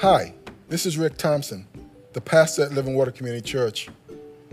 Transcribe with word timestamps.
Hi, 0.00 0.32
this 0.70 0.86
is 0.86 0.96
Rick 0.96 1.18
Thompson, 1.18 1.66
the 2.14 2.22
pastor 2.22 2.62
at 2.62 2.72
Living 2.72 2.94
Water 2.94 3.10
Community 3.10 3.46
Church. 3.46 3.90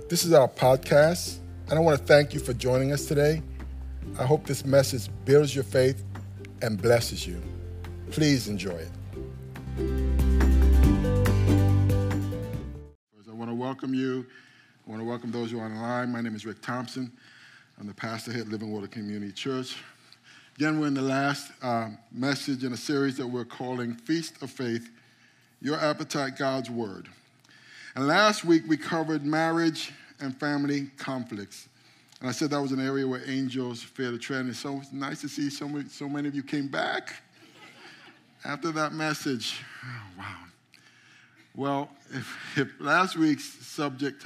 This 0.10 0.26
is 0.26 0.34
our 0.34 0.50
podcast, 0.50 1.38
and 1.70 1.80
I 1.80 1.82
want 1.82 1.98
to 1.98 2.04
thank 2.06 2.34
you 2.34 2.42
for 2.42 2.52
joining 2.52 2.92
us 2.92 3.06
today. 3.06 3.42
I 4.20 4.26
hope 4.26 4.46
this 4.46 4.66
message 4.66 5.08
builds 5.24 5.56
your 5.56 5.64
faith 5.64 6.04
and 6.62 6.82
blesses 6.82 7.26
you. 7.26 7.42
Please 8.12 8.50
enjoy 8.50 8.72
it. 8.72 8.92
I 13.26 13.32
want 13.32 13.50
to 13.50 13.56
welcome 13.56 13.94
you. 13.94 14.26
I 14.86 14.90
want 14.90 15.02
to 15.02 15.08
welcome 15.08 15.32
those 15.32 15.52
who 15.52 15.62
are 15.62 15.66
online. 15.66 16.12
My 16.12 16.20
name 16.20 16.36
is 16.36 16.46
Rick 16.46 16.62
Thompson. 16.62 17.10
I'm 17.80 17.88
the 17.88 17.94
pastor 17.94 18.34
here 18.34 18.42
at 18.42 18.50
Living 18.50 18.74
Water 18.74 18.88
Community 18.88 19.32
Church. 19.32 19.78
Again, 20.58 20.78
we're 20.78 20.88
in 20.88 20.94
the 20.94 21.02
last 21.02 21.54
uh, 21.62 21.92
message 22.12 22.66
in 22.66 22.74
a 22.74 22.78
series 22.78 23.16
that 23.16 23.28
we're 23.28 23.46
calling 23.46 23.94
Feast 23.94 24.42
of 24.44 24.52
Faith 24.52 24.90
Your 25.62 25.78
Appetite, 25.78 26.38
God's 26.38 26.70
Word. 26.70 27.08
And 27.96 28.08
last 28.08 28.46
week 28.46 28.64
we 28.68 28.78
covered 28.78 29.26
marriage 29.26 29.92
and 30.20 30.38
family 30.40 30.92
conflicts. 30.98 31.68
And 32.20 32.30
I 32.30 32.32
said 32.32 32.50
that 32.52 32.62
was 32.62 32.72
an 32.72 32.80
area 32.80 33.08
where 33.08 33.22
angels 33.28 33.82
fear 33.82 34.12
to 34.12 34.18
tread. 34.18 34.42
And 34.42 34.50
it's 34.50 34.60
so 34.60 34.82
nice 34.92 35.22
to 35.22 35.30
see 35.30 35.50
so 35.50 35.68
many, 35.68 35.90
so 35.90 36.08
many 36.08 36.28
of 36.28 36.36
you 36.36 36.44
came 36.44 36.68
back 36.68 37.16
after 38.46 38.72
that 38.72 38.94
message. 38.94 39.60
Oh, 39.84 40.20
wow. 40.20 40.36
Well, 41.56 41.90
if, 42.14 42.58
if 42.58 42.70
last 42.80 43.18
week's 43.18 43.46
subject 43.66 44.26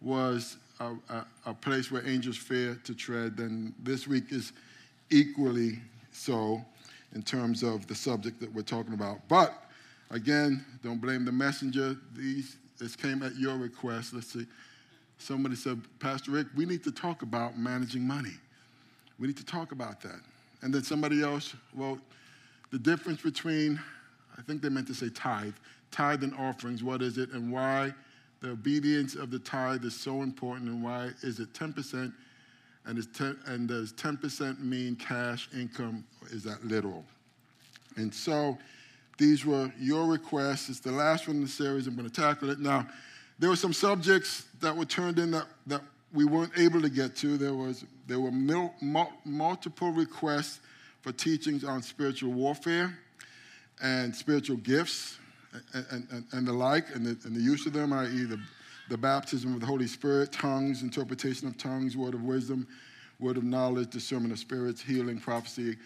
was 0.00 0.56
a, 0.78 0.92
a, 1.08 1.26
a 1.46 1.54
place 1.54 1.90
where 1.90 2.06
angels 2.06 2.36
fear 2.36 2.78
to 2.84 2.94
tread, 2.94 3.36
then 3.36 3.74
this 3.82 4.06
week 4.06 4.30
is 4.30 4.52
equally 5.10 5.80
so 6.12 6.64
in 7.14 7.22
terms 7.22 7.64
of 7.64 7.88
the 7.88 7.94
subject 7.94 8.40
that 8.40 8.52
we're 8.54 8.62
talking 8.62 8.94
about. 8.94 9.26
But 9.28 9.52
again, 10.10 10.64
don't 10.82 11.00
blame 11.00 11.24
the 11.24 11.32
messenger. 11.32 11.96
These 12.14 12.56
this 12.80 12.96
came 12.96 13.22
at 13.22 13.36
your 13.36 13.56
request. 13.56 14.14
Let's 14.14 14.32
see. 14.32 14.46
Somebody 15.18 15.54
said, 15.54 15.82
Pastor 15.98 16.30
Rick, 16.30 16.46
we 16.56 16.64
need 16.64 16.82
to 16.84 16.90
talk 16.90 17.20
about 17.20 17.58
managing 17.58 18.06
money. 18.06 18.32
We 19.18 19.26
need 19.26 19.36
to 19.36 19.44
talk 19.44 19.72
about 19.72 20.00
that. 20.00 20.20
And 20.62 20.72
then 20.72 20.82
somebody 20.82 21.22
else, 21.22 21.54
well, 21.74 21.98
the 22.70 22.78
difference 22.78 23.20
between, 23.20 23.78
I 24.38 24.42
think 24.42 24.62
they 24.62 24.70
meant 24.70 24.86
to 24.86 24.94
say 24.94 25.10
tithe, 25.10 25.54
tithe 25.90 26.22
and 26.24 26.34
offerings, 26.34 26.82
what 26.82 27.02
is 27.02 27.18
it, 27.18 27.30
and 27.32 27.52
why 27.52 27.92
the 28.40 28.52
obedience 28.52 29.14
of 29.14 29.30
the 29.30 29.38
tithe 29.38 29.84
is 29.84 29.94
so 29.94 30.22
important, 30.22 30.70
and 30.70 30.82
why 30.82 31.10
is 31.22 31.38
it 31.38 31.52
10% 31.52 32.12
and, 32.86 32.98
is 32.98 33.08
ten, 33.08 33.38
and 33.46 33.68
does 33.68 33.92
10% 33.92 34.60
mean 34.60 34.96
cash 34.96 35.50
income? 35.54 36.02
Is 36.30 36.42
that 36.44 36.64
literal? 36.64 37.04
And 37.96 38.12
so 38.12 38.56
these 39.20 39.46
were 39.46 39.72
your 39.78 40.06
requests. 40.06 40.68
It's 40.68 40.80
the 40.80 40.90
last 40.90 41.28
one 41.28 41.36
in 41.36 41.42
the 41.42 41.48
series. 41.48 41.86
I'm 41.86 41.94
going 41.94 42.08
to 42.08 42.20
tackle 42.20 42.50
it. 42.50 42.58
Now, 42.58 42.88
there 43.38 43.48
were 43.48 43.56
some 43.56 43.72
subjects 43.72 44.46
that 44.60 44.76
were 44.76 44.84
turned 44.84 45.18
in 45.18 45.30
that, 45.30 45.46
that 45.68 45.82
we 46.12 46.24
weren't 46.24 46.58
able 46.58 46.82
to 46.82 46.88
get 46.88 47.14
to. 47.16 47.36
There, 47.36 47.54
was, 47.54 47.84
there 48.08 48.18
were 48.18 48.32
mil, 48.32 48.74
mul, 48.80 49.12
multiple 49.24 49.92
requests 49.92 50.60
for 51.02 51.12
teachings 51.12 51.62
on 51.64 51.82
spiritual 51.82 52.32
warfare 52.32 52.98
and 53.80 54.14
spiritual 54.16 54.56
gifts 54.56 55.18
and, 55.74 56.06
and, 56.10 56.24
and 56.32 56.48
the 56.48 56.52
like, 56.52 56.86
and 56.94 57.06
the, 57.06 57.16
and 57.26 57.36
the 57.36 57.40
use 57.40 57.66
of 57.66 57.72
them, 57.72 57.92
i.e., 57.92 58.24
the 58.24 58.40
the 58.90 58.98
baptism 58.98 59.54
of 59.54 59.60
the 59.60 59.66
Holy 59.66 59.86
Spirit, 59.86 60.32
tongues, 60.32 60.82
interpretation 60.82 61.46
of 61.46 61.56
tongues, 61.56 61.96
word 61.96 62.12
of 62.12 62.24
wisdom, 62.24 62.66
word 63.20 63.36
of 63.36 63.44
knowledge, 63.44 63.88
discernment 63.90 64.32
of 64.32 64.38
spirits, 64.38 64.82
healing, 64.82 65.20
prophecy. 65.20 65.76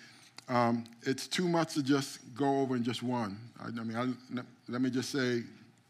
Um, 0.49 0.85
it's 1.03 1.27
too 1.27 1.49
much 1.49 1.75
to 1.75 1.83
just 1.83 2.21
go 2.35 2.61
over 2.61 2.77
in 2.77 2.85
just 2.85 3.03
one. 3.03 3.39
I, 3.61 3.69
I 3.69 3.71
mean, 3.71 3.97
I, 3.97 4.43
let 4.69 4.83
me 4.83 4.91
just 4.91 5.11
say, 5.11 5.43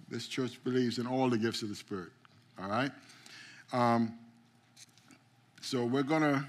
this 0.09 0.27
church 0.29 0.63
believes 0.63 0.99
in 0.99 1.07
all 1.07 1.29
the 1.29 1.39
gifts 1.39 1.63
of 1.63 1.69
the 1.71 1.75
Spirit. 1.75 2.11
All 2.63 2.69
right. 2.69 2.91
Um, 3.73 4.15
so 5.61 5.85
we're 5.85 6.03
going 6.03 6.23
to 6.23 6.45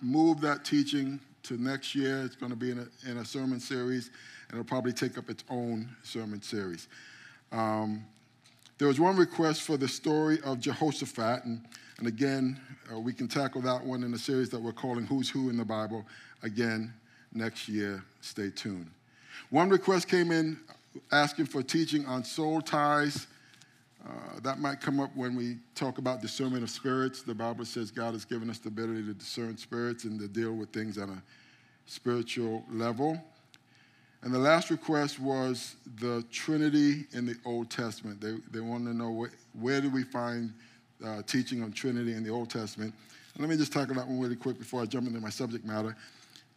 move 0.00 0.40
that 0.42 0.64
teaching 0.64 1.18
to 1.44 1.60
next 1.60 1.94
year. 1.94 2.22
It's 2.22 2.36
going 2.36 2.52
to 2.52 2.56
be 2.56 2.70
in 2.70 2.78
a, 2.78 3.10
in 3.10 3.16
a 3.18 3.24
sermon 3.24 3.58
series, 3.58 4.10
and 4.48 4.58
it'll 4.58 4.68
probably 4.68 4.92
take 4.92 5.18
up 5.18 5.30
its 5.30 5.42
own 5.48 5.88
sermon 6.02 6.42
series. 6.42 6.88
Um, 7.50 8.04
there 8.78 8.88
was 8.88 9.00
one 9.00 9.16
request 9.16 9.62
for 9.62 9.76
the 9.76 9.88
story 9.88 10.38
of 10.44 10.60
Jehoshaphat, 10.60 11.44
and, 11.44 11.64
and 11.98 12.06
again, 12.06 12.60
uh, 12.92 13.00
we 13.00 13.12
can 13.12 13.26
tackle 13.26 13.62
that 13.62 13.82
one 13.82 14.04
in 14.04 14.12
a 14.12 14.18
series 14.18 14.50
that 14.50 14.60
we're 14.60 14.72
calling 14.72 15.06
Who's 15.06 15.30
Who 15.30 15.48
in 15.48 15.56
the 15.56 15.64
Bible. 15.64 16.04
Again, 16.42 16.92
next 17.32 17.68
year, 17.68 18.04
stay 18.20 18.50
tuned. 18.50 18.90
One 19.50 19.68
request 19.68 20.08
came 20.08 20.30
in 20.30 20.58
asking 21.12 21.46
for 21.46 21.62
teaching 21.62 22.06
on 22.06 22.24
soul 22.24 22.60
ties. 22.60 23.26
Uh, 24.04 24.40
that 24.42 24.58
might 24.60 24.80
come 24.80 25.00
up 25.00 25.10
when 25.16 25.34
we 25.34 25.56
talk 25.74 25.98
about 25.98 26.22
discernment 26.22 26.62
of 26.62 26.70
spirits. 26.70 27.22
The 27.22 27.34
Bible 27.34 27.64
says 27.64 27.90
God 27.90 28.12
has 28.12 28.24
given 28.24 28.48
us 28.48 28.58
the 28.58 28.68
ability 28.68 29.04
to 29.04 29.14
discern 29.14 29.56
spirits 29.56 30.04
and 30.04 30.18
to 30.20 30.28
deal 30.28 30.52
with 30.52 30.70
things 30.70 30.96
on 30.96 31.10
a 31.10 31.22
spiritual 31.86 32.64
level. 32.70 33.20
And 34.22 34.32
the 34.32 34.38
last 34.38 34.70
request 34.70 35.20
was 35.20 35.76
the 36.00 36.24
Trinity 36.30 37.04
in 37.12 37.26
the 37.26 37.36
Old 37.44 37.70
Testament. 37.70 38.20
They, 38.20 38.36
they 38.50 38.60
wanted 38.60 38.92
to 38.92 38.96
know 38.96 39.10
where, 39.10 39.30
where 39.52 39.80
do 39.80 39.90
we 39.90 40.04
find 40.04 40.52
uh, 41.04 41.22
teaching 41.22 41.62
on 41.62 41.72
Trinity 41.72 42.12
in 42.12 42.24
the 42.24 42.30
Old 42.30 42.50
Testament. 42.50 42.94
And 43.34 43.40
let 43.40 43.50
me 43.50 43.56
just 43.56 43.72
tackle 43.72 43.94
that 43.96 44.06
one 44.06 44.18
really 44.18 44.36
quick 44.36 44.58
before 44.58 44.82
I 44.82 44.86
jump 44.86 45.06
into 45.06 45.20
my 45.20 45.30
subject 45.30 45.64
matter. 45.64 45.96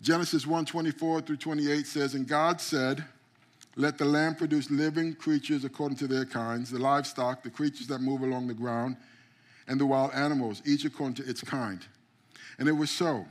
Genesis 0.01 0.47
1 0.47 0.65
24 0.65 1.21
through 1.21 1.37
28 1.37 1.85
says, 1.85 2.13
And 2.15 2.27
God 2.27 2.61
said, 2.61 3.03
Let 3.75 3.97
the 3.97 4.05
land 4.05 4.37
produce 4.37 4.71
living 4.71 5.13
creatures 5.13 5.65
according 5.65 5.97
to 5.97 6.07
their 6.07 6.25
kinds, 6.25 6.71
the 6.71 6.79
livestock, 6.79 7.43
the 7.43 7.49
creatures 7.49 7.87
that 7.87 7.99
move 7.99 8.21
along 8.21 8.47
the 8.47 8.53
ground, 8.53 8.97
and 9.67 9.79
the 9.79 9.85
wild 9.85 10.13
animals, 10.13 10.61
each 10.65 10.85
according 10.85 11.15
to 11.15 11.29
its 11.29 11.41
kind. 11.41 11.85
And 12.57 12.67
it 12.67 12.73
was 12.73 12.89
so. 12.89 13.25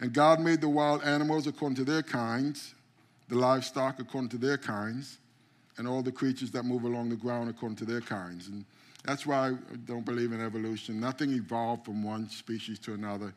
And 0.00 0.12
God 0.12 0.40
made 0.40 0.60
the 0.60 0.68
wild 0.68 1.02
animals 1.02 1.46
according 1.46 1.76
to 1.76 1.84
their 1.84 2.02
kinds 2.02 2.74
the 3.30 3.36
livestock 3.36 4.00
according 4.00 4.28
to 4.28 4.36
their 4.36 4.58
kinds, 4.58 5.18
and 5.78 5.86
all 5.88 6.02
the 6.02 6.12
creatures 6.12 6.50
that 6.50 6.64
move 6.64 6.82
along 6.82 7.08
the 7.08 7.16
ground 7.16 7.48
according 7.48 7.76
to 7.76 7.84
their 7.84 8.00
kinds. 8.00 8.48
And 8.48 8.64
that's 9.04 9.24
why 9.24 9.50
I 9.50 9.52
don't 9.86 10.04
believe 10.04 10.32
in 10.32 10.44
evolution. 10.44 11.00
Nothing 11.00 11.30
evolved 11.32 11.84
from 11.84 12.02
one 12.02 12.28
species 12.28 12.78
to 12.80 12.92
another. 12.92 13.32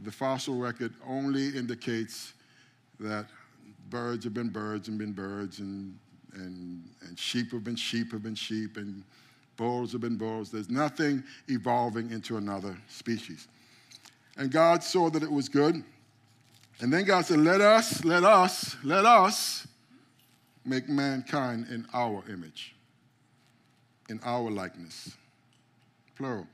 The 0.00 0.10
fossil 0.10 0.56
record 0.56 0.92
only 1.06 1.48
indicates 1.48 2.32
that 3.00 3.26
birds 3.90 4.24
have 4.24 4.34
been 4.34 4.48
birds 4.48 4.88
and 4.88 4.98
been 4.98 5.12
birds, 5.12 5.60
and, 5.60 5.96
and, 6.34 6.88
and 7.06 7.18
sheep 7.18 7.52
have 7.52 7.64
been 7.64 7.76
sheep 7.76 8.12
have 8.12 8.22
been 8.22 8.34
sheep, 8.34 8.76
and 8.76 9.04
bulls 9.56 9.92
have 9.92 10.00
been 10.00 10.16
bulls. 10.16 10.50
There's 10.50 10.70
nothing 10.70 11.22
evolving 11.48 12.10
into 12.10 12.36
another 12.36 12.76
species. 12.88 13.48
And 14.36 14.50
God 14.50 14.82
saw 14.82 15.10
that 15.10 15.22
it 15.22 15.30
was 15.30 15.48
good. 15.48 15.84
And 16.80 16.92
then 16.92 17.04
God 17.04 17.24
said, 17.24 17.38
Let 17.38 17.60
us, 17.60 18.04
let 18.04 18.24
us, 18.24 18.76
let 18.82 19.04
us 19.04 19.66
make 20.64 20.88
mankind 20.88 21.66
in 21.70 21.86
our 21.92 22.24
image, 22.28 22.74
in 24.08 24.18
our 24.24 24.50
likeness. 24.50 25.16
Plural. 26.16 26.46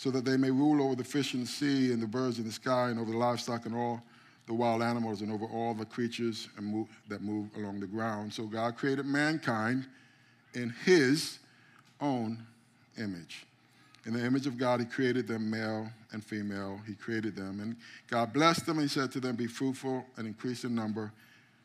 So 0.00 0.10
that 0.12 0.24
they 0.24 0.38
may 0.38 0.50
rule 0.50 0.82
over 0.82 0.94
the 0.94 1.04
fish 1.04 1.34
in 1.34 1.40
the 1.40 1.46
sea 1.46 1.92
and 1.92 2.02
the 2.02 2.06
birds 2.06 2.38
in 2.38 2.46
the 2.46 2.52
sky 2.52 2.88
and 2.88 2.98
over 2.98 3.10
the 3.10 3.18
livestock 3.18 3.66
and 3.66 3.76
all 3.76 4.02
the 4.46 4.54
wild 4.54 4.80
animals 4.80 5.20
and 5.20 5.30
over 5.30 5.44
all 5.44 5.74
the 5.74 5.84
creatures 5.84 6.48
move, 6.58 6.88
that 7.08 7.20
move 7.20 7.50
along 7.54 7.80
the 7.80 7.86
ground. 7.86 8.32
So 8.32 8.44
God 8.44 8.78
created 8.78 9.04
mankind 9.04 9.86
in 10.54 10.70
his 10.86 11.38
own 12.00 12.38
image. 12.96 13.44
In 14.06 14.14
the 14.14 14.24
image 14.24 14.46
of 14.46 14.56
God, 14.56 14.80
He 14.80 14.86
created 14.86 15.28
them 15.28 15.50
male 15.50 15.90
and 16.12 16.24
female. 16.24 16.80
He 16.86 16.94
created 16.94 17.36
them. 17.36 17.60
And 17.60 17.76
God 18.08 18.32
blessed 18.32 18.64
them 18.64 18.78
and 18.78 18.88
He 18.88 18.88
said 18.88 19.12
to 19.12 19.20
them, 19.20 19.36
Be 19.36 19.46
fruitful 19.46 20.06
and 20.16 20.26
increase 20.26 20.64
in 20.64 20.74
number, 20.74 21.12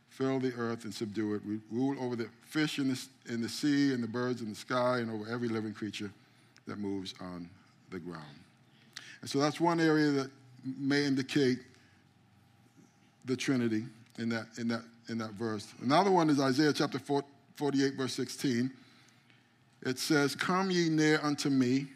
fill 0.10 0.42
the 0.42 0.54
earth 0.56 0.84
and 0.84 0.94
subdue 0.94 1.36
it. 1.36 1.42
We 1.46 1.62
rule 1.72 1.96
over 2.04 2.18
the 2.18 2.28
fish 2.44 2.80
in 2.80 2.90
the, 2.90 3.02
in 3.30 3.42
the 3.42 3.48
sea 3.48 3.94
and 3.94 4.04
the 4.04 4.10
birds 4.10 4.42
in 4.42 4.50
the 4.50 4.56
sky 4.56 4.98
and 4.98 5.10
over 5.10 5.26
every 5.32 5.48
living 5.48 5.74
creature 5.74 6.12
that 6.68 6.80
moves 6.80 7.14
on 7.22 7.50
the 7.90 8.00
ground. 8.00 8.24
And 9.22 9.30
so 9.30 9.40
that's 9.40 9.60
one 9.60 9.80
area 9.80 10.12
that 10.12 10.32
may 10.78 11.06
indicate 11.06 11.60
the 13.26 13.36
Trinity 13.36 13.86
in 14.18 14.30
that, 14.30 14.48
in 14.58 14.68
that, 14.68 14.84
in 15.10 15.18
that 15.18 15.32
verse. 15.32 15.74
Another 15.82 16.12
one 16.12 16.30
is 16.30 16.40
Isaiah 16.40 16.74
chapter 16.74 17.00
48, 17.00 17.96
verse 17.96 18.14
16. 18.14 18.72
It 19.84 20.00
says, 20.00 20.36
Come 20.36 20.72
ye 20.72 20.90
near 20.90 21.20
unto 21.22 21.50
me 21.50 21.88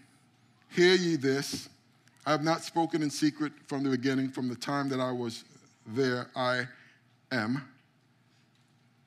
Hear 0.69 0.95
ye 0.95 1.15
this. 1.15 1.69
I 2.25 2.31
have 2.31 2.43
not 2.43 2.63
spoken 2.63 3.01
in 3.01 3.09
secret 3.09 3.53
from 3.67 3.83
the 3.83 3.89
beginning, 3.89 4.29
from 4.29 4.47
the 4.47 4.55
time 4.55 4.89
that 4.89 4.99
I 4.99 5.11
was 5.11 5.43
there, 5.87 6.29
I 6.35 6.67
am. 7.31 7.67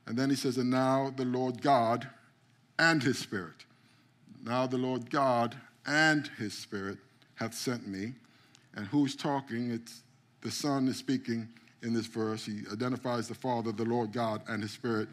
And 0.06 0.16
then 0.16 0.28
he 0.28 0.36
says, 0.36 0.58
And 0.58 0.70
now 0.70 1.12
the 1.16 1.24
Lord 1.24 1.62
God 1.62 2.08
and 2.78 3.02
his 3.02 3.18
Spirit. 3.18 3.64
Now 4.44 4.66
the 4.66 4.78
Lord 4.78 5.08
God 5.08 5.56
and 5.86 6.28
his 6.38 6.54
Spirit 6.54 6.98
hath 7.34 7.54
sent 7.54 7.86
me. 7.86 8.12
And 8.74 8.86
who's 8.86 9.14
talking? 9.14 9.70
It's 9.70 10.02
the 10.40 10.50
Son 10.50 10.88
is 10.88 10.96
speaking 10.96 11.48
in 11.82 11.92
this 11.92 12.06
verse. 12.06 12.44
He 12.44 12.60
identifies 12.72 13.28
the 13.28 13.34
Father, 13.34 13.72
the 13.72 13.84
Lord 13.84 14.12
God, 14.12 14.42
and 14.48 14.62
his 14.62 14.72
Spirit. 14.72 15.08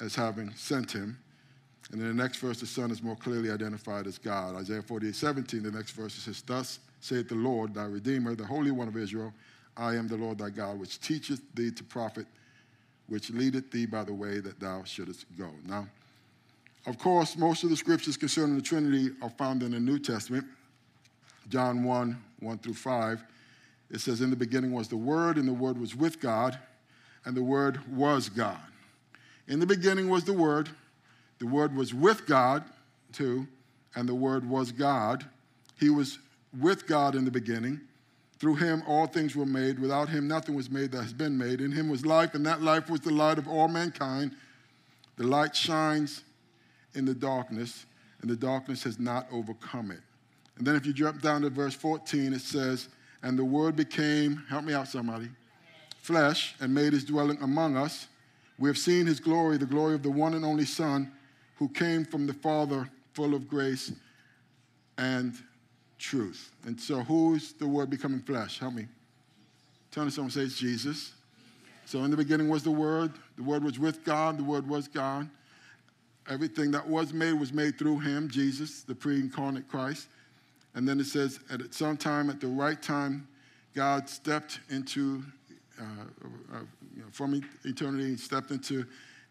as 0.00 0.14
having 0.14 0.52
sent 0.54 0.90
him. 0.92 1.18
And 1.92 2.00
in 2.00 2.08
the 2.08 2.22
next 2.22 2.38
verse, 2.38 2.60
the 2.60 2.66
Son 2.66 2.90
is 2.90 3.02
more 3.02 3.16
clearly 3.16 3.50
identified 3.50 4.06
as 4.06 4.18
God. 4.18 4.56
Isaiah 4.56 4.82
48, 4.82 5.14
17, 5.14 5.62
the 5.62 5.70
next 5.70 5.92
verse 5.92 6.14
says, 6.14 6.42
Thus 6.42 6.80
saith 7.00 7.28
the 7.28 7.34
Lord, 7.34 7.74
thy 7.74 7.84
Redeemer, 7.84 8.34
the 8.34 8.44
Holy 8.46 8.70
One 8.70 8.88
of 8.88 8.96
Israel, 8.96 9.32
I 9.76 9.94
am 9.94 10.08
the 10.08 10.16
Lord 10.16 10.38
thy 10.38 10.50
God, 10.50 10.78
which 10.78 11.00
teacheth 11.00 11.42
thee 11.54 11.70
to 11.72 11.84
profit, 11.84 12.26
which 13.06 13.30
leadeth 13.30 13.70
thee 13.70 13.86
by 13.86 14.04
the 14.04 14.14
way 14.14 14.40
that 14.40 14.58
thou 14.60 14.82
shouldest 14.84 15.26
go. 15.36 15.50
Now, 15.66 15.86
of 16.86 16.98
course, 16.98 17.36
most 17.36 17.64
of 17.64 17.70
the 17.70 17.76
scriptures 17.76 18.16
concerning 18.16 18.56
the 18.56 18.62
Trinity 18.62 19.10
are 19.22 19.30
found 19.30 19.62
in 19.62 19.70
the 19.72 19.80
New 19.80 19.98
Testament. 19.98 20.44
John 21.48 21.84
1, 21.84 22.22
1 22.40 22.58
through 22.58 22.74
5. 22.74 23.22
It 23.90 24.00
says, 24.00 24.20
In 24.20 24.30
the 24.30 24.36
beginning 24.36 24.72
was 24.72 24.88
the 24.88 24.96
Word, 24.96 25.36
and 25.36 25.46
the 25.46 25.52
Word 25.52 25.78
was 25.78 25.94
with 25.94 26.20
God, 26.20 26.58
and 27.24 27.36
the 27.36 27.42
Word 27.42 27.80
was 27.94 28.28
God. 28.28 28.58
In 29.48 29.60
the 29.60 29.66
beginning 29.66 30.08
was 30.08 30.24
the 30.24 30.32
Word, 30.32 30.68
the 31.38 31.46
Word 31.46 31.74
was 31.74 31.94
with 31.94 32.26
God, 32.26 32.64
too, 33.12 33.46
and 33.94 34.08
the 34.08 34.14
Word 34.14 34.48
was 34.48 34.72
God. 34.72 35.24
He 35.78 35.90
was 35.90 36.18
with 36.58 36.86
God 36.86 37.14
in 37.14 37.24
the 37.24 37.30
beginning. 37.30 37.80
Through 38.38 38.56
him 38.56 38.82
all 38.86 39.06
things 39.06 39.34
were 39.34 39.46
made. 39.46 39.78
Without 39.78 40.08
him 40.08 40.28
nothing 40.28 40.54
was 40.54 40.70
made 40.70 40.92
that 40.92 41.02
has 41.02 41.12
been 41.12 41.38
made. 41.38 41.60
In 41.60 41.72
him 41.72 41.88
was 41.88 42.04
life, 42.04 42.34
and 42.34 42.44
that 42.46 42.62
life 42.62 42.90
was 42.90 43.00
the 43.00 43.12
light 43.12 43.38
of 43.38 43.48
all 43.48 43.68
mankind. 43.68 44.34
The 45.16 45.26
light 45.26 45.54
shines 45.54 46.22
in 46.94 47.04
the 47.04 47.14
darkness, 47.14 47.86
and 48.20 48.30
the 48.30 48.36
darkness 48.36 48.82
has 48.84 48.98
not 48.98 49.26
overcome 49.32 49.90
it. 49.90 50.00
And 50.56 50.66
then 50.66 50.76
if 50.76 50.86
you 50.86 50.92
jump 50.92 51.20
down 51.20 51.42
to 51.42 51.50
verse 51.50 51.74
14, 51.74 52.32
it 52.32 52.40
says, 52.40 52.88
And 53.22 53.38
the 53.38 53.44
word 53.44 53.76
became, 53.76 54.44
help 54.48 54.64
me 54.64 54.72
out, 54.72 54.88
somebody, 54.88 55.28
flesh, 56.00 56.54
and 56.60 56.72
made 56.72 56.92
his 56.92 57.04
dwelling 57.04 57.38
among 57.42 57.76
us. 57.76 58.06
We 58.58 58.68
have 58.68 58.78
seen 58.78 59.06
his 59.06 59.18
glory, 59.18 59.56
the 59.56 59.66
glory 59.66 59.94
of 59.94 60.02
the 60.02 60.10
one 60.10 60.34
and 60.34 60.44
only 60.44 60.64
Son, 60.64 61.10
who 61.56 61.68
came 61.68 62.04
from 62.04 62.26
the 62.26 62.34
Father, 62.34 62.88
full 63.12 63.34
of 63.34 63.48
grace 63.48 63.92
and 64.96 65.34
truth. 65.98 66.52
And 66.64 66.80
so, 66.80 67.00
who's 67.00 67.52
the 67.54 67.66
word 67.66 67.90
becoming 67.90 68.20
flesh? 68.20 68.60
Help 68.60 68.74
me. 68.74 68.86
Turn 69.90 70.06
to 70.06 70.10
someone 70.10 70.30
say 70.30 70.42
it's 70.42 70.58
Jesus. 70.58 71.12
So, 71.86 72.02
in 72.02 72.10
the 72.10 72.16
beginning 72.16 72.48
was 72.48 72.62
the 72.62 72.70
Word. 72.70 73.12
The 73.36 73.42
Word 73.42 73.62
was 73.62 73.78
with 73.78 74.04
God. 74.04 74.38
The 74.38 74.44
Word 74.44 74.68
was 74.68 74.88
God. 74.88 75.28
Everything 76.28 76.70
that 76.70 76.86
was 76.86 77.12
made 77.12 77.34
was 77.34 77.52
made 77.52 77.78
through 77.78 78.00
Him, 78.00 78.28
Jesus, 78.30 78.82
the 78.82 78.94
pre 78.94 79.16
incarnate 79.16 79.68
Christ. 79.68 80.08
And 80.74 80.88
then 80.88 80.98
it 80.98 81.06
says, 81.06 81.38
at 81.50 81.72
some 81.72 81.96
time, 81.96 82.30
at 82.30 82.40
the 82.40 82.48
right 82.48 82.80
time, 82.80 83.28
God 83.74 84.08
stepped 84.08 84.60
into, 84.70 85.22
uh, 85.80 85.84
uh, 86.52 86.58
you 86.96 87.02
know, 87.02 87.08
from 87.12 87.40
eternity, 87.64 88.10
he 88.10 88.16
stepped 88.16 88.50
into, 88.50 88.84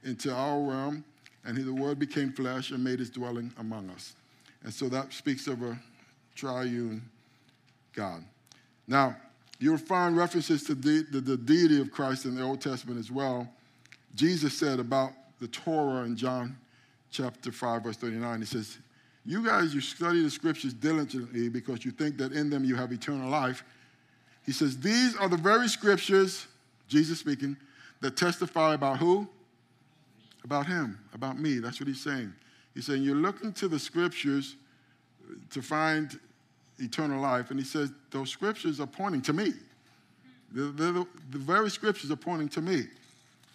into 0.04 0.34
our 0.34 0.60
realm, 0.60 1.04
and 1.46 1.58
he, 1.58 1.64
the 1.64 1.74
Word 1.74 2.00
became 2.00 2.32
flesh 2.32 2.72
and 2.72 2.84
made 2.84 3.00
his 3.00 3.10
dwelling 3.10 3.52
among 3.58 3.90
us. 3.90 4.16
And 4.64 4.74
so 4.74 4.88
that 4.90 5.12
speaks 5.12 5.48
of 5.48 5.62
a 5.64 5.78
triune 6.36 7.04
God. 7.94 8.24
Now, 8.88 9.16
you'll 9.60 9.78
find 9.78 10.18
references 10.18 10.64
to 10.64 10.76
the, 10.76 11.06
the, 11.12 11.22
the, 11.22 11.38
deity 11.38 11.80
of 11.80 11.92
Christ 11.92 12.26
in 12.26 12.36
the 12.36 12.44
Old 12.44 12.62
Testament 12.62 13.00
as 13.00 13.12
well. 13.12 13.48
Jesus 14.16 14.58
said 14.58 14.80
about 14.80 15.12
the 15.40 15.48
Torah 15.48 16.04
in 16.04 16.16
John 16.16 16.58
chapter 17.14 17.52
5, 17.52 17.84
verse 17.84 17.98
39, 17.98 18.40
he 18.40 18.46
says, 18.46 18.78
You 19.26 19.46
guys, 19.46 19.74
you 19.74 19.82
study 19.82 20.22
the 20.22 20.30
scriptures 20.30 20.74
diligently 20.74 21.48
because 21.48 21.86
you 21.86 21.92
think 21.92 22.18
that 22.18 22.34
in 22.34 22.50
them 22.50 22.66
you 22.66 22.76
have 22.76 22.92
eternal 22.92 23.30
life. 23.30 23.64
He 24.46 24.52
says, 24.52 24.78
These 24.78 25.16
are 25.16 25.30
the 25.30 25.38
very 25.38 25.70
scriptures, 25.70 26.48
Jesus 26.88 27.20
speaking, 27.20 27.56
that 28.02 28.18
testify 28.18 28.74
about 28.74 28.98
who? 28.98 29.28
About 30.44 30.66
him, 30.66 31.00
about 31.14 31.40
me. 31.40 31.60
That's 31.60 31.80
what 31.80 31.88
he's 31.88 32.02
saying. 32.02 32.34
He's 32.74 32.86
saying, 32.86 33.04
You're 33.04 33.16
looking 33.16 33.54
to 33.54 33.70
the 33.70 33.80
scriptures 33.80 34.58
to 35.52 35.62
find 35.62 36.20
eternal 36.80 37.22
life. 37.22 37.50
And 37.52 37.60
he 37.60 37.66
says, 37.66 37.92
those 38.12 38.30
scriptures 38.30 38.80
are 38.80 38.88
pointing 38.88 39.22
to 39.24 39.34
me. 39.34 39.54
The, 40.52 40.64
the, 40.64 41.08
the, 41.32 41.38
very 41.38 41.70
scriptures 41.70 42.12
are 42.12 42.16
pointing 42.16 42.50
to 42.50 42.62
me. 42.62 42.86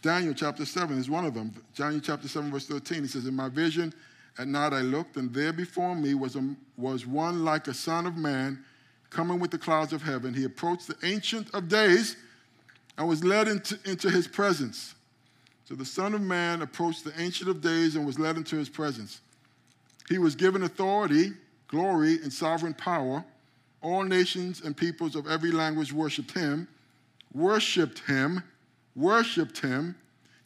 Daniel 0.03 0.35
chapter 0.35 0.65
7 0.65 0.99
is 0.99 1.11
one 1.11 1.25
of 1.25 1.35
them. 1.35 1.53
Daniel 1.75 2.01
chapter 2.01 2.29
7, 2.29 2.51
verse 2.51 2.67
13, 2.67 3.03
he 3.03 3.09
says, 3.09 3.27
In 3.27 3.35
my 3.35 3.49
vision 3.49 3.93
at 4.39 4.47
night 4.47 4.73
I 4.73 4.81
looked, 4.81 5.17
and 5.17 5.33
there 5.33 5.53
before 5.53 5.95
me 5.95 6.15
was, 6.15 6.37
a, 6.37 6.55
was 6.77 7.07
one 7.07 7.45
like 7.45 7.67
a 7.67 7.75
son 7.75 8.07
of 8.07 8.17
man 8.17 8.65
coming 9.11 9.41
with 9.41 9.51
the 9.51 9.59
clouds 9.59 9.93
of 9.93 10.03
heaven. 10.03 10.35
He 10.35 10.45
approached 10.45 10.87
the 10.87 10.97
Ancient 11.03 11.53
of 11.55 11.69
Days 11.69 12.17
and 12.97 13.09
was 13.09 13.25
led 13.25 13.49
into, 13.49 13.79
into 13.85 14.11
his 14.11 14.29
presence. 14.29 14.95
So 15.65 15.75
the 15.75 15.85
Son 15.85 16.15
of 16.15 16.23
Man 16.23 16.63
approached 16.63 17.05
the 17.05 17.13
Ancient 17.21 17.51
of 17.51 17.61
Days 17.61 17.95
and 17.95 18.07
was 18.07 18.19
led 18.19 18.37
into 18.37 18.57
his 18.57 18.71
presence. 18.71 19.21
He 20.09 20.19
was 20.19 20.35
given 20.35 20.63
authority 20.63 21.33
glory, 21.69 22.15
and 22.23 22.33
sovereign 22.33 22.75
power. 22.75 23.25
All 23.81 24.03
nations 24.03 24.63
and 24.63 24.77
peoples 24.77 25.15
of 25.15 25.29
every 25.29 25.53
language 25.53 25.93
worshiped 25.93 26.33
him, 26.33 26.67
worshiped 27.33 28.01
him, 28.01 28.43
worshiped 28.95 29.59
him. 29.59 29.97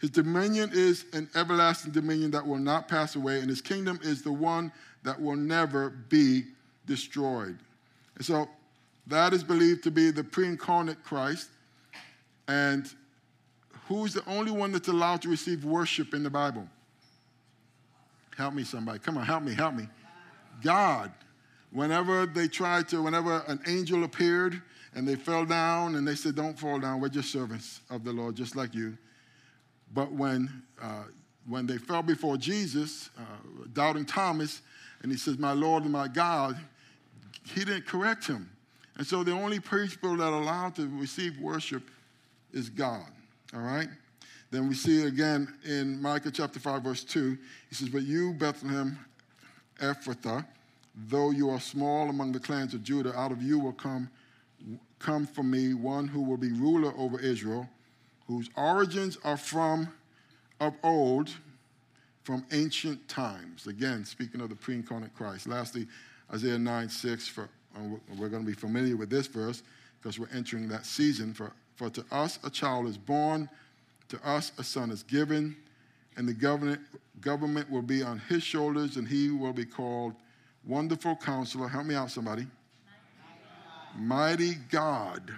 His 0.00 0.10
dominion 0.10 0.70
is 0.72 1.04
an 1.12 1.28
everlasting 1.34 1.92
dominion 1.92 2.32
that 2.32 2.46
will 2.46 2.58
not 2.58 2.88
pass 2.88 3.14
away, 3.14 3.38
and 3.38 3.48
his 3.48 3.60
kingdom 3.60 4.00
is 4.02 4.22
the 4.22 4.32
one 4.32 4.72
that 5.04 5.20
will 5.20 5.36
never 5.36 5.90
be 5.90 6.44
destroyed. 6.86 7.58
And 8.16 8.24
so 8.24 8.48
that 9.06 9.32
is 9.32 9.44
believed 9.44 9.84
to 9.84 9.90
be 9.90 10.10
the 10.10 10.24
pre 10.24 10.46
incarnate 10.46 11.02
Christ. 11.04 11.50
And 12.48 12.92
who's 13.86 14.12
the 14.12 14.28
only 14.28 14.50
one 14.50 14.72
that's 14.72 14.88
allowed 14.88 15.22
to 15.22 15.28
receive 15.28 15.64
worship 15.64 16.14
in 16.14 16.22
the 16.22 16.30
Bible? 16.30 16.68
Help 18.36 18.54
me, 18.54 18.64
somebody. 18.64 18.98
Come 18.98 19.18
on, 19.18 19.24
help 19.24 19.42
me, 19.42 19.54
help 19.54 19.74
me. 19.74 19.88
God. 20.62 21.12
Whenever 21.70 22.26
they 22.26 22.48
tried 22.48 22.88
to, 22.88 23.02
whenever 23.02 23.38
an 23.48 23.60
angel 23.66 24.04
appeared 24.04 24.60
and 24.94 25.08
they 25.08 25.14
fell 25.14 25.44
down 25.44 25.96
and 25.96 26.06
they 26.06 26.14
said, 26.14 26.34
Don't 26.34 26.58
fall 26.58 26.78
down, 26.78 27.00
we're 27.00 27.08
just 27.08 27.32
servants 27.32 27.80
of 27.90 28.04
the 28.04 28.12
Lord, 28.12 28.34
just 28.34 28.56
like 28.56 28.74
you. 28.74 28.96
But 29.94 30.12
when, 30.12 30.62
uh, 30.80 31.04
when 31.46 31.66
they 31.66 31.78
fell 31.78 32.02
before 32.02 32.36
Jesus, 32.36 33.10
uh, 33.18 33.22
doubting 33.72 34.04
Thomas, 34.04 34.62
and 35.02 35.10
he 35.10 35.18
says, 35.18 35.38
My 35.38 35.52
Lord 35.52 35.82
and 35.82 35.92
my 35.92 36.08
God, 36.08 36.58
he 37.44 37.64
didn't 37.64 37.86
correct 37.86 38.26
him. 38.26 38.50
And 38.96 39.06
so 39.06 39.24
the 39.24 39.32
only 39.32 39.60
people 39.60 40.16
that 40.16 40.24
are 40.24 40.40
allowed 40.40 40.76
to 40.76 40.88
receive 40.98 41.38
worship 41.38 41.82
is 42.52 42.68
God. 42.68 43.06
All 43.54 43.60
right? 43.60 43.88
Then 44.50 44.68
we 44.68 44.74
see 44.74 45.04
again 45.06 45.52
in 45.64 46.00
Micah 46.00 46.30
chapter 46.30 46.60
5, 46.60 46.82
verse 46.82 47.04
2. 47.04 47.38
He 47.70 47.74
says, 47.74 47.88
But 47.88 48.02
you, 48.02 48.34
Bethlehem, 48.34 48.98
Ephrathah, 49.80 50.44
though 51.08 51.30
you 51.30 51.48
are 51.48 51.60
small 51.60 52.10
among 52.10 52.32
the 52.32 52.40
clans 52.40 52.74
of 52.74 52.82
Judah, 52.82 53.18
out 53.18 53.32
of 53.32 53.42
you 53.42 53.58
will 53.58 53.72
come, 53.72 54.10
come 55.02 55.26
from 55.26 55.50
me 55.50 55.74
one 55.74 56.08
who 56.08 56.22
will 56.22 56.36
be 56.36 56.52
ruler 56.52 56.92
over 56.96 57.18
Israel, 57.18 57.68
whose 58.26 58.48
origins 58.56 59.18
are 59.24 59.36
from 59.36 59.88
of 60.60 60.74
old, 60.82 61.30
from 62.22 62.44
ancient 62.52 63.08
times. 63.08 63.66
Again, 63.66 64.04
speaking 64.04 64.40
of 64.40 64.48
the 64.48 64.54
pre 64.54 64.76
incarnate 64.76 65.14
Christ. 65.14 65.48
Lastly, 65.48 65.86
Isaiah 66.32 66.58
9 66.58 66.88
6, 66.88 67.28
for, 67.28 67.48
we're 68.16 68.28
going 68.28 68.44
to 68.44 68.48
be 68.48 68.54
familiar 68.54 68.96
with 68.96 69.10
this 69.10 69.26
verse 69.26 69.62
because 70.00 70.18
we're 70.18 70.30
entering 70.32 70.68
that 70.68 70.86
season. 70.86 71.34
For, 71.34 71.52
for 71.74 71.90
to 71.90 72.04
us 72.12 72.38
a 72.44 72.50
child 72.50 72.86
is 72.86 72.96
born, 72.96 73.48
to 74.08 74.20
us 74.26 74.52
a 74.58 74.64
son 74.64 74.90
is 74.90 75.02
given 75.02 75.56
and 76.16 76.28
the 76.28 76.34
government, 76.34 76.80
government 77.20 77.70
will 77.70 77.82
be 77.82 78.02
on 78.02 78.18
his 78.28 78.42
shoulders, 78.42 78.96
and 78.96 79.08
he 79.08 79.30
will 79.30 79.52
be 79.52 79.64
called 79.64 80.14
Wonderful 80.66 81.16
Counselor. 81.16 81.68
Help 81.68 81.86
me 81.86 81.94
out, 81.94 82.10
somebody. 82.10 82.46
Mighty 83.96 84.54
God, 84.70 85.32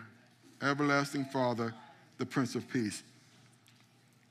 Everlasting 0.63 1.25
Father, 1.27 1.75
the 2.19 2.27
Prince 2.27 2.55
of 2.55 2.69
Peace. 2.69 3.03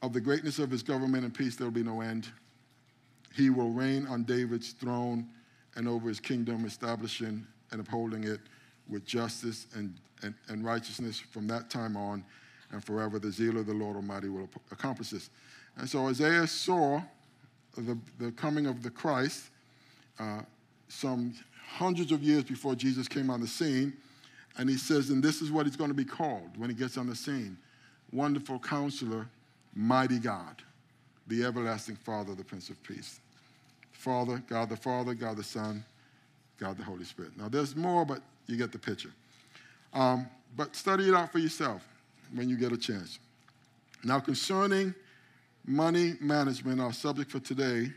Of 0.01 0.13
the 0.13 0.21
greatness 0.21 0.59
of 0.59 0.71
his 0.71 0.83
government 0.83 1.23
and 1.23 1.33
peace, 1.33 1.55
there 1.55 1.67
will 1.67 1.71
be 1.71 1.83
no 1.83 2.01
end. 2.01 2.27
He 3.35 3.49
will 3.49 3.69
reign 3.69 4.05
on 4.07 4.23
David's 4.23 4.71
throne 4.71 5.27
and 5.75 5.87
over 5.87 6.09
his 6.09 6.19
kingdom, 6.19 6.65
establishing 6.65 7.45
and 7.71 7.81
upholding 7.81 8.23
it 8.23 8.39
with 8.87 9.05
justice 9.05 9.67
and, 9.75 9.93
and, 10.21 10.33
and 10.49 10.63
righteousness 10.63 11.19
from 11.19 11.47
that 11.47 11.69
time 11.69 11.97
on 11.97 12.23
and 12.71 12.83
forever. 12.83 13.19
The 13.19 13.31
zeal 13.31 13.57
of 13.57 13.65
the 13.65 13.73
Lord 13.73 13.95
Almighty 13.95 14.29
will 14.29 14.49
accomplish 14.71 15.09
this. 15.09 15.29
And 15.77 15.89
so 15.89 16.07
Isaiah 16.07 16.47
saw 16.47 17.01
the, 17.75 17.97
the 18.19 18.31
coming 18.31 18.67
of 18.67 18.83
the 18.83 18.89
Christ 18.89 19.49
uh, 20.19 20.41
some 20.87 21.33
hundreds 21.67 22.11
of 22.11 22.21
years 22.21 22.43
before 22.43 22.75
Jesus 22.75 23.07
came 23.07 23.29
on 23.29 23.41
the 23.41 23.47
scene. 23.47 23.93
And 24.57 24.69
he 24.69 24.77
says, 24.77 25.09
and 25.09 25.23
this 25.23 25.41
is 25.41 25.51
what 25.51 25.65
he's 25.65 25.75
going 25.75 25.89
to 25.89 25.95
be 25.95 26.05
called 26.05 26.57
when 26.57 26.69
he 26.69 26.75
gets 26.75 26.97
on 26.97 27.07
the 27.07 27.15
scene 27.15 27.57
Wonderful 28.11 28.59
Counselor, 28.59 29.27
Mighty 29.73 30.19
God, 30.19 30.61
the 31.27 31.43
Everlasting 31.43 31.95
Father, 31.95 32.35
the 32.35 32.43
Prince 32.43 32.69
of 32.69 32.81
Peace. 32.83 33.19
Father, 33.91 34.43
God 34.47 34.69
the 34.69 34.77
Father, 34.77 35.13
God 35.13 35.37
the 35.37 35.43
Son, 35.43 35.83
God 36.59 36.77
the 36.77 36.83
Holy 36.83 37.05
Spirit. 37.05 37.31
Now, 37.37 37.49
there's 37.49 37.75
more, 37.75 38.05
but 38.05 38.21
you 38.47 38.57
get 38.57 38.71
the 38.71 38.77
picture. 38.77 39.11
Um, 39.93 40.27
but 40.55 40.75
study 40.75 41.07
it 41.07 41.15
out 41.15 41.31
for 41.31 41.39
yourself 41.39 41.87
when 42.33 42.49
you 42.49 42.57
get 42.57 42.71
a 42.71 42.77
chance. 42.77 43.17
Now, 44.03 44.19
concerning 44.19 44.93
money 45.65 46.15
management, 46.19 46.81
our 46.81 46.93
subject 46.93 47.31
for 47.31 47.39
today, 47.39 47.91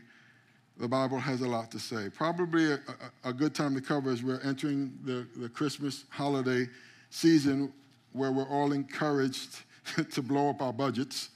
the 0.79 0.87
Bible 0.87 1.19
has 1.19 1.41
a 1.41 1.47
lot 1.47 1.71
to 1.71 1.79
say. 1.79 2.09
Probably 2.09 2.73
a, 2.73 2.75
a, 3.23 3.29
a 3.29 3.33
good 3.33 3.55
time 3.55 3.73
to 3.75 3.81
cover 3.81 4.11
as 4.11 4.23
we're 4.23 4.41
entering 4.41 4.97
the, 5.03 5.27
the 5.35 5.49
Christmas 5.49 6.05
holiday 6.09 6.67
season 7.09 7.73
where 8.13 8.31
we're 8.31 8.47
all 8.49 8.71
encouraged 8.71 9.59
to 10.11 10.21
blow 10.21 10.49
up 10.49 10.61
our 10.61 10.73
budgets, 10.73 11.29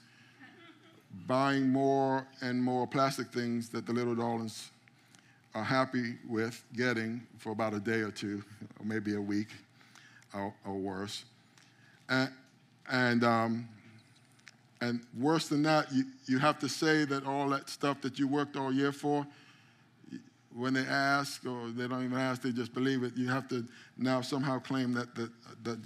buying 1.26 1.68
more 1.68 2.26
and 2.40 2.62
more 2.62 2.86
plastic 2.86 3.32
things 3.32 3.68
that 3.70 3.86
the 3.86 3.92
little 3.92 4.14
darlings 4.14 4.70
are 5.54 5.64
happy 5.64 6.14
with 6.28 6.64
getting 6.74 7.20
for 7.38 7.52
about 7.52 7.74
a 7.74 7.80
day 7.80 8.00
or 8.00 8.10
two, 8.10 8.42
or 8.80 8.86
maybe 8.86 9.14
a 9.14 9.20
week 9.20 9.48
or, 10.34 10.54
or 10.64 10.74
worse. 10.74 11.24
And, 12.08 12.30
and, 12.90 13.24
um, 13.24 13.68
and 14.82 15.00
worse 15.16 15.46
than 15.46 15.62
that, 15.62 15.92
you, 15.92 16.04
you 16.26 16.38
have 16.40 16.58
to 16.58 16.68
say 16.68 17.04
that 17.04 17.24
all 17.24 17.48
that 17.50 17.70
stuff 17.70 18.00
that 18.00 18.18
you 18.18 18.26
worked 18.26 18.56
all 18.56 18.72
year 18.72 18.90
for, 18.90 19.24
when 20.52 20.74
they 20.74 20.80
ask 20.80 21.46
or 21.46 21.68
they 21.68 21.86
don't 21.86 22.04
even 22.04 22.18
ask, 22.18 22.42
they 22.42 22.50
just 22.50 22.74
believe 22.74 23.04
it, 23.04 23.16
you 23.16 23.28
have 23.28 23.48
to 23.48 23.64
now 23.96 24.20
somehow 24.20 24.58
claim 24.58 24.92
that 24.92 25.14
the, 25.14 25.30
the, 25.62 25.78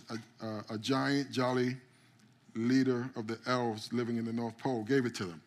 a, 0.71 0.79
giant, 0.79 1.31
jolly 1.31 1.77
leader 2.55 3.11
of 3.17 3.27
the 3.27 3.39
elves 3.47 3.93
living 3.93 4.17
in 4.17 4.25
the 4.25 4.33
North 4.33 4.57
Pole 4.57 4.83
gave 4.83 5.05
it 5.05 5.15
to 5.17 5.27
them. 5.27 5.43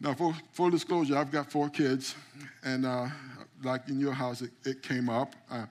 Now, 0.00 0.12
for 0.14 0.34
full 0.52 0.70
disclosure, 0.70 1.16
I've 1.16 1.30
got 1.30 1.48
four 1.48 1.68
kids, 1.68 2.16
and 2.64 2.84
uh, 2.84 3.06
like 3.62 3.88
in 3.88 4.00
your 4.00 4.12
house, 4.12 4.42
it, 4.42 4.50
it 4.64 4.82
came 4.82 5.08
up. 5.08 5.36
Uh, 5.48 5.66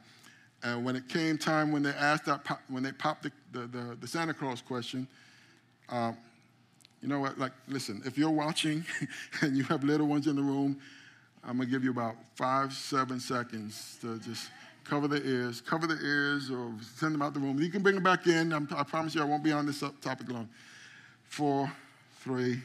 and 0.63 0.86
when 0.86 0.96
it 0.96 1.10
came 1.10 1.38
time 1.38 1.74
when 1.74 1.84
they 1.84 1.90
asked 1.90 2.25
that, 2.28 2.48
when 2.70 2.82
they 2.82 2.94
popped 2.94 3.24
the, 3.24 3.32
the, 3.51 3.68
the, 3.68 3.98
the 4.00 4.08
Santa 4.08 4.34
Claus 4.34 4.62
question, 4.62 5.06
uh, 5.90 6.13
you 7.01 7.08
know 7.08 7.20
what? 7.20 7.38
Like, 7.39 7.53
listen, 7.67 8.01
if 8.05 8.17
you're 8.17 8.29
watching 8.29 8.86
and 9.41 9.58
you 9.58 9.63
have 9.65 9.84
little 9.84 10.08
ones 10.08 10.27
in 10.27 10.36
the 10.36 10.41
room, 10.41 10.79
I'm 11.43 11.58
gonna 11.58 11.70
give 11.70 11.84
you 11.84 11.91
about 11.91 12.15
five, 12.36 12.74
seven 12.74 13.20
seconds 13.20 13.98
to 14.01 14.20
just 14.20 14.50
cover 14.84 15.08
the 15.08 15.25
ears, 15.27 15.62
cover 15.62 15.88
the 15.88 15.98
ears, 16.03 16.51
or 16.51 16.72
send 16.96 17.13
them 17.13 17.22
out 17.22 17.34
the 17.34 17.39
room. 17.39 17.60
You 17.60 17.70
can 17.70 17.81
bring 17.81 17.96
them 17.96 18.03
back 18.03 18.27
in. 18.27 18.53
I'm, 18.53 18.67
i 18.75 18.84
promise 18.84 19.15
you, 19.15 19.22
I 19.22 19.25
won't 19.25 19.43
be 19.43 19.51
on 19.51 19.65
this 19.65 19.84
topic 20.01 20.29
long. 20.29 20.50
Four, 21.24 21.72
three, 22.20 22.62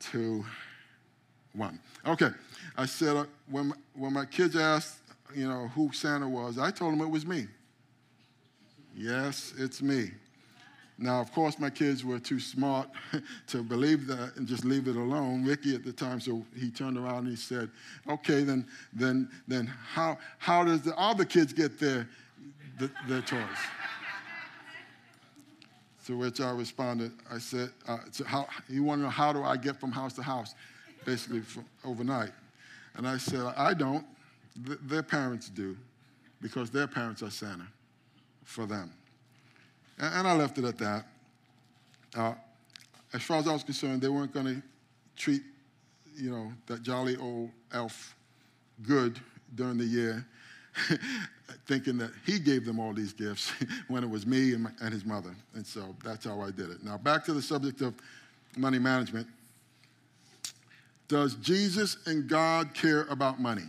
two, 0.00 0.44
one. 1.52 1.78
Okay, 2.06 2.30
I 2.76 2.86
said 2.86 3.16
uh, 3.16 3.26
when, 3.48 3.72
when 3.94 4.12
my 4.12 4.24
kids 4.24 4.56
asked, 4.56 4.98
you 5.34 5.48
know, 5.48 5.68
who 5.68 5.90
Santa 5.92 6.28
was, 6.28 6.58
I 6.58 6.70
told 6.70 6.92
them 6.92 7.00
it 7.00 7.10
was 7.10 7.24
me. 7.24 7.46
Yes, 8.96 9.54
it's 9.58 9.82
me. 9.82 10.10
Now, 10.96 11.20
of 11.20 11.32
course, 11.32 11.58
my 11.58 11.70
kids 11.70 12.04
were 12.04 12.20
too 12.20 12.38
smart 12.38 12.88
to 13.48 13.62
believe 13.62 14.06
that 14.06 14.36
and 14.36 14.46
just 14.46 14.64
leave 14.64 14.86
it 14.86 14.96
alone. 14.96 15.44
Ricky 15.44 15.74
at 15.74 15.84
the 15.84 15.92
time, 15.92 16.20
so 16.20 16.44
he 16.56 16.70
turned 16.70 16.96
around 16.96 17.26
and 17.26 17.28
he 17.28 17.36
said, 17.36 17.68
"Okay, 18.08 18.44
then, 18.44 18.66
then, 18.92 19.28
then, 19.48 19.66
how 19.66 20.18
how 20.38 20.62
does 20.62 20.82
the 20.82 20.96
other 20.96 21.24
kids 21.24 21.52
get 21.52 21.80
their 21.80 22.08
the, 22.78 22.90
their 23.08 23.22
toys?" 23.22 23.40
To 26.06 26.18
which 26.18 26.40
I 26.40 26.50
responded, 26.50 27.12
I 27.30 27.38
said, 27.38 27.70
uh, 27.88 27.96
so 28.10 28.24
how, 28.24 28.46
he 28.68 28.78
wanted 28.78 29.02
to 29.02 29.06
know 29.06 29.10
how 29.10 29.32
do 29.32 29.42
I 29.42 29.56
get 29.56 29.80
from 29.80 29.90
house 29.90 30.12
to 30.14 30.22
house, 30.22 30.54
basically 31.06 31.40
overnight. 31.82 32.30
And 32.96 33.08
I 33.08 33.16
said, 33.16 33.40
I 33.56 33.72
don't. 33.72 34.04
Th- 34.66 34.78
their 34.82 35.02
parents 35.02 35.48
do, 35.48 35.74
because 36.42 36.70
their 36.70 36.86
parents 36.86 37.22
are 37.22 37.30
Santa 37.30 37.66
for 38.44 38.66
them. 38.66 38.92
And, 39.98 40.26
I 40.26 40.34
left 40.34 40.58
it 40.58 40.64
at 40.64 40.78
that. 40.78 41.06
Uh, 42.16 42.34
as 43.12 43.22
far 43.22 43.38
as 43.38 43.48
I 43.48 43.52
was 43.52 43.62
concerned, 43.62 44.02
they 44.02 44.08
weren't 44.08 44.32
going 44.32 44.46
to 44.46 44.62
treat, 45.16 45.42
you 46.16 46.30
know, 46.30 46.52
that 46.66 46.82
jolly 46.82 47.16
old 47.16 47.50
elf 47.72 48.16
good 48.82 49.20
during 49.54 49.78
the 49.78 49.84
year 49.84 50.26
thinking 51.66 51.96
that 51.98 52.10
he 52.26 52.38
gave 52.38 52.64
them 52.64 52.78
all 52.78 52.92
these 52.92 53.12
gifts 53.12 53.52
when 53.88 54.02
it 54.02 54.10
was 54.10 54.26
me 54.26 54.54
and, 54.54 54.64
my, 54.64 54.70
and 54.82 54.92
his 54.92 55.04
mother. 55.04 55.34
And 55.54 55.66
so 55.66 55.94
that's 56.04 56.24
how 56.24 56.40
I 56.40 56.50
did 56.50 56.70
it. 56.70 56.82
Now, 56.82 56.98
back 56.98 57.24
to 57.26 57.32
the 57.32 57.42
subject 57.42 57.80
of 57.80 57.94
money 58.56 58.78
management. 58.78 59.26
Does 61.08 61.34
Jesus 61.36 61.98
and 62.06 62.28
God 62.28 62.74
care 62.74 63.02
about 63.02 63.40
money? 63.40 63.64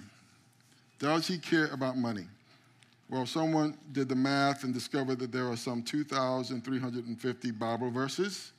Does 1.00 1.28
he 1.28 1.38
care 1.38 1.68
about 1.68 1.98
money? 1.98 2.26
Well, 3.10 3.26
someone 3.26 3.78
did 3.92 4.10
the 4.10 4.16
math 4.16 4.64
and 4.64 4.74
discovered 4.74 5.20
that 5.20 5.32
there 5.32 5.48
are 5.48 5.58
some 5.58 5.84
2,350 5.84 7.52
Bible 7.52 7.92
verses 7.92 8.52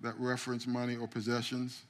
that 0.00 0.14
reference 0.18 0.66
money 0.66 0.96
or 0.96 1.08
possessions. 1.08 1.82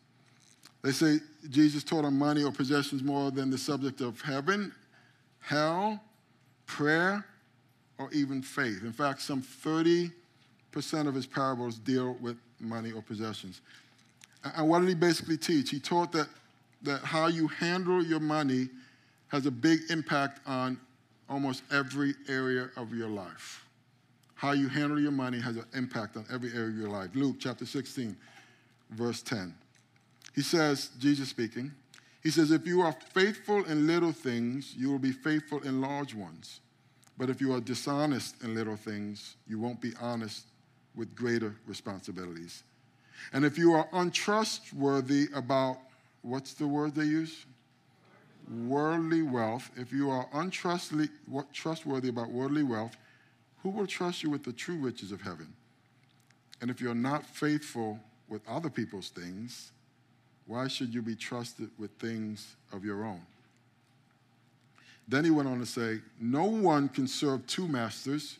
They 0.82 0.92
say 0.92 1.18
Jesus 1.50 1.84
taught 1.84 2.04
on 2.04 2.18
money 2.18 2.42
or 2.44 2.50
possessions 2.50 3.02
more 3.02 3.30
than 3.30 3.50
the 3.50 3.58
subject 3.58 4.00
of 4.00 4.20
heaven 4.20 4.72
hell, 5.42 6.00
prayer, 6.66 7.26
or 7.98 8.08
even 8.12 8.42
faith. 8.42 8.82
In 8.82 8.92
fact, 8.92 9.20
some 9.20 9.42
30% 9.42 10.10
of 11.06 11.14
his 11.14 11.26
parables 11.26 11.78
deal 11.78 12.16
with 12.20 12.36
money 12.60 12.92
or 12.92 13.02
possessions. 13.02 13.60
And 14.44 14.68
what 14.68 14.80
did 14.80 14.88
he 14.88 14.94
basically 14.94 15.36
teach? 15.36 15.70
He 15.70 15.80
taught 15.80 16.12
that, 16.12 16.28
that 16.82 17.02
how 17.02 17.26
you 17.26 17.48
handle 17.48 18.02
your 18.02 18.20
money 18.20 18.68
has 19.28 19.46
a 19.46 19.50
big 19.50 19.80
impact 19.90 20.40
on 20.46 20.78
almost 21.32 21.62
every 21.72 22.14
area 22.28 22.68
of 22.76 22.92
your 22.92 23.08
life. 23.08 23.64
How 24.34 24.52
you 24.52 24.68
handle 24.68 25.00
your 25.00 25.12
money 25.12 25.40
has 25.40 25.56
an 25.56 25.64
impact 25.74 26.16
on 26.16 26.26
every 26.30 26.50
area 26.52 26.68
of 26.68 26.76
your 26.76 26.90
life. 26.90 27.10
Luke 27.14 27.36
chapter 27.38 27.64
16, 27.64 28.14
verse 28.90 29.22
10. 29.22 29.54
He 30.34 30.42
says, 30.42 30.90
Jesus 30.98 31.30
speaking, 31.30 31.72
he 32.22 32.30
says, 32.30 32.50
If 32.50 32.66
you 32.66 32.82
are 32.82 32.94
faithful 33.14 33.64
in 33.64 33.86
little 33.86 34.12
things, 34.12 34.74
you 34.76 34.90
will 34.90 34.98
be 34.98 35.12
faithful 35.12 35.60
in 35.62 35.80
large 35.80 36.14
ones. 36.14 36.60
But 37.16 37.30
if 37.30 37.40
you 37.40 37.54
are 37.54 37.60
dishonest 37.60 38.42
in 38.42 38.54
little 38.54 38.76
things, 38.76 39.36
you 39.46 39.58
won't 39.58 39.80
be 39.80 39.92
honest 40.00 40.46
with 40.94 41.14
greater 41.14 41.54
responsibilities. 41.66 42.62
And 43.32 43.44
if 43.44 43.56
you 43.56 43.72
are 43.72 43.88
untrustworthy 43.92 45.28
about, 45.34 45.78
what's 46.20 46.52
the 46.54 46.66
word 46.66 46.94
they 46.94 47.04
use? 47.04 47.46
Worldly 48.52 49.22
wealth. 49.22 49.70
If 49.76 49.92
you 49.92 50.10
are 50.10 50.28
untrustworthy 50.34 52.08
about 52.08 52.30
worldly 52.30 52.62
wealth, 52.62 52.96
who 53.62 53.70
will 53.70 53.86
trust 53.86 54.22
you 54.22 54.30
with 54.30 54.44
the 54.44 54.52
true 54.52 54.76
riches 54.76 55.10
of 55.10 55.22
heaven? 55.22 55.54
And 56.60 56.70
if 56.70 56.80
you're 56.80 56.94
not 56.94 57.24
faithful 57.24 57.98
with 58.28 58.42
other 58.48 58.68
people's 58.68 59.08
things, 59.08 59.72
why 60.46 60.68
should 60.68 60.92
you 60.92 61.02
be 61.02 61.14
trusted 61.14 61.70
with 61.78 61.90
things 61.92 62.56
of 62.72 62.84
your 62.84 63.04
own? 63.04 63.22
Then 65.08 65.24
he 65.24 65.30
went 65.30 65.48
on 65.48 65.58
to 65.58 65.66
say, 65.66 66.00
No 66.20 66.44
one 66.44 66.88
can 66.88 67.06
serve 67.06 67.46
two 67.46 67.66
masters, 67.68 68.38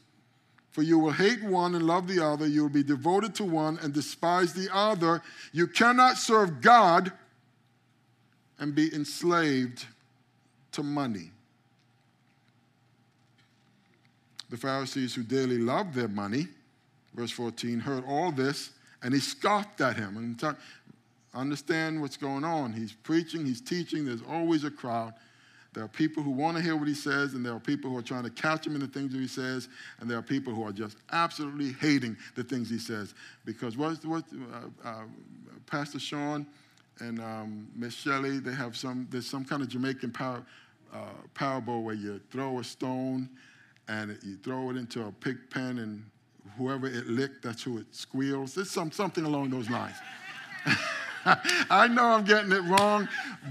for 0.70 0.82
you 0.82 0.98
will 0.98 1.12
hate 1.12 1.42
one 1.42 1.74
and 1.74 1.86
love 1.86 2.06
the 2.06 2.24
other. 2.24 2.46
You 2.46 2.62
will 2.62 2.70
be 2.70 2.82
devoted 2.82 3.34
to 3.36 3.44
one 3.44 3.78
and 3.82 3.92
despise 3.92 4.52
the 4.52 4.68
other. 4.72 5.22
You 5.52 5.66
cannot 5.66 6.16
serve 6.16 6.60
God 6.60 7.12
and 8.58 8.74
be 8.74 8.94
enslaved 8.94 9.86
to 10.72 10.82
money. 10.82 11.30
The 14.50 14.56
Pharisees 14.56 15.14
who 15.14 15.22
dearly 15.22 15.58
loved 15.58 15.94
their 15.94 16.08
money, 16.08 16.48
verse 17.14 17.30
14, 17.30 17.80
heard 17.80 18.04
all 18.06 18.32
this 18.32 18.70
and 19.02 19.12
he 19.12 19.20
scoffed 19.20 19.80
at 19.80 19.96
him. 19.96 20.16
And 20.16 20.56
understand 21.34 22.00
what's 22.00 22.16
going 22.16 22.44
on. 22.44 22.72
He's 22.72 22.92
preaching, 22.92 23.46
he's 23.46 23.60
teaching, 23.60 24.04
there's 24.04 24.22
always 24.28 24.64
a 24.64 24.70
crowd. 24.70 25.14
There 25.72 25.82
are 25.82 25.88
people 25.88 26.22
who 26.22 26.30
want 26.30 26.58
to 26.58 26.62
hear 26.62 26.76
what 26.76 26.86
he 26.86 26.94
says, 26.94 27.32
and 27.32 27.44
there 27.44 27.54
are 27.54 27.60
people 27.60 27.90
who 27.90 27.96
are 27.96 28.02
trying 28.02 28.24
to 28.24 28.30
catch 28.30 28.66
him 28.66 28.74
in 28.74 28.80
the 28.80 28.86
things 28.86 29.12
that 29.12 29.18
he 29.18 29.26
says, 29.26 29.68
and 30.00 30.10
there 30.10 30.18
are 30.18 30.22
people 30.22 30.54
who 30.54 30.62
are 30.66 30.72
just 30.72 30.98
absolutely 31.12 31.72
hating 31.72 32.16
the 32.34 32.44
things 32.44 32.68
he 32.68 32.78
says. 32.78 33.14
Because 33.46 33.78
what, 33.78 34.04
what 34.04 34.24
uh, 34.52 34.88
uh, 34.88 35.04
Pastor 35.66 35.98
Sean 35.98 36.46
and 37.00 37.18
um, 37.20 37.68
Miss 37.74 37.94
Shelley, 37.94 38.38
they 38.38 38.52
have 38.52 38.76
some, 38.76 39.08
there's 39.10 39.26
some 39.26 39.46
kind 39.46 39.62
of 39.62 39.68
Jamaican 39.68 40.10
par, 40.10 40.42
parable 41.34 41.82
where 41.82 41.94
you 41.94 42.20
throw 42.30 42.58
a 42.58 42.64
stone 42.64 43.28
and 43.88 44.18
you 44.22 44.36
throw 44.36 44.70
it 44.70 44.76
into 44.76 45.04
a 45.06 45.12
pig 45.12 45.38
pen, 45.50 45.78
and 45.78 46.04
whoever 46.56 46.86
it 46.86 47.06
licked, 47.06 47.42
that's 47.42 47.62
who 47.62 47.78
it 47.78 47.86
squeals. 47.90 48.56
It's 48.56 48.70
some, 48.70 48.90
something 48.92 49.24
along 49.24 49.50
those 49.50 49.68
lines. 49.68 49.96
I 51.70 51.88
know 51.88 52.04
I'm 52.04 52.24
getting 52.24 52.52
it 52.52 52.62
wrong, 52.62 53.08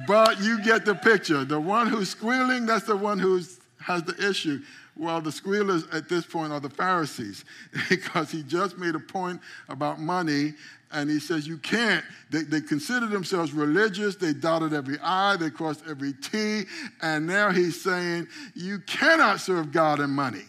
but 0.08 0.42
you 0.42 0.62
get 0.64 0.86
the 0.86 0.96
picture. 0.96 1.46
The 1.46 1.60
one 1.60 1.88
who's 1.88 2.10
squealing, 2.10 2.66
that's 2.66 2.86
the 2.86 2.96
one 2.96 3.20
who 3.20 3.42
has 3.82 4.04
the 4.04 4.30
issue. 4.30 4.62
Well, 4.96 5.22
the 5.22 5.32
squealers 5.32 5.86
at 5.92 6.10
this 6.10 6.26
point 6.26 6.52
are 6.52 6.60
the 6.60 6.70
Pharisees 6.70 7.46
because 7.90 8.32
he 8.32 8.44
just 8.44 8.78
made 8.78 8.96
a 8.96 9.00
point 9.00 9.42
about 9.70 10.00
money 10.00 10.54
and 10.92 11.10
he 11.10 11.20
says 11.20 11.48
you 11.48 11.58
can't. 11.58 12.04
They, 12.30 12.44
they 12.44 12.62
consider 12.62 13.08
themselves 13.08 13.54
religious. 13.54 14.16
They 14.16 14.34
dotted 14.34 14.74
every 14.74 14.98
I, 15.02 15.38
they 15.38 15.50
crossed 15.50 15.84
every 15.90 16.14
T, 16.14 16.64
and 17.02 17.26
now 17.26 17.52
he's 17.52 17.82
saying 17.82 18.28
you 18.56 18.80
cannot 18.80 19.40
serve 19.40 19.72
God 19.72 20.00
and 20.00 20.12
money. 20.12 20.46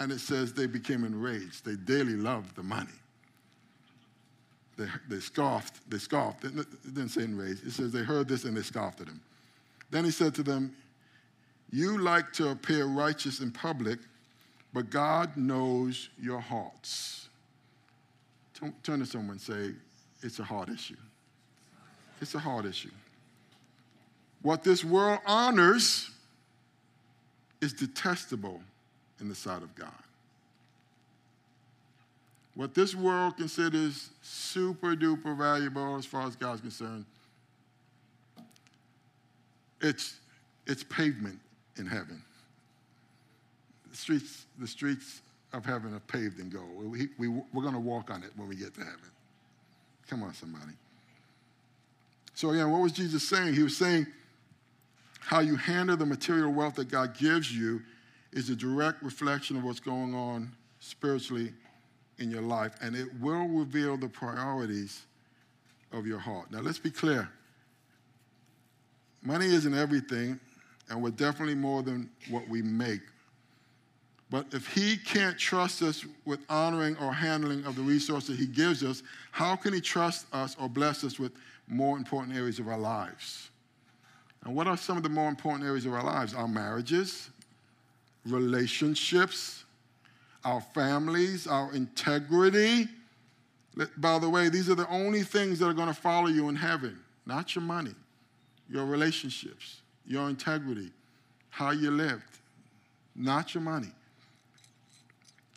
And 0.00 0.12
it 0.12 0.20
says 0.20 0.52
they 0.52 0.66
became 0.66 1.04
enraged. 1.04 1.64
They 1.64 1.74
daily 1.74 2.14
loved 2.14 2.54
the 2.54 2.62
money. 2.62 2.90
they, 4.76 4.86
they 5.08 5.18
scoffed, 5.18 5.90
they 5.90 5.98
scoffed. 5.98 6.44
It 6.44 6.54
didn't 6.84 7.08
say 7.08 7.24
enraged. 7.24 7.66
It 7.66 7.72
says 7.72 7.90
they 7.90 8.04
heard 8.04 8.28
this 8.28 8.44
and 8.44 8.56
they 8.56 8.62
scoffed 8.62 9.00
at 9.00 9.08
him. 9.08 9.20
Then 9.90 10.04
he 10.04 10.10
said 10.10 10.34
to 10.36 10.42
them, 10.42 10.74
You 11.70 11.98
like 11.98 12.32
to 12.34 12.50
appear 12.50 12.86
righteous 12.86 13.40
in 13.40 13.50
public, 13.50 13.98
but 14.72 14.90
God 14.90 15.36
knows 15.36 16.10
your 16.20 16.40
hearts. 16.40 17.28
Turn 18.82 19.00
to 19.00 19.06
someone 19.06 19.32
and 19.32 19.40
say, 19.40 19.74
It's 20.22 20.38
a 20.38 20.44
hard 20.44 20.68
issue. 20.68 20.96
It's 22.20 22.34
a 22.34 22.38
hard 22.38 22.66
issue. 22.66 22.90
What 24.42 24.64
this 24.64 24.84
world 24.84 25.20
honors 25.26 26.10
is 27.60 27.72
detestable 27.72 28.60
in 29.20 29.28
the 29.28 29.34
sight 29.34 29.62
of 29.62 29.74
God. 29.74 29.90
What 32.54 32.74
this 32.74 32.94
world 32.94 33.36
considers 33.36 34.10
super 34.20 34.96
duper 34.96 35.36
valuable 35.36 35.96
as 35.96 36.06
far 36.06 36.26
as 36.26 36.34
God's 36.34 36.60
concerned, 36.60 37.04
it's, 39.80 40.16
it's 40.66 40.84
pavement 40.84 41.38
in 41.76 41.86
heaven. 41.86 42.22
The 43.90 43.96
streets, 43.96 44.46
the 44.58 44.66
streets 44.66 45.22
of 45.52 45.64
heaven 45.64 45.94
are 45.94 46.00
paved 46.00 46.40
in 46.40 46.50
gold. 46.50 46.68
We, 46.76 47.08
we, 47.18 47.28
we're 47.28 47.62
going 47.62 47.74
to 47.74 47.80
walk 47.80 48.10
on 48.10 48.22
it 48.22 48.30
when 48.36 48.48
we 48.48 48.56
get 48.56 48.74
to 48.74 48.80
heaven. 48.80 49.10
Come 50.08 50.22
on, 50.22 50.34
somebody. 50.34 50.72
So, 52.34 52.50
again, 52.50 52.70
what 52.70 52.82
was 52.82 52.92
Jesus 52.92 53.28
saying? 53.28 53.54
He 53.54 53.62
was 53.62 53.76
saying 53.76 54.06
how 55.20 55.40
you 55.40 55.56
handle 55.56 55.96
the 55.96 56.06
material 56.06 56.52
wealth 56.52 56.76
that 56.76 56.88
God 56.88 57.16
gives 57.18 57.54
you 57.54 57.82
is 58.32 58.50
a 58.50 58.56
direct 58.56 59.02
reflection 59.02 59.56
of 59.56 59.64
what's 59.64 59.80
going 59.80 60.14
on 60.14 60.52
spiritually 60.80 61.52
in 62.18 62.30
your 62.30 62.42
life, 62.42 62.74
and 62.80 62.94
it 62.94 63.08
will 63.20 63.48
reveal 63.48 63.96
the 63.96 64.08
priorities 64.08 65.02
of 65.92 66.06
your 66.06 66.18
heart. 66.18 66.50
Now, 66.50 66.60
let's 66.60 66.78
be 66.78 66.90
clear 66.90 67.28
money 69.28 69.46
isn't 69.46 69.74
everything, 69.74 70.40
and 70.88 71.02
we're 71.02 71.10
definitely 71.10 71.54
more 71.54 71.82
than 71.82 72.08
what 72.30 72.48
we 72.48 72.62
make. 72.62 73.02
But 74.30 74.46
if 74.52 74.66
He 74.66 74.96
can't 74.96 75.38
trust 75.38 75.82
us 75.82 76.04
with 76.24 76.40
honoring 76.48 76.96
or 76.96 77.12
handling 77.12 77.64
of 77.66 77.76
the 77.76 77.82
resources 77.82 78.38
He 78.38 78.46
gives 78.46 78.82
us, 78.82 79.02
how 79.30 79.54
can 79.54 79.74
He 79.74 79.82
trust 79.82 80.26
us 80.32 80.56
or 80.58 80.68
bless 80.68 81.04
us 81.04 81.18
with 81.18 81.32
more 81.66 81.98
important 81.98 82.34
areas 82.34 82.58
of 82.58 82.68
our 82.68 82.78
lives? 82.78 83.50
And 84.44 84.54
what 84.56 84.66
are 84.66 84.78
some 84.78 84.96
of 84.96 85.02
the 85.02 85.10
more 85.10 85.28
important 85.28 85.64
areas 85.64 85.84
of 85.84 85.92
our 85.92 86.04
lives? 86.04 86.32
Our 86.32 86.48
marriages, 86.48 87.28
relationships, 88.24 89.64
our 90.42 90.60
families, 90.60 91.46
our 91.46 91.70
integrity. 91.74 92.88
By 93.98 94.18
the 94.18 94.28
way, 94.30 94.48
these 94.48 94.70
are 94.70 94.74
the 94.74 94.88
only 94.88 95.22
things 95.22 95.58
that 95.58 95.66
are 95.66 95.74
going 95.74 95.88
to 95.88 95.94
follow 95.94 96.28
you 96.28 96.48
in 96.48 96.56
heaven, 96.56 96.98
not 97.26 97.54
your 97.54 97.62
money, 97.62 97.94
your 98.68 98.84
relationships, 98.84 99.80
your 100.06 100.28
integrity, 100.28 100.90
how 101.50 101.70
you 101.70 101.90
lived, 101.90 102.38
not 103.14 103.54
your 103.54 103.62
money. 103.62 103.92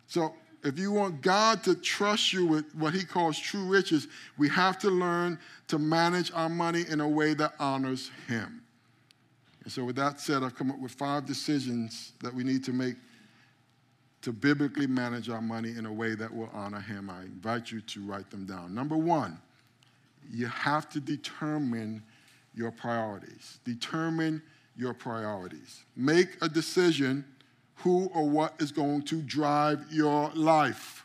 So, 0.06 0.34
if 0.64 0.78
you 0.78 0.92
want 0.92 1.22
God 1.22 1.64
to 1.64 1.74
trust 1.74 2.32
you 2.32 2.46
with 2.46 2.72
what 2.76 2.94
he 2.94 3.04
calls 3.04 3.36
true 3.36 3.64
riches, 3.64 4.06
we 4.38 4.48
have 4.50 4.78
to 4.80 4.90
learn 4.90 5.38
to 5.66 5.78
manage 5.78 6.30
our 6.32 6.48
money 6.48 6.84
in 6.88 7.00
a 7.00 7.08
way 7.08 7.34
that 7.34 7.54
honors 7.58 8.12
him. 8.28 8.62
And 9.64 9.72
so, 9.72 9.84
with 9.84 9.96
that 9.96 10.20
said, 10.20 10.42
I've 10.42 10.54
come 10.54 10.70
up 10.70 10.78
with 10.78 10.92
five 10.92 11.26
decisions 11.26 12.12
that 12.22 12.32
we 12.32 12.44
need 12.44 12.64
to 12.64 12.72
make 12.72 12.96
to 14.22 14.32
biblically 14.32 14.86
manage 14.86 15.28
our 15.28 15.42
money 15.42 15.70
in 15.76 15.84
a 15.84 15.92
way 15.92 16.14
that 16.14 16.32
will 16.32 16.48
honor 16.52 16.80
Him. 16.80 17.10
I 17.10 17.22
invite 17.22 17.70
you 17.70 17.80
to 17.80 18.00
write 18.06 18.30
them 18.30 18.46
down. 18.46 18.74
Number 18.74 18.96
one, 18.96 19.38
you 20.30 20.46
have 20.46 20.88
to 20.90 21.00
determine 21.00 22.02
your 22.54 22.70
priorities. 22.70 23.58
Determine 23.64 24.42
your 24.76 24.94
priorities. 24.94 25.84
Make 25.96 26.36
a 26.42 26.48
decision 26.48 27.24
who 27.76 28.10
or 28.14 28.28
what 28.28 28.54
is 28.60 28.72
going 28.72 29.02
to 29.02 29.20
drive 29.22 29.84
your 29.90 30.30
life. 30.34 31.04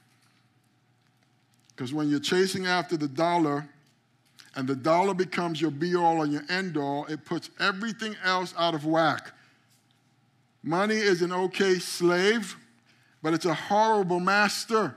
Because 1.69 1.93
when 1.93 2.09
you're 2.09 2.19
chasing 2.19 2.65
after 2.65 2.97
the 2.97 3.07
dollar 3.07 3.67
and 4.55 4.67
the 4.67 4.75
dollar 4.75 5.13
becomes 5.13 5.61
your 5.61 5.71
be 5.71 5.95
all 5.95 6.23
and 6.23 6.33
your 6.33 6.43
end 6.49 6.77
all, 6.77 7.05
it 7.05 7.25
puts 7.25 7.49
everything 7.59 8.15
else 8.23 8.53
out 8.57 8.73
of 8.73 8.85
whack. 8.85 9.31
Money 10.63 10.95
is 10.95 11.21
an 11.21 11.31
okay 11.31 11.75
slave 11.75 12.57
but 13.21 13.33
it's 13.33 13.45
a 13.45 13.53
horrible 13.53 14.19
master. 14.19 14.95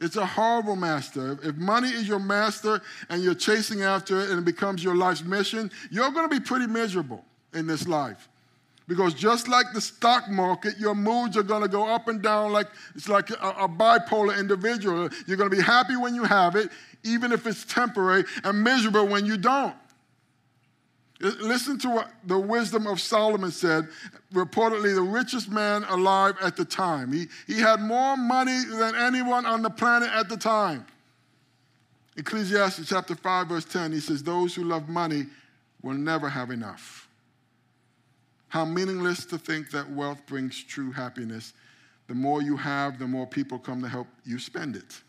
It's 0.00 0.16
a 0.16 0.24
horrible 0.24 0.76
master. 0.76 1.38
If 1.42 1.56
money 1.56 1.88
is 1.88 2.08
your 2.08 2.18
master 2.18 2.80
and 3.10 3.22
you're 3.22 3.34
chasing 3.34 3.82
after 3.82 4.20
it 4.20 4.30
and 4.30 4.38
it 4.38 4.44
becomes 4.46 4.82
your 4.82 4.96
life's 4.96 5.22
mission, 5.22 5.70
you're 5.90 6.10
going 6.10 6.28
to 6.28 6.34
be 6.34 6.42
pretty 6.44 6.66
miserable 6.66 7.22
in 7.52 7.66
this 7.66 7.86
life. 7.86 8.28
Because 8.88 9.14
just 9.14 9.46
like 9.46 9.66
the 9.72 9.80
stock 9.80 10.28
market, 10.28 10.78
your 10.78 10.94
moods 10.94 11.36
are 11.36 11.44
going 11.44 11.62
to 11.62 11.68
go 11.68 11.86
up 11.86 12.08
and 12.08 12.20
down 12.20 12.50
like 12.50 12.66
it's 12.96 13.08
like 13.08 13.30
a, 13.30 13.34
a, 13.34 13.68
bipolar 13.68 14.36
individual. 14.36 15.08
You're 15.28 15.36
going 15.36 15.50
to 15.50 15.56
be 15.56 15.62
happy 15.62 15.96
when 15.96 16.14
you 16.14 16.24
have 16.24 16.56
it, 16.56 16.70
even 17.04 17.30
if 17.30 17.46
it's 17.46 17.64
temporary, 17.64 18.24
and 18.42 18.64
miserable 18.64 19.06
when 19.06 19.26
you 19.26 19.36
don't. 19.36 19.76
Listen 21.20 21.78
to 21.80 21.90
what 21.90 22.10
the 22.24 22.38
wisdom 22.38 22.86
of 22.86 22.98
Solomon 22.98 23.50
said, 23.50 23.88
reportedly 24.32 24.94
the 24.94 25.02
richest 25.02 25.50
man 25.50 25.84
alive 25.84 26.34
at 26.40 26.56
the 26.56 26.64
time. 26.64 27.12
He, 27.12 27.26
he 27.46 27.60
had 27.60 27.80
more 27.80 28.16
money 28.16 28.64
than 28.64 28.94
anyone 28.94 29.44
on 29.44 29.60
the 29.60 29.68
planet 29.68 30.08
at 30.14 30.30
the 30.30 30.38
time. 30.38 30.86
Ecclesiastes 32.16 32.88
chapter 32.88 33.14
5, 33.14 33.48
verse 33.48 33.64
10, 33.66 33.92
he 33.92 34.00
says, 34.00 34.22
Those 34.22 34.54
who 34.54 34.64
love 34.64 34.88
money 34.88 35.26
will 35.82 35.94
never 35.94 36.28
have 36.28 36.50
enough. 36.50 37.06
How 38.48 38.64
meaningless 38.64 39.26
to 39.26 39.38
think 39.38 39.70
that 39.72 39.90
wealth 39.90 40.24
brings 40.26 40.62
true 40.64 40.90
happiness. 40.90 41.52
The 42.08 42.14
more 42.14 42.42
you 42.42 42.56
have, 42.56 42.98
the 42.98 43.06
more 43.06 43.26
people 43.26 43.58
come 43.58 43.82
to 43.82 43.88
help 43.88 44.08
you 44.24 44.38
spend 44.38 44.74
it. 44.74 45.02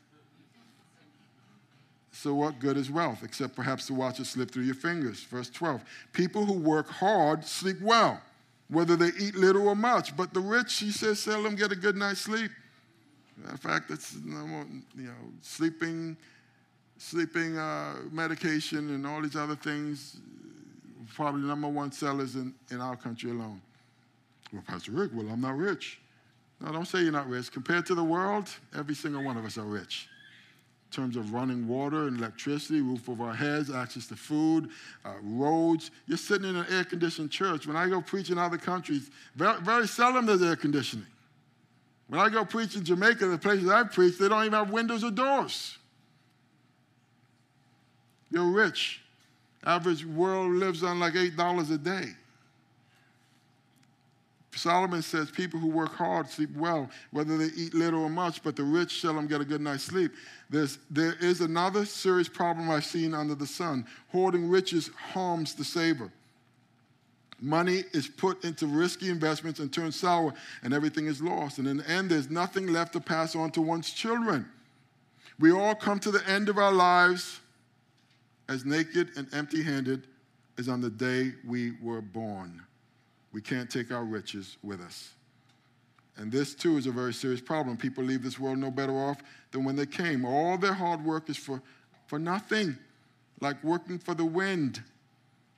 So, 2.13 2.34
what 2.34 2.60
good 2.60 2.76
is 2.76 2.91
wealth 2.91 3.24
except 3.24 3.56
perhaps 3.56 3.88
to 3.88 3.93
watch 3.93 4.19
it 4.19 4.26
slip 4.26 4.52
through 4.52 4.63
your 4.63 4.76
fingers? 4.76 5.24
Verse 5.24 5.50
12 5.50 5.84
People 6.13 6.45
who 6.45 6.54
work 6.54 6.89
hard 6.89 7.45
sleep 7.45 7.80
well, 7.82 8.21
whether 8.69 8.95
they 8.95 9.12
eat 9.19 9.36
little 9.36 9.69
or 9.69 9.76
much. 9.76 10.15
But 10.15 10.34
the 10.34 10.41
rich, 10.41 10.78
he 10.78 10.91
says, 10.91 11.19
seldom 11.19 11.56
get 11.56 11.71
a 11.71 11.76
good 11.76 11.95
night's 11.95 12.21
sleep. 12.21 12.52
In 13.50 13.58
fact, 13.58 13.89
it's 13.89 14.13
you 14.13 14.65
know, 14.95 15.13
sleeping, 15.41 16.17
sleeping 16.97 17.58
uh, 17.58 17.95
medication 18.12 18.93
and 18.93 19.08
all 19.08 19.21
these 19.21 19.38
other 19.38 19.56
things, 19.56 20.17
probably 21.15 21.41
number 21.41 21.67
one 21.67 21.91
sellers 21.91 22.36
in, 22.36 22.54
in 22.69 22.82
our 22.82 22.95
country 22.95 23.32
alone. 23.32 23.62
Well, 24.54 24.63
Pastor 24.67 24.91
Rick, 24.91 25.12
well, 25.13 25.28
I'm 25.32 25.41
not 25.41 25.58
rich. 25.58 26.00
No, 26.60 26.71
don't 26.71 26.86
say 26.86 27.02
you're 27.02 27.12
not 27.12 27.28
rich. 27.28 27.52
Compared 27.52 27.86
to 27.88 27.95
the 27.95 28.04
world, 28.04 28.50
every 28.78 28.93
single 28.93 29.24
one 29.24 29.38
of 29.38 29.45
us 29.45 29.58
are 29.58 29.63
rich 29.63 30.10
terms 30.92 31.16
of 31.16 31.34
running 31.34 31.68
water 31.68 32.08
and 32.08 32.18
electricity, 32.18 32.82
roof 32.82 33.10
over 33.10 33.24
our 33.24 33.34
heads, 33.34 33.72
access 33.72 34.08
to 34.08 34.16
food, 34.16 34.70
uh, 35.06 35.14
roads. 35.24 35.92
You're 36.06 36.18
sitting 36.18 36.50
in 36.50 36.56
an 36.56 36.66
air 36.70 36.84
conditioned 36.84 37.32
church. 37.32 37.66
When 37.66 37.76
I 37.76 37.88
go 37.88 38.02
preach 38.02 38.30
in 38.30 38.38
other 38.38 38.58
countries, 38.58 39.10
very, 39.36 39.60
very 39.62 39.88
seldom 39.88 40.26
there's 40.26 40.42
air 40.42 40.56
conditioning. 40.56 41.08
When 42.08 42.20
I 42.20 42.30
go 42.30 42.44
preach 42.44 42.76
in 42.76 42.84
Jamaica, 42.84 43.26
the 43.26 43.38
places 43.38 43.70
I 43.70 43.84
preach, 43.84 44.18
they 44.18 44.28
don't 44.28 44.42
even 44.42 44.54
have 44.54 44.70
windows 44.70 45.04
or 45.04 45.12
doors. 45.12 45.78
You're 48.30 48.52
rich. 48.52 49.02
Average 49.66 50.06
world 50.06 50.52
lives 50.52 50.84
on 50.84 51.00
like 51.00 51.14
$8 51.14 51.72
a 51.72 51.78
day. 51.78 52.10
Solomon 54.56 55.02
says 55.02 55.32
people 55.32 55.60
who 55.60 55.68
work 55.68 55.94
hard 55.96 56.30
sleep 56.30 56.50
well, 56.56 56.90
whether 57.12 57.38
they 57.38 57.54
eat 57.56 57.74
little 57.74 58.04
or 58.04 58.10
much, 58.10 58.44
but 58.44 58.56
the 58.56 58.64
rich 58.64 59.00
seldom 59.00 59.28
get 59.28 59.40
a 59.40 59.46
good 59.46 59.62
night's 59.62 59.84
sleep. 59.84 60.12
There's, 60.50 60.78
there 60.90 61.16
is 61.22 61.40
another 61.40 61.86
serious 61.86 62.28
problem 62.28 62.70
I've 62.70 62.86
seen 62.86 63.14
under 63.14 63.34
the 63.34 63.48
sun. 63.48 63.86
Hoarding 64.10 64.50
riches 64.50 64.90
harms 65.14 65.54
the 65.54 65.64
saver. 65.64 66.12
Money 67.40 67.84
is 67.94 68.08
put 68.08 68.44
into 68.44 68.68
risky 68.68 69.10
investments 69.10 69.60
and 69.60 69.74
turns 69.74 69.96
sour, 69.96 70.34
and 70.64 70.74
everything 70.74 71.08
is 71.08 71.22
lost. 71.22 71.58
And 71.58 71.68
in 71.68 71.78
the 71.78 71.90
end, 71.90 72.12
there's 72.12 72.30
nothing 72.30 72.68
left 72.68 72.94
to 72.94 73.00
pass 73.00 73.36
on 73.36 73.52
to 73.52 73.62
one's 73.62 73.92
children. 73.92 74.48
We 75.40 75.52
all 75.52 75.74
come 75.74 76.00
to 76.02 76.12
the 76.12 76.28
end 76.30 76.50
of 76.50 76.58
our 76.58 76.72
lives 76.72 77.40
as 78.48 78.66
naked 78.66 79.12
and 79.16 79.34
empty 79.34 79.64
handed 79.64 80.08
as 80.60 80.70
on 80.70 80.82
the 80.82 80.90
day 80.90 81.32
we 81.48 81.72
were 81.82 82.02
born. 82.02 82.62
We 83.34 83.41
can't 83.41 83.70
take 83.70 83.91
our 83.91 84.04
riches 84.04 84.58
with 84.62 84.82
us. 84.82 85.12
And 86.17 86.32
this, 86.32 86.54
too, 86.54 86.78
is 86.78 86.88
a 86.88 86.91
very 86.91 87.13
serious 87.13 87.41
problem. 87.41 87.78
People 87.78 88.04
leave 88.04 88.24
this 88.24 88.38
world 88.38 88.58
no 88.58 88.70
better 88.70 88.94
off 88.94 89.22
than 89.52 89.63
when 89.63 89.76
they 89.76 89.86
came. 89.86 90.26
All 90.26 90.58
their 90.58 90.74
hard 90.74 91.04
work 91.04 91.30
is 91.30 91.38
for, 91.38 91.62
for 92.08 92.20
nothing, 92.20 92.78
like 93.39 93.63
working 93.63 93.98
for 93.98 94.13
the 94.13 94.26
wind. 94.26 94.84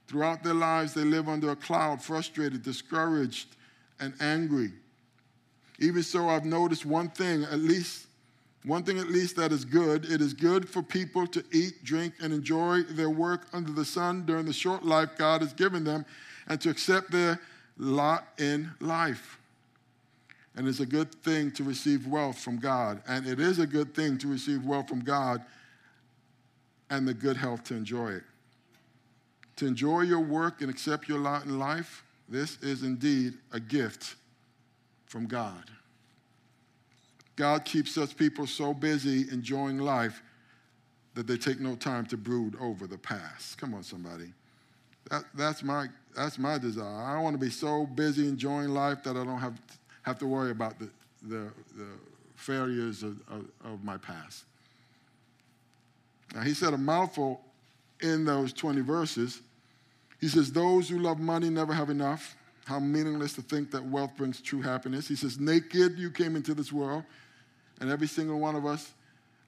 Throughout 0.08 0.44
their 0.44 0.54
lives, 0.54 0.94
they 0.94 1.04
live 1.04 1.28
under 1.28 1.50
a 1.50 1.56
cloud, 1.56 2.02
frustrated, 2.02 2.62
discouraged, 2.62 3.56
and 4.00 4.14
angry. 4.22 4.72
Even 5.80 6.04
so, 6.04 6.30
I've 6.30 6.46
noticed 6.46 6.86
one 6.86 7.10
thing, 7.10 7.44
at 7.44 7.60
least 7.60 8.08
One 8.66 8.84
thing 8.84 8.98
at 8.98 9.10
least 9.10 9.36
that 9.36 9.52
is 9.52 9.66
good 9.66 10.06
it 10.06 10.22
is 10.22 10.34
good 10.34 10.70
for 10.70 10.82
people 10.82 11.28
to 11.28 11.44
eat, 11.52 11.84
drink, 11.84 12.14
and 12.22 12.34
enjoy 12.34 12.84
their 12.84 13.10
work 13.10 13.48
under 13.52 13.72
the 13.72 13.84
sun 13.84 14.26
during 14.26 14.46
the 14.46 14.54
short 14.54 14.86
life 14.86 15.18
God 15.18 15.42
has 15.42 15.52
given 15.52 15.84
them 15.84 16.06
and 16.48 16.62
to 16.62 16.70
accept 16.70 17.12
their 17.12 17.42
lot 17.78 18.28
in 18.38 18.72
life. 18.80 19.40
And 20.56 20.68
it's 20.68 20.80
a 20.80 20.86
good 20.86 21.14
thing 21.24 21.52
to 21.54 21.64
receive 21.64 22.06
wealth 22.06 22.38
from 22.38 22.60
God. 22.60 23.02
And 23.08 23.26
it 23.26 23.40
is 23.40 23.60
a 23.60 23.66
good 23.66 23.96
thing 23.96 24.18
to 24.20 24.28
receive 24.28 24.66
wealth 24.66 24.88
from 24.88 25.04
God 25.04 25.44
and 26.90 27.08
the 27.08 27.14
good 27.14 27.38
health 27.38 27.64
to 27.66 27.76
enjoy 27.76 28.12
it. 28.12 28.24
To 29.58 29.68
enjoy 29.68 30.02
your 30.02 30.20
work 30.20 30.62
and 30.62 30.70
accept 30.70 31.08
your 31.08 31.20
lot 31.20 31.46
in 31.46 31.58
life, 31.58 32.04
this 32.30 32.58
is 32.62 32.84
indeed 32.84 33.34
a 33.52 33.60
gift 33.60 34.16
from 35.06 35.26
God. 35.28 35.64
God 37.36 37.66
keeps 37.66 37.94
such 37.94 38.16
people 38.16 38.46
so 38.46 38.74
busy 38.74 39.26
enjoying 39.32 39.80
life 39.80 40.22
that 41.16 41.28
they 41.28 41.38
take 41.38 41.60
no 41.60 41.76
time 41.76 42.06
to 42.08 42.18
brood 42.18 42.56
over 42.60 42.88
the 42.88 42.98
past. 42.98 43.58
Come 43.58 43.74
on, 43.74 43.84
somebody. 43.84 44.32
That, 45.10 45.24
that's, 45.34 45.64
my, 45.64 45.88
that's 46.16 46.38
my 46.38 46.58
desire. 46.58 46.86
I 46.86 47.20
want 47.20 47.34
to 47.34 47.40
be 47.40 47.50
so 47.50 47.86
busy 47.86 48.28
enjoying 48.28 48.70
life 48.70 49.04
that 49.04 49.12
I 49.18 49.24
don't 49.24 49.40
have, 49.40 49.60
have 50.04 50.20
to 50.20 50.28
worry 50.28 50.52
about 50.52 50.80
the, 50.80 50.90
the, 51.24 51.52
the 51.76 51.88
failures 52.36 53.04
of, 53.04 53.20
of, 53.30 53.46
of 53.64 53.84
my 53.84 53.98
past. 53.98 54.44
Now, 56.36 56.42
he 56.42 56.54
said 56.54 56.74
a 56.74 56.78
mouthful 56.78 57.42
in 58.02 58.26
those 58.26 58.54
20 58.54 58.82
verses. 58.82 59.42
He 60.20 60.28
says, 60.28 60.52
Those 60.52 60.90
who 60.90 61.00
love 61.00 61.20
money 61.20 61.50
never 61.50 61.74
have 61.74 61.90
enough. 61.90 62.36
How 62.66 62.80
meaningless 62.80 63.34
to 63.34 63.42
think 63.42 63.72
that 63.72 63.84
wealth 63.84 64.16
brings 64.16 64.42
true 64.42 64.62
happiness. 64.62 65.08
He 65.08 65.16
says, 65.16 65.40
Naked 65.40 65.98
you 65.98 66.10
came 66.10 66.36
into 66.36 66.54
this 66.54 66.72
world, 66.72 67.04
and 67.82 67.90
every 67.90 68.08
single 68.08 68.40
one 68.40 68.56
of 68.56 68.66
us, 68.66 68.92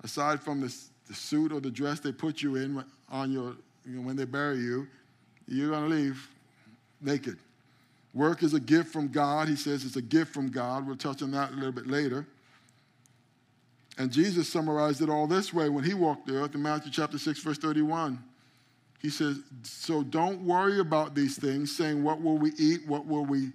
aside 0.03 0.41
from 0.41 0.61
this, 0.61 0.89
the 1.07 1.13
suit 1.13 1.51
or 1.51 1.59
the 1.59 1.71
dress 1.71 1.99
they 1.99 2.11
put 2.11 2.41
you 2.41 2.55
in 2.55 2.83
on 3.09 3.31
your, 3.31 3.55
you 3.85 3.97
know, 3.97 4.01
when 4.01 4.15
they 4.15 4.25
bury 4.25 4.57
you, 4.57 4.87
you're 5.47 5.69
going 5.69 5.89
to 5.89 5.95
leave 5.95 6.27
naked. 7.01 7.37
Work 8.13 8.43
is 8.43 8.53
a 8.53 8.59
gift 8.59 8.93
from 8.93 9.09
God. 9.09 9.47
He 9.47 9.55
says 9.55 9.83
it's 9.83 9.97
a 9.97 10.01
gift 10.01 10.33
from 10.33 10.49
God. 10.49 10.87
We'll 10.87 10.95
touch 10.95 11.21
on 11.21 11.31
that 11.31 11.51
a 11.51 11.55
little 11.55 11.71
bit 11.71 11.87
later. 11.87 12.25
And 13.97 14.11
Jesus 14.11 14.51
summarized 14.51 15.01
it 15.01 15.09
all 15.09 15.27
this 15.27 15.53
way 15.53 15.69
when 15.69 15.83
he 15.83 15.93
walked 15.93 16.27
the 16.27 16.37
earth 16.37 16.55
in 16.55 16.61
Matthew 16.61 16.91
chapter 16.91 17.17
6, 17.17 17.39
verse 17.39 17.57
31. 17.57 18.21
He 19.01 19.09
says, 19.09 19.39
So 19.63 20.03
don't 20.03 20.41
worry 20.41 20.79
about 20.79 21.13
these 21.13 21.37
things, 21.37 21.75
saying, 21.75 22.03
What 22.03 22.21
will 22.21 22.37
we 22.37 22.51
eat? 22.57 22.87
What 22.87 23.05
will 23.05 23.25
we 23.25 23.51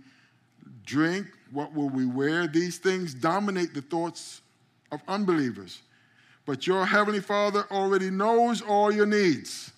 drink? 0.84 1.26
What 1.50 1.74
will 1.74 1.88
we 1.88 2.06
wear? 2.06 2.46
These 2.46 2.78
things 2.78 3.14
dominate 3.14 3.74
the 3.74 3.82
thoughts 3.82 4.42
of 4.92 5.00
unbelievers. 5.08 5.82
But 6.46 6.66
your 6.66 6.86
heavenly 6.86 7.20
Father 7.20 7.64
already 7.70 8.10
knows 8.10 8.62
all 8.62 8.92
your 8.92 9.06
needs. 9.06 9.72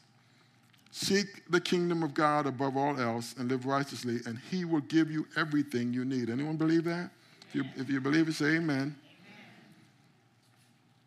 Seek 0.95 1.51
the 1.51 1.61
kingdom 1.61 2.03
of 2.03 2.13
God 2.13 2.47
above 2.47 2.77
all 2.77 3.01
else 3.01 3.35
and 3.39 3.51
live 3.51 3.65
righteously, 3.65 4.21
and 4.27 4.39
He 4.51 4.67
will 4.67 4.83
give 4.83 5.11
you 5.11 5.27
everything 5.39 5.91
you 5.95 6.05
need. 6.05 6.29
Anyone 6.29 6.59
believe 6.59 6.85
that? 6.85 7.11
If 7.49 7.55
you, 7.55 7.65
if 7.77 7.89
you 7.89 7.99
believe 7.99 8.29
it, 8.29 8.35
say 8.35 8.57
amen. 8.57 8.61
amen. 8.77 8.97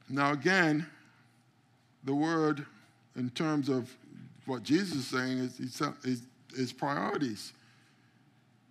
Now, 0.10 0.32
again, 0.32 0.88
the 2.04 2.16
word 2.16 2.66
in 3.16 3.30
terms 3.30 3.70
of 3.70 3.96
what 4.48 4.64
Jesus 4.64 4.98
is 4.98 5.08
saying 5.08 5.38
is, 5.38 5.60
is, 6.04 6.24
is 6.56 6.74
priorities. 6.74 7.54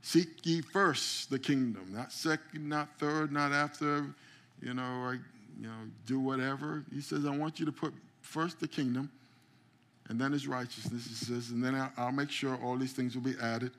Seek 0.02 0.44
ye 0.44 0.62
first 0.62 1.30
the 1.30 1.38
kingdom, 1.38 1.92
not 1.92 2.12
second, 2.12 2.68
not 2.68 2.98
third, 2.98 3.30
not 3.30 3.52
after, 3.52 4.04
you 4.60 4.74
know, 4.74 4.82
I, 4.82 5.12
you 5.60 5.68
know, 5.68 5.78
do 6.06 6.18
whatever. 6.18 6.84
He 6.92 7.00
says, 7.00 7.24
I 7.24 7.36
want 7.36 7.60
you 7.60 7.66
to 7.66 7.72
put 7.72 7.94
first 8.20 8.58
the 8.58 8.68
kingdom 8.68 9.12
and 10.08 10.20
then 10.20 10.32
his 10.32 10.46
righteousness. 10.46 11.06
He 11.06 11.14
says, 11.14 11.50
and 11.50 11.64
then 11.64 11.90
I'll 11.96 12.12
make 12.12 12.30
sure 12.30 12.58
all 12.62 12.76
these 12.76 12.92
things 12.92 13.14
will 13.14 13.22
be 13.22 13.34
added 13.40 13.72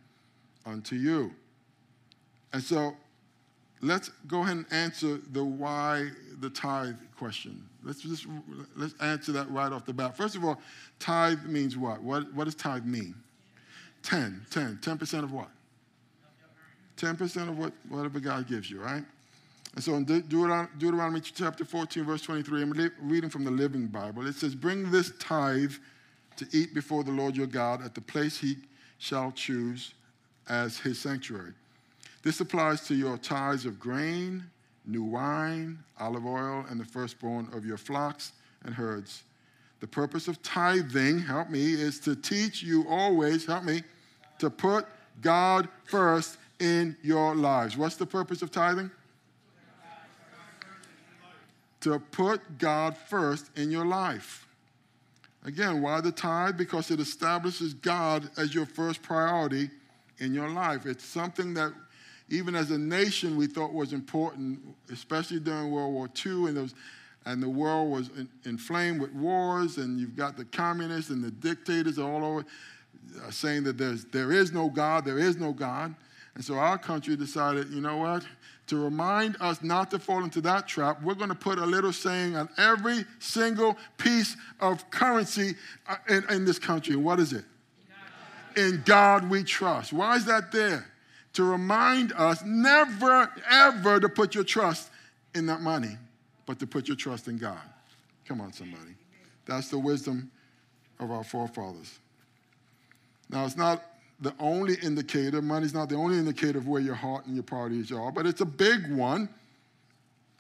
unto 0.66 0.96
you. 0.96 1.32
And 2.54 2.64
so 2.64 2.96
let's 3.82 4.10
go 4.28 4.42
ahead 4.42 4.58
and 4.58 4.66
answer 4.72 5.20
the 5.32 5.44
why 5.44 6.10
the 6.40 6.50
tithe 6.50 6.96
question. 7.18 7.64
Let's 7.84 8.02
just 8.02 8.26
let's 8.76 8.96
answer 9.02 9.32
that 9.34 9.50
right 9.52 9.72
off 9.72 9.86
the 9.86 9.94
bat. 9.94 10.18
First 10.18 10.36
of 10.36 10.44
all, 10.44 10.60
tithe 11.00 11.44
means 11.46 11.78
what? 11.78 12.02
What, 12.02 12.34
what 12.34 12.46
does 12.46 12.56
tithe 12.56 12.86
mean? 12.86 13.16
10, 14.04 14.46
10, 14.52 14.80
10% 14.82 15.24
of 15.24 15.32
what? 15.32 15.50
10% 16.98 17.50
of 17.50 17.58
what, 17.58 17.74
whatever 17.90 18.20
God 18.20 18.48
gives 18.48 18.70
you, 18.70 18.80
right? 18.80 19.04
And 19.74 19.84
so 19.84 19.96
in 19.96 20.06
Deuteronomy 20.06 21.20
chapter 21.20 21.66
14, 21.66 22.04
verse 22.06 22.22
23, 22.22 22.62
I'm 22.62 22.92
reading 23.02 23.30
from 23.30 23.44
the 23.44 23.52
Living 23.52 23.88
Bible. 23.88 24.26
It 24.26 24.36
says, 24.36 24.56
Bring 24.56 24.90
this 24.90 25.12
tithe 25.20 25.74
to 26.38 26.48
eat 26.52 26.74
before 26.74 27.04
the 27.04 27.12
Lord 27.12 27.36
your 27.36 27.48
God 27.48 27.84
at 27.84 27.96
the 27.96 28.02
place 28.02 28.38
he 28.38 28.58
shall 28.98 29.32
choose 29.32 29.94
as 30.48 30.78
his 30.78 31.00
sanctuary. 31.00 31.54
This 32.24 32.40
applies 32.40 32.82
to 32.88 32.96
your 32.96 33.18
tithes 33.18 33.66
of 33.66 33.80
grain, 33.80 34.44
new 34.86 35.04
wine, 35.04 35.80
olive 36.00 36.26
oil, 36.26 36.66
and 36.70 36.80
the 36.80 36.86
firstborn 36.86 37.48
of 37.54 37.66
your 37.66 37.78
flocks 37.78 38.32
and 38.64 38.74
herds. 38.74 39.24
The 39.80 39.88
purpose 39.88 40.28
of 40.28 40.42
tithing, 40.42 41.20
help 41.20 41.50
me, 41.50 41.74
is 41.74 42.00
to 42.02 42.16
teach 42.16 42.64
you 42.64 42.86
always, 42.90 43.46
help 43.46 43.64
me, 43.64 43.84
to 44.40 44.50
put 44.50 44.86
God 45.22 45.68
first 45.84 46.38
in 46.60 46.96
your 47.04 47.36
lives. 47.36 47.78
What's 47.78 47.96
the 47.96 48.06
purpose 48.06 48.42
of 48.42 48.52
tithing? 48.52 48.90
To 51.82 52.00
put 52.00 52.58
God 52.58 52.98
first 52.98 53.52
in 53.56 53.70
your 53.70 53.86
life. 53.86 54.45
Again, 55.46 55.82
why 55.82 56.02
the 56.02 56.12
tithe? 56.12 56.58
Because 56.58 56.90
it 56.90 57.00
establishes 57.00 57.76
God 57.76 58.30
as 58.36 58.54
your 58.54 58.66
first 58.66 59.04
priority 59.04 59.70
in 60.18 60.34
your 60.34 60.50
life. 60.50 60.88
It's 60.88 61.06
something 61.06 61.54
that 61.54 61.72
even 62.30 62.56
as 62.56 62.72
a 62.72 62.78
nation 62.78 63.38
we 63.38 63.46
thought 63.46 63.72
was 63.72 63.94
important, 63.94 64.60
especially 64.92 65.40
during 65.40 65.70
World 65.70 65.94
War 65.94 66.10
II, 66.26 66.48
and, 66.48 66.62
was, 66.62 66.74
and 67.26 67.44
the 67.44 67.50
world 67.50 67.92
was 67.92 68.10
in, 68.18 68.28
inflamed 68.46 69.00
with 69.00 69.14
wars, 69.14 69.78
and 69.78 70.00
you've 70.00 70.16
got 70.16 70.36
the 70.36 70.46
communists 70.46 71.12
and 71.12 71.24
the 71.24 71.30
dictators 71.30 72.00
all 72.00 72.26
over 72.26 72.46
uh, 73.24 73.30
saying 73.30 73.64
that 73.66 73.78
there's, 73.78 74.06
there 74.06 74.32
is 74.32 74.52
no 74.52 74.70
God, 74.70 75.06
there 75.06 75.20
is 75.20 75.38
no 75.38 75.54
God. 75.54 75.94
And 76.34 76.44
so 76.44 76.56
our 76.56 76.80
country 76.80 77.16
decided, 77.16 77.70
you 77.70 77.82
know 77.82 77.98
what? 77.98 78.26
To 78.68 78.78
remind 78.78 79.38
us 79.40 79.62
not 79.62 79.92
to 79.92 80.00
fall 80.00 80.24
into 80.24 80.42
that 80.42 80.68
trap, 80.68 81.02
we're 81.04 81.14
going 81.14 81.30
to 81.30 81.36
put 81.36 81.60
a 81.60 81.66
little 81.66 81.94
saying 81.94 82.36
on 82.36 82.50
every 82.58 83.06
single 83.20 83.78
piece 83.98 84.36
of 84.60 84.90
currency 84.90 85.56
uh, 85.88 85.98
in, 86.10 86.24
in 86.30 86.46
this 86.46 86.58
country. 86.58 86.96
What 86.96 87.20
is 87.20 87.34
it? 87.34 87.46
In 88.58 88.82
God 88.86 89.30
we 89.30 89.44
trust. 89.44 89.94
Why 89.94 90.16
is 90.16 90.26
that 90.26 90.52
there? 90.52 90.88
To 91.34 91.44
remind 91.44 92.14
us 92.14 92.44
never, 92.44 93.30
ever 93.50 94.00
to 94.00 94.10
put 94.10 94.34
your 94.34 94.46
trust 94.46 94.90
in 95.36 95.46
that 95.48 95.62
money, 95.62 95.98
but 96.46 96.60
to 96.60 96.68
put 96.68 96.88
your 96.88 96.98
trust 96.98 97.28
in 97.28 97.38
God. 97.38 97.60
Come 98.26 98.42
on, 98.42 98.54
somebody. 98.54 98.96
That's 99.46 99.70
the 99.70 99.78
wisdom 99.78 100.32
of 101.00 101.12
our 101.12 101.24
forefathers. 101.24 102.00
Now, 103.30 103.46
it's 103.46 103.58
not 103.58 103.84
the 104.20 104.34
only 104.40 104.76
indicator. 104.76 105.42
Money's 105.42 105.74
not 105.74 105.90
the 105.90 105.96
only 105.96 106.18
indicator 106.18 106.58
of 106.58 106.68
where 106.68 106.82
your 106.82 106.96
heart 106.96 107.26
and 107.26 107.36
your 107.36 107.44
priorities 107.44 107.92
are, 107.92 108.12
but 108.12 108.26
it's 108.26 108.42
a 108.42 108.46
big 108.46 108.92
one. 108.92 109.30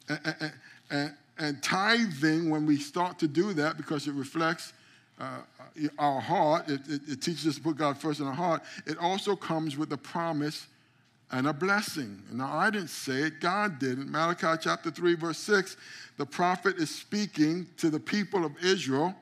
And, 0.07 0.53
and, 0.89 1.13
and 1.37 1.63
tithing, 1.63 2.49
when 2.49 2.65
we 2.65 2.77
start 2.77 3.19
to 3.19 3.27
do 3.27 3.53
that, 3.53 3.77
because 3.77 4.07
it 4.07 4.13
reflects 4.13 4.73
uh, 5.19 5.39
our 5.97 6.21
heart, 6.21 6.69
it, 6.69 6.81
it, 6.87 7.01
it, 7.07 7.21
teaches 7.21 7.47
us 7.47 7.55
to 7.55 7.61
put 7.61 7.77
God 7.77 7.97
first 7.97 8.19
in 8.19 8.27
our 8.27 8.33
heart, 8.33 8.61
it 8.85 8.97
also 8.97 9.35
comes 9.35 9.77
with 9.77 9.91
a 9.91 9.97
promise 9.97 10.67
and 11.31 11.47
a 11.47 11.53
blessing. 11.53 12.21
Now, 12.31 12.55
I 12.55 12.69
didn't 12.69 12.89
say 12.89 13.23
it, 13.23 13.39
God 13.39 13.79
did. 13.79 13.99
In 13.99 14.11
Malachi 14.11 14.59
chapter 14.61 14.91
3, 14.91 15.15
verse 15.15 15.37
6, 15.39 15.75
the 16.17 16.25
prophet 16.25 16.77
is 16.77 16.89
speaking 16.89 17.67
to 17.77 17.89
the 17.89 17.99
people 17.99 18.45
of 18.45 18.51
Israel 18.63 19.15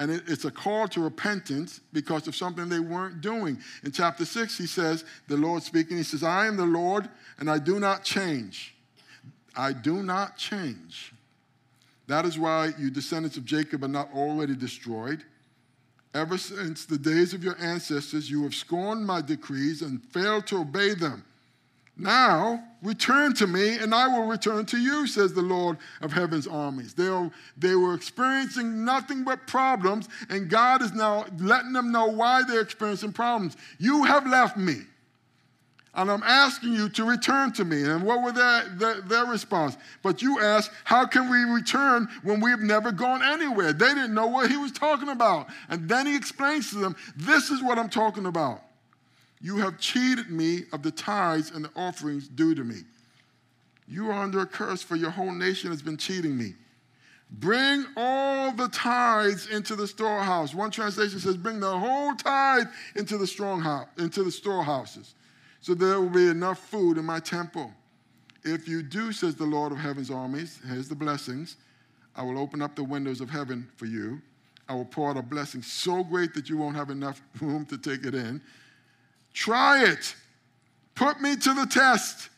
and 0.00 0.10
it, 0.10 0.22
it's 0.26 0.46
a 0.46 0.50
call 0.50 0.88
to 0.88 1.00
repentance 1.02 1.80
because 1.92 2.26
of 2.26 2.34
something 2.34 2.70
they 2.70 2.80
weren't 2.80 3.20
doing. 3.20 3.58
In 3.84 3.92
chapter 3.92 4.24
6, 4.24 4.56
he 4.56 4.66
says, 4.66 5.04
the 5.28 5.36
Lord 5.36 5.62
speaking, 5.62 5.98
he 5.98 6.02
says, 6.02 6.24
I 6.24 6.46
am 6.46 6.56
the 6.56 6.64
Lord 6.64 7.08
and 7.38 7.50
I 7.50 7.58
do 7.58 7.78
not 7.78 8.02
change. 8.02 8.74
I 9.54 9.74
do 9.74 10.02
not 10.02 10.38
change. 10.38 11.12
That 12.06 12.24
is 12.24 12.38
why 12.38 12.72
you 12.78 12.90
descendants 12.90 13.36
of 13.36 13.44
Jacob 13.44 13.84
are 13.84 13.88
not 13.88 14.08
already 14.14 14.56
destroyed. 14.56 15.22
Ever 16.14 16.38
since 16.38 16.86
the 16.86 16.98
days 16.98 17.34
of 17.34 17.44
your 17.44 17.56
ancestors, 17.60 18.30
you 18.30 18.42
have 18.44 18.54
scorned 18.54 19.06
my 19.06 19.20
decrees 19.20 19.82
and 19.82 20.02
failed 20.02 20.46
to 20.46 20.60
obey 20.60 20.94
them. 20.94 21.26
Now 22.00 22.64
return 22.82 23.34
to 23.34 23.46
me, 23.46 23.76
and 23.76 23.94
I 23.94 24.08
will 24.08 24.26
return 24.26 24.64
to 24.66 24.78
you, 24.78 25.06
says 25.06 25.34
the 25.34 25.42
Lord 25.42 25.76
of 26.00 26.12
heaven's 26.12 26.46
armies. 26.46 26.94
They, 26.94 27.08
are, 27.08 27.30
they 27.56 27.74
were 27.74 27.94
experiencing 27.94 28.84
nothing 28.84 29.22
but 29.22 29.46
problems, 29.46 30.08
and 30.30 30.48
God 30.48 30.80
is 30.82 30.92
now 30.92 31.26
letting 31.38 31.72
them 31.72 31.92
know 31.92 32.06
why 32.06 32.42
they're 32.42 32.60
experiencing 32.60 33.12
problems. 33.12 33.56
You 33.78 34.04
have 34.04 34.26
left 34.26 34.56
me. 34.56 34.82
And 35.92 36.08
I'm 36.08 36.22
asking 36.22 36.72
you 36.72 36.88
to 36.90 37.04
return 37.04 37.52
to 37.54 37.64
me. 37.64 37.82
And 37.82 38.04
what 38.04 38.22
was 38.22 38.34
their, 38.34 38.68
their, 38.76 39.00
their, 39.00 39.26
response? 39.26 39.76
But 40.04 40.22
you 40.22 40.40
ask, 40.40 40.72
How 40.84 41.04
can 41.04 41.28
we 41.28 41.38
return 41.52 42.08
when 42.22 42.40
we've 42.40 42.60
never 42.60 42.92
gone 42.92 43.24
anywhere? 43.24 43.72
They 43.72 43.88
didn't 43.88 44.14
know 44.14 44.28
what 44.28 44.48
he 44.48 44.56
was 44.56 44.70
talking 44.70 45.08
about. 45.08 45.48
And 45.68 45.88
then 45.88 46.06
he 46.06 46.14
explains 46.14 46.70
to 46.70 46.78
them, 46.78 46.94
This 47.16 47.50
is 47.50 47.60
what 47.60 47.76
I'm 47.76 47.88
talking 47.88 48.26
about. 48.26 48.62
You 49.40 49.58
have 49.58 49.78
cheated 49.78 50.30
me 50.30 50.64
of 50.72 50.82
the 50.82 50.90
tithes 50.90 51.50
and 51.50 51.64
the 51.64 51.70
offerings 51.74 52.28
due 52.28 52.54
to 52.54 52.64
me. 52.64 52.82
You 53.88 54.10
are 54.10 54.22
under 54.22 54.40
a 54.40 54.46
curse, 54.46 54.82
for 54.82 54.96
your 54.96 55.10
whole 55.10 55.32
nation 55.32 55.70
has 55.70 55.82
been 55.82 55.96
cheating 55.96 56.36
me. 56.36 56.54
Bring 57.30 57.86
all 57.96 58.52
the 58.52 58.68
tithes 58.68 59.46
into 59.48 59.76
the 59.76 59.86
storehouse. 59.86 60.54
One 60.54 60.70
translation 60.70 61.18
says, 61.20 61.36
Bring 61.36 61.60
the 61.60 61.78
whole 61.78 62.14
tithe 62.14 62.66
into 62.96 63.18
the 63.18 63.26
strong 63.26 63.60
house, 63.60 63.86
into 63.98 64.22
the 64.22 64.30
storehouses 64.30 65.14
so 65.60 65.74
there 65.74 66.00
will 66.00 66.08
be 66.08 66.28
enough 66.28 66.58
food 66.58 66.96
in 66.96 67.04
my 67.04 67.20
temple. 67.20 67.72
If 68.42 68.66
you 68.66 68.82
do, 68.82 69.12
says 69.12 69.34
the 69.36 69.44
Lord 69.44 69.72
of 69.72 69.78
heaven's 69.78 70.10
armies, 70.10 70.58
here's 70.66 70.88
the 70.88 70.94
blessings. 70.94 71.56
I 72.16 72.22
will 72.22 72.38
open 72.38 72.62
up 72.62 72.74
the 72.74 72.84
windows 72.84 73.20
of 73.20 73.28
heaven 73.28 73.68
for 73.76 73.86
you. 73.86 74.22
I 74.68 74.74
will 74.74 74.86
pour 74.86 75.10
out 75.10 75.16
a 75.16 75.22
blessing 75.22 75.62
so 75.62 76.02
great 76.02 76.32
that 76.34 76.48
you 76.48 76.56
won't 76.56 76.76
have 76.76 76.90
enough 76.90 77.20
room 77.40 77.66
to 77.66 77.76
take 77.76 78.04
it 78.06 78.14
in. 78.14 78.40
Try 79.32 79.84
it. 79.84 80.14
Put 80.94 81.20
me 81.20 81.36
to 81.36 81.54
the 81.54 81.66
test. 81.66 82.28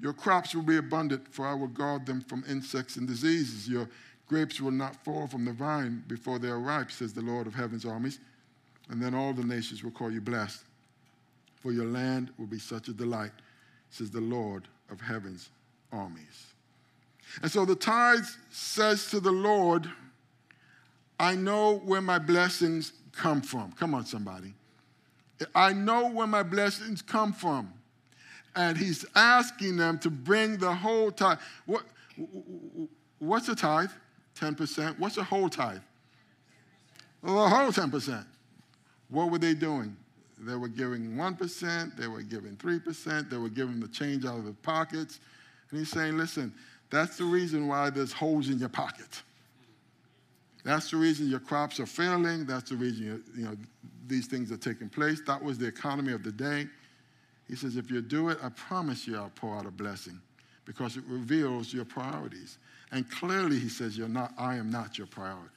Your 0.00 0.12
crops 0.12 0.54
will 0.54 0.62
be 0.62 0.76
abundant, 0.76 1.32
for 1.32 1.46
I 1.46 1.54
will 1.54 1.68
guard 1.68 2.06
them 2.06 2.20
from 2.20 2.44
insects 2.48 2.96
and 2.96 3.06
diseases. 3.06 3.68
Your 3.68 3.88
grapes 4.26 4.60
will 4.60 4.70
not 4.70 4.96
fall 5.04 5.26
from 5.26 5.44
the 5.44 5.52
vine 5.52 6.02
before 6.08 6.38
they 6.38 6.48
are 6.48 6.58
ripe, 6.58 6.90
says 6.90 7.12
the 7.12 7.22
Lord 7.22 7.46
of 7.46 7.54
heaven's 7.54 7.84
armies. 7.84 8.18
And 8.90 9.00
then 9.00 9.14
all 9.14 9.32
the 9.32 9.44
nations 9.44 9.82
will 9.82 9.92
call 9.92 10.10
you 10.10 10.20
blessed 10.20 10.64
for 11.64 11.72
your 11.72 11.86
land 11.86 12.30
will 12.38 12.46
be 12.46 12.58
such 12.58 12.88
a 12.88 12.92
delight, 12.92 13.32
says 13.88 14.10
the 14.10 14.20
Lord 14.20 14.68
of 14.90 15.00
heaven's 15.00 15.48
armies. 15.90 16.48
And 17.40 17.50
so 17.50 17.64
the 17.64 17.74
tithe 17.74 18.26
says 18.50 19.08
to 19.08 19.18
the 19.18 19.32
Lord, 19.32 19.90
I 21.18 21.34
know 21.36 21.76
where 21.78 22.02
my 22.02 22.18
blessings 22.18 22.92
come 23.12 23.40
from. 23.40 23.72
Come 23.72 23.94
on, 23.94 24.04
somebody. 24.04 24.52
I 25.54 25.72
know 25.72 26.08
where 26.10 26.26
my 26.26 26.42
blessings 26.42 27.02
come 27.02 27.32
from. 27.32 27.72
And 28.56 28.76
he's 28.76 29.04
asking 29.16 29.76
them 29.76 29.98
to 30.00 30.10
bring 30.10 30.58
the 30.58 30.72
whole 30.72 31.10
tithe. 31.10 31.38
What, 31.66 31.82
what's 33.18 33.48
a 33.48 33.56
tithe? 33.56 33.90
10%. 34.38 34.98
What's 34.98 35.16
a 35.16 35.24
whole 35.24 35.48
tithe? 35.48 35.80
The 37.22 37.30
whole 37.30 37.72
10%. 37.72 38.24
What 39.08 39.30
were 39.30 39.38
they 39.38 39.54
doing? 39.54 39.96
They 40.38 40.56
were 40.56 40.68
giving 40.68 41.12
1%, 41.12 41.96
they 41.96 42.06
were 42.06 42.22
giving 42.22 42.56
3%, 42.56 43.30
they 43.30 43.36
were 43.36 43.48
giving 43.48 43.80
the 43.80 43.88
change 43.88 44.24
out 44.24 44.38
of 44.38 44.44
their 44.44 44.52
pockets. 44.52 45.20
And 45.70 45.78
he's 45.78 45.88
saying, 45.88 46.18
listen, 46.18 46.52
that's 46.90 47.16
the 47.16 47.24
reason 47.24 47.66
why 47.66 47.90
there's 47.90 48.12
holes 48.12 48.48
in 48.48 48.58
your 48.58 48.68
pocket. 48.68 49.22
That's 50.64 50.90
the 50.90 50.96
reason 50.96 51.28
your 51.28 51.40
crops 51.40 51.78
are 51.80 51.86
failing. 51.86 52.46
That's 52.46 52.70
the 52.70 52.76
reason 52.76 53.22
you 53.36 53.44
know 53.44 53.56
these 54.06 54.26
things 54.26 54.52
are 54.52 54.56
taking 54.56 54.88
place. 54.88 55.20
That 55.26 55.42
was 55.42 55.58
the 55.58 55.66
economy 55.66 56.12
of 56.12 56.22
the 56.22 56.32
day. 56.32 56.66
He 57.48 57.56
says, 57.56 57.76
if 57.76 57.90
you 57.90 58.00
do 58.00 58.30
it, 58.30 58.38
I 58.42 58.48
promise 58.50 59.06
you 59.06 59.16
I'll 59.16 59.32
pour 59.34 59.56
out 59.56 59.66
a 59.66 59.70
blessing 59.70 60.20
because 60.64 60.96
it 60.96 61.04
reveals 61.06 61.72
your 61.72 61.84
priorities. 61.84 62.58
And 62.92 63.10
clearly 63.10 63.58
he 63.58 63.68
says, 63.68 63.98
You're 63.98 64.08
not, 64.08 64.32
I 64.38 64.56
am 64.56 64.70
not 64.70 64.98
your 64.98 65.06
priority. 65.06 65.50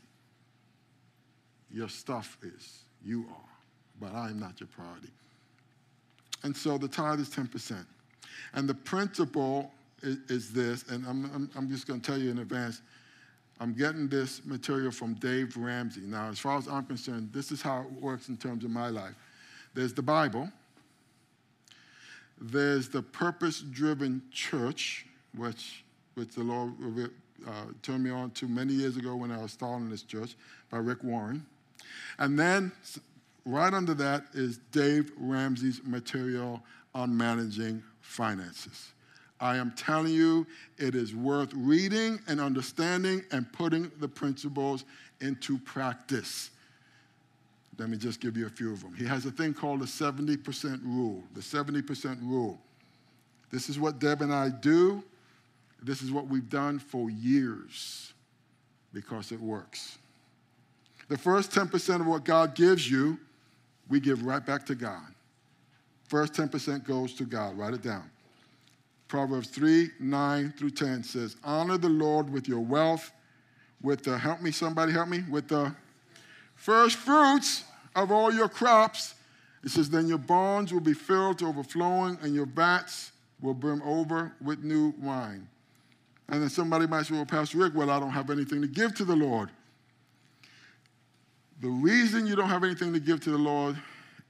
Your 1.72 1.88
stuff 1.88 2.38
is. 2.42 2.80
You 3.04 3.26
are 3.30 3.48
but 4.00 4.14
I 4.14 4.30
am 4.30 4.40
not 4.40 4.60
your 4.60 4.68
priority. 4.68 5.10
And 6.44 6.56
so 6.56 6.78
the 6.78 6.88
tithe 6.88 7.20
is 7.20 7.30
10%. 7.30 7.86
And 8.54 8.70
the 8.70 8.74
principle 8.74 9.72
is, 10.04 10.18
is 10.30 10.54
this, 10.54 10.84
and 10.90 11.06
I'm, 11.08 11.26
I'm, 11.34 11.50
I'm 11.56 11.70
just 11.70 11.88
going 11.88 12.00
to 12.00 12.12
tell 12.12 12.20
you 12.20 12.30
in 12.30 12.40
advance. 12.40 12.82
I'm 13.60 13.74
getting 13.74 14.08
this 14.08 14.46
material 14.46 14.92
from 14.92 15.16
Dave 15.16 15.58
Ramsey. 15.58 16.02
Now, 16.02 16.30
as 16.30 16.40
far 16.40 16.58
as 16.58 16.68
I'm 16.68 16.86
concerned, 16.86 17.30
this 17.34 17.52
is 17.52 17.62
how 17.62 17.82
it 17.82 17.92
works 18.02 18.30
in 18.30 18.38
terms 18.38 18.64
of 18.64 18.70
my 18.70 18.90
life. 18.90 19.16
There's 19.74 19.94
the 19.94 20.02
Bible, 20.02 20.50
there's 22.40 22.90
the 22.90 23.02
purpose 23.02 23.62
driven 23.62 24.22
church, 24.32 25.06
which, 25.36 25.84
which 26.16 26.30
the 26.30 26.44
Lord 26.44 26.74
uh, 27.48 27.52
turned 27.82 28.04
me 28.04 28.12
on 28.12 28.32
to 28.32 28.48
many 28.48 28.74
years 28.74 28.98
ago 28.98 29.16
when 29.16 29.32
I 29.32 29.42
was 29.42 29.52
starting 29.52 29.90
this 29.90 30.04
church 30.04 30.36
by 30.70 30.78
Rick 30.78 31.04
Warren. 31.04 31.46
And 32.20 32.38
then 32.38 32.72
right 33.46 33.74
under 33.74 33.94
that 33.96 34.26
is 34.34 34.60
Dave 34.72 35.12
Ramsey's 35.18 35.82
material 35.84 36.62
on 36.94 37.16
managing 37.16 37.84
finances. 38.02 38.92
I 39.40 39.58
am 39.58 39.72
telling 39.72 40.14
you, 40.14 40.48
it 40.78 40.96
is 40.96 41.14
worth 41.14 41.54
reading 41.54 42.20
and 42.28 42.40
understanding 42.40 43.24
and 43.32 43.52
putting 43.54 43.92
the 44.00 44.08
principles 44.08 44.84
into 45.22 45.58
practice. 45.60 46.50
Let 47.78 47.90
me 47.90 47.98
just 47.98 48.20
give 48.20 48.36
you 48.36 48.48
a 48.48 48.50
few 48.50 48.74
of 48.74 48.82
them. 48.82 48.96
He 48.96 49.06
has 49.06 49.26
a 49.26 49.32
thing 49.32 49.54
called 49.54 49.82
the 49.82 49.86
70% 49.86 50.84
rule. 50.84 51.24
The 51.36 51.42
70% 51.42 52.22
rule. 52.22 52.60
This 53.52 53.70
is 53.70 53.80
what 53.80 54.00
Deb 54.00 54.22
and 54.22 54.34
I 54.34 54.50
do. 54.50 55.04
This 55.84 56.02
is 56.02 56.12
what 56.12 56.28
we've 56.28 56.50
done 56.50 56.80
for 56.80 57.10
years 57.10 58.14
because 58.94 59.32
it 59.32 59.40
works. 59.40 60.00
The 61.08 61.18
first 61.18 61.52
10% 61.52 62.02
of 62.02 62.08
what 62.08 62.26
God 62.26 62.56
gives 62.56 62.90
you 62.90 63.20
we 63.90 64.00
give 64.00 64.26
right 64.26 64.46
back 64.46 64.66
to 64.68 64.76
God. 64.76 65.08
First 66.08 66.34
10% 66.34 66.84
goes 66.86 67.14
to 67.16 67.26
God. 67.26 67.58
Write 67.58 67.74
it 67.74 67.82
down. 67.82 68.10
Proverbs 69.08 69.48
3 69.50 69.92
9 70.00 70.54
through 70.58 70.72
10 70.72 71.04
says, 71.04 71.36
Honor 71.44 71.78
the 71.78 71.90
Lord 71.90 72.30
with 72.30 72.48
your 72.48 72.60
wealth, 72.60 73.12
with 73.82 74.04
the, 74.04 74.18
help 74.18 74.42
me, 74.42 74.52
somebody 74.52 74.92
help 74.92 75.08
me, 75.08 75.24
with 75.30 75.48
the 75.48 75.74
first 76.56 76.98
fruits 76.98 77.64
of 77.96 78.12
all 78.12 78.34
your 78.34 78.50
crops. 78.50 79.16
It 79.64 79.70
says, 79.70 79.90
Then 79.90 80.08
your 80.08 80.18
barns 80.18 80.74
will 80.74 80.82
be 80.82 80.94
filled 80.94 81.40
to 81.40 81.48
overflowing, 81.48 82.18
and 82.22 82.36
your 82.36 82.46
vats 82.46 83.12
will 83.42 83.54
brim 83.54 83.82
over 83.84 84.34
with 84.42 84.64
new 84.64 84.94
wine. 85.00 85.48
And 86.30 86.42
then 86.42 86.50
somebody 86.50 86.88
might 86.88 87.06
say, 87.06 87.16
Well, 87.16 87.26
Pastor 87.26 87.60
Rick, 87.60 87.74
well, 87.76 87.90
I 87.90 88.00
don't 88.00 88.12
have 88.12 88.30
anything 88.30 88.62
to 88.62 88.68
give 88.68 88.94
to 88.96 89.06
the 89.06 89.16
Lord. 89.16 89.50
The 91.62 91.70
reason 91.70 92.28
you 92.28 92.36
don't 92.36 92.50
have 92.50 92.64
anything 92.64 92.94
to 92.94 93.00
give 93.00 93.22
to 93.22 93.32
the 93.32 93.38
Lord 93.38 93.78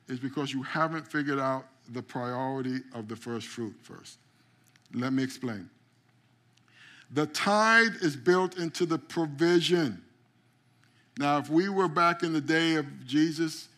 is 0.08 0.20
because 0.20 0.54
you 0.54 0.64
haven't 0.64 1.06
figured 1.06 1.40
out 1.40 1.66
the 1.90 2.02
priority 2.02 2.80
of 2.94 3.08
the 3.08 3.16
first 3.16 3.48
fruit 3.48 3.76
first. 3.82 4.20
Let 4.94 5.14
me 5.14 5.24
explain. 5.24 5.70
The 7.12 7.26
tithe 7.26 7.96
is 8.02 8.16
built 8.16 8.58
into 8.58 8.86
the 8.86 8.98
provision. 8.98 10.02
Now, 11.18 11.38
if 11.38 11.50
we 11.50 11.70
were 11.70 11.88
back 11.88 12.24
in 12.24 12.34
the 12.34 12.42
day 12.42 12.76
of 12.76 13.06
Jesus 13.06 13.70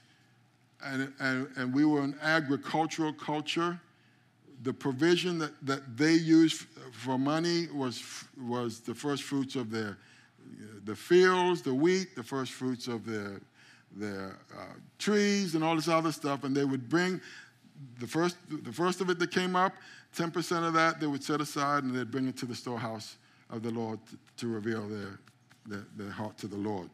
and, 0.84 1.14
and, 1.20 1.48
and 1.56 1.74
we 1.74 1.86
were 1.86 2.02
an 2.02 2.16
agricultural 2.22 3.14
culture, 3.14 3.80
the 4.64 4.74
provision 4.74 5.40
that, 5.40 5.54
that 5.66 5.98
they 5.98 6.14
used 6.14 6.66
for 6.92 7.18
money 7.18 7.68
was, 7.74 8.04
was 8.42 8.80
the 8.80 8.96
first 8.96 9.24
fruits 9.24 9.56
of 9.56 9.72
their 9.72 9.98
the 10.86 10.96
fields, 10.96 11.62
the 11.62 11.74
wheat, 11.74 12.16
the 12.16 12.24
first 12.24 12.52
fruits 12.52 12.88
of 12.88 13.06
their, 13.06 13.40
their 13.96 14.38
uh, 14.58 14.64
trees, 14.98 15.56
and 15.56 15.64
all 15.64 15.76
this 15.76 15.88
other 15.88 16.12
stuff. 16.12 16.44
And 16.44 16.56
they 16.56 16.66
would 16.66 16.90
bring 16.90 17.22
the 18.00 18.08
first, 18.08 18.38
the 18.50 18.72
first 18.72 19.02
of 19.02 19.10
it 19.10 19.20
that 19.20 19.32
came 19.32 19.56
up, 19.56 19.74
10% 20.16 20.68
of 20.68 20.74
that 20.74 21.00
they 21.00 21.08
would 21.08 21.24
set 21.24 21.42
aside 21.42 21.84
and 21.84 21.96
they'd 21.96 22.12
bring 22.12 22.28
it 22.28 22.38
to 22.38 22.46
the 22.46 22.56
storehouse 22.56 23.18
of 23.50 23.64
the 23.64 23.72
Lord 23.72 24.00
to, 24.08 24.18
to 24.38 24.48
reveal 24.48 24.88
their, 24.88 25.20
their, 25.66 25.86
their 25.96 26.12
heart 26.12 26.38
to 26.40 26.48
the 26.48 26.58
Lord. 26.58 26.90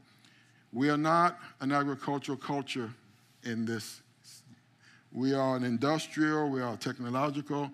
We 0.74 0.90
are 0.90 0.98
not 0.98 1.40
an 1.62 1.72
agricultural 1.72 2.38
culture 2.38 2.90
in 3.44 3.66
this. 3.66 4.02
We 5.14 5.34
are 5.34 5.56
an 5.56 5.64
industrial, 5.64 6.50
we 6.50 6.62
are 6.62 6.76
technological, 6.76 7.72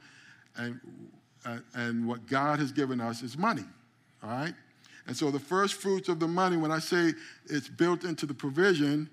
and, 0.57 0.79
and 1.73 2.07
what 2.07 2.27
God 2.27 2.59
has 2.59 2.71
given 2.71 3.01
us 3.01 3.23
is 3.23 3.37
money, 3.37 3.65
all 4.23 4.29
right? 4.29 4.53
And 5.07 5.17
so 5.17 5.31
the 5.31 5.39
first 5.39 5.75
fruits 5.75 6.09
of 6.09 6.19
the 6.19 6.27
money, 6.27 6.57
when 6.57 6.71
I 6.71 6.77
say 6.77 7.13
it's 7.47 7.67
built 7.67 8.03
into 8.03 8.27
the 8.27 8.33
provision, 8.35 9.09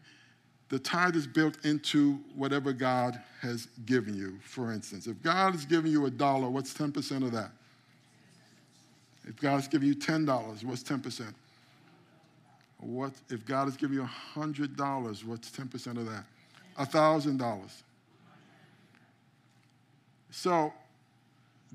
the 0.68 0.78
tithe 0.78 1.16
is 1.16 1.26
built 1.26 1.64
into 1.64 2.18
whatever 2.34 2.72
God 2.72 3.18
has 3.40 3.68
given 3.86 4.14
you. 4.14 4.38
For 4.42 4.72
instance, 4.72 5.06
if 5.06 5.22
God 5.22 5.52
has 5.52 5.64
given 5.64 5.90
you 5.90 6.06
a 6.06 6.10
dollar, 6.10 6.48
what's 6.48 6.74
10% 6.74 7.24
of 7.24 7.32
that? 7.32 7.50
If 9.26 9.36
God's 9.36 9.68
given 9.68 9.88
you 9.88 9.94
$10, 9.94 10.64
what's 10.64 10.82
10%? 10.82 11.32
What 12.80 13.12
if 13.28 13.44
God 13.44 13.64
has 13.64 13.76
given 13.76 13.96
you 13.96 14.08
$100, 14.34 15.24
what's 15.24 15.50
10% 15.50 15.86
of 15.98 16.06
that? 16.06 16.24
$1,000. 16.78 17.70
So 20.30 20.72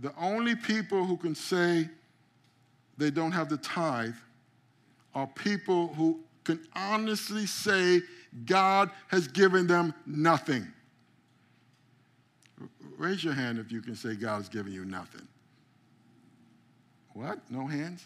the 0.02 0.14
only 0.18 0.56
people 0.56 1.06
who 1.06 1.18
can 1.18 1.36
say 1.36 1.90
they 2.98 3.12
don't 3.12 3.32
have 3.32 3.50
the 3.50 3.58
tithe 3.58 4.14
are 5.14 5.28
people 5.28 5.90
who 5.90 6.20
can 6.44 6.60
honestly 6.76 7.46
say 7.46 8.02
God 8.46 8.90
has 9.10 9.28
given 9.28 9.68
them 9.68 9.94
nothing. 10.06 10.68
Raise 12.98 13.24
your 13.24 13.34
hand 13.34 13.60
if 13.60 13.72
you 13.72 13.82
can 13.82 13.96
say 13.96 14.16
God 14.16 14.38
has 14.38 14.50
given 14.50 14.72
you 14.72 14.86
nothing. 14.86 15.28
What? 17.14 17.40
No 17.50 17.68
hands? 17.68 18.06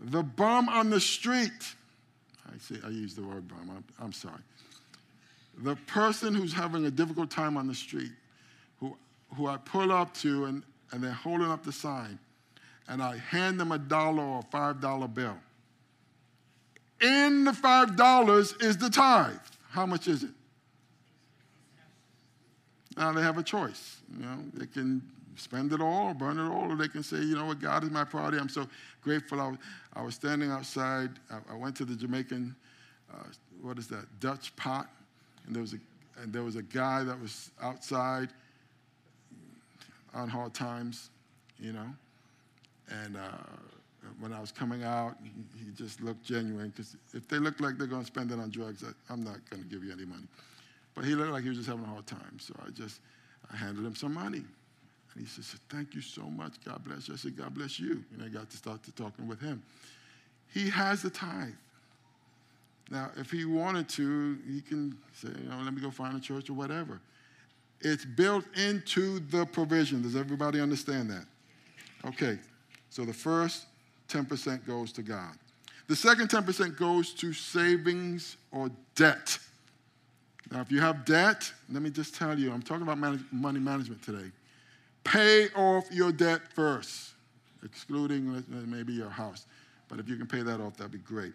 The 0.00 0.22
bum 0.22 0.68
on 0.68 0.90
the 0.90 1.00
street. 1.00 1.74
I 2.46 2.58
say 2.58 2.76
I 2.84 2.88
use 2.88 3.14
the 3.14 3.22
word 3.22 3.48
bum. 3.48 3.70
I'm, 3.74 3.84
I'm 3.98 4.12
sorry. 4.12 4.42
The 5.58 5.76
person 5.86 6.34
who's 6.34 6.52
having 6.52 6.84
a 6.84 6.90
difficult 6.90 7.30
time 7.30 7.56
on 7.56 7.66
the 7.66 7.74
street, 7.74 8.12
who, 8.78 8.96
who 9.34 9.46
I 9.46 9.56
pull 9.56 9.90
up 9.90 10.12
to 10.18 10.44
and, 10.44 10.62
and 10.92 11.02
they're 11.02 11.12
holding 11.12 11.50
up 11.50 11.64
the 11.64 11.72
sign, 11.72 12.18
and 12.88 13.02
I 13.02 13.16
hand 13.16 13.58
them 13.58 13.72
a 13.72 13.78
dollar 13.78 14.22
or 14.22 14.40
a 14.40 14.50
five 14.50 14.80
dollar 14.80 15.08
bill. 15.08 15.36
In 17.00 17.44
the 17.44 17.52
five 17.52 17.96
dollars 17.96 18.54
is 18.60 18.78
the 18.78 18.88
tithe. 18.88 19.36
How 19.70 19.86
much 19.86 20.08
is 20.08 20.22
it? 20.22 20.30
Now 22.96 23.12
they 23.12 23.22
have 23.22 23.36
a 23.36 23.42
choice. 23.42 23.98
You 24.16 24.24
know, 24.24 24.38
they 24.54 24.66
can 24.66 25.02
spend 25.36 25.72
it 25.72 25.82
all, 25.82 26.14
burn 26.14 26.38
it 26.38 26.50
all, 26.50 26.72
or 26.72 26.76
they 26.76 26.88
can 26.88 27.02
say, 27.02 27.18
you 27.18 27.36
know 27.36 27.44
what, 27.44 27.60
God 27.60 27.84
is 27.84 27.90
my 27.90 28.04
priority. 28.04 28.38
I'm 28.38 28.48
so 28.48 28.66
grateful. 29.02 29.38
I 29.38 29.48
was, 29.48 29.58
I 29.92 30.02
was 30.02 30.14
standing 30.14 30.50
outside. 30.50 31.10
I, 31.30 31.52
I, 31.52 31.56
went 31.56 31.76
to 31.76 31.84
the 31.84 31.94
Jamaican, 31.94 32.56
uh, 33.12 33.24
what 33.60 33.78
is 33.78 33.86
that, 33.88 34.06
Dutch 34.18 34.56
pot, 34.56 34.88
and 35.46 35.54
there 35.54 35.60
was 35.60 35.74
a 35.74 35.78
and 36.22 36.32
there 36.32 36.42
was 36.42 36.56
a 36.56 36.62
guy 36.62 37.04
that 37.04 37.20
was 37.20 37.50
outside 37.60 38.30
on 40.14 40.30
hard 40.30 40.54
times, 40.54 41.10
you 41.58 41.74
know, 41.74 41.88
and. 42.88 43.18
Uh, 43.18 43.20
when 44.20 44.32
I 44.32 44.40
was 44.40 44.52
coming 44.52 44.84
out, 44.84 45.16
he, 45.22 45.70
just 45.72 46.00
looked 46.00 46.24
genuine 46.24 46.70
because 46.70 46.96
if 47.12 47.28
they 47.28 47.38
look 47.38 47.60
like 47.60 47.78
they're 47.78 47.86
going 47.86 48.02
to 48.02 48.06
spend 48.06 48.30
it 48.30 48.38
on 48.38 48.50
drugs, 48.50 48.84
I, 48.84 49.12
I'm 49.12 49.22
not 49.22 49.38
going 49.50 49.62
to 49.62 49.68
give 49.68 49.84
you 49.84 49.92
any 49.92 50.04
money. 50.04 50.26
But 50.94 51.04
he 51.04 51.14
looked 51.14 51.32
like 51.32 51.42
he 51.42 51.50
was 51.50 51.58
just 51.58 51.68
having 51.68 51.84
a 51.84 51.88
hard 51.88 52.06
time. 52.06 52.38
So 52.40 52.54
I 52.66 52.70
just, 52.70 53.00
I 53.52 53.56
handed 53.56 53.84
him 53.84 53.94
some 53.94 54.14
money. 54.14 54.42
And 55.14 55.26
he 55.26 55.26
said, 55.26 55.60
thank 55.68 55.94
you 55.94 56.00
so 56.00 56.22
much. 56.22 56.54
God 56.64 56.82
bless 56.84 57.08
you. 57.08 57.14
I 57.14 57.16
said, 57.16 57.36
God 57.36 57.54
bless 57.54 57.78
you. 57.78 58.02
And 58.14 58.22
I 58.22 58.28
got 58.28 58.50
to 58.50 58.56
start 58.56 58.82
to 58.84 58.92
talking 58.92 59.26
with 59.26 59.40
him. 59.40 59.62
He 60.52 60.70
has 60.70 61.02
the 61.02 61.10
tithe. 61.10 61.52
Now, 62.90 63.10
if 63.16 63.30
he 63.30 63.44
wanted 63.44 63.88
to, 63.90 64.38
he 64.46 64.60
can 64.60 64.96
say, 65.12 65.28
you 65.28 65.48
know, 65.48 65.56
let 65.62 65.74
me 65.74 65.80
go 65.80 65.90
find 65.90 66.16
a 66.16 66.20
church 66.20 66.48
or 66.48 66.54
whatever. 66.54 67.00
It's 67.80 68.04
built 68.04 68.44
into 68.56 69.18
the 69.18 69.44
provision. 69.44 70.02
Does 70.02 70.16
everybody 70.16 70.60
understand 70.60 71.10
that? 71.10 71.26
Okay. 72.06 72.38
So 72.90 73.04
the 73.04 73.12
first 73.12 73.66
10% 74.08 74.66
goes 74.66 74.92
to 74.92 75.02
God. 75.02 75.34
The 75.88 75.96
second 75.96 76.28
10% 76.28 76.76
goes 76.76 77.12
to 77.14 77.32
savings 77.32 78.36
or 78.50 78.70
debt. 78.94 79.38
Now, 80.50 80.60
if 80.60 80.70
you 80.70 80.80
have 80.80 81.04
debt, 81.04 81.50
let 81.70 81.82
me 81.82 81.90
just 81.90 82.14
tell 82.14 82.38
you, 82.38 82.52
I'm 82.52 82.62
talking 82.62 82.82
about 82.82 82.98
manage- 82.98 83.24
money 83.32 83.60
management 83.60 84.02
today. 84.02 84.30
Pay 85.04 85.48
off 85.50 85.84
your 85.92 86.12
debt 86.12 86.52
first, 86.52 87.12
excluding 87.64 88.44
maybe 88.48 88.92
your 88.92 89.10
house. 89.10 89.46
But 89.88 90.00
if 90.00 90.08
you 90.08 90.16
can 90.16 90.26
pay 90.26 90.42
that 90.42 90.60
off, 90.60 90.76
that'd 90.76 90.92
be 90.92 90.98
great. 90.98 91.32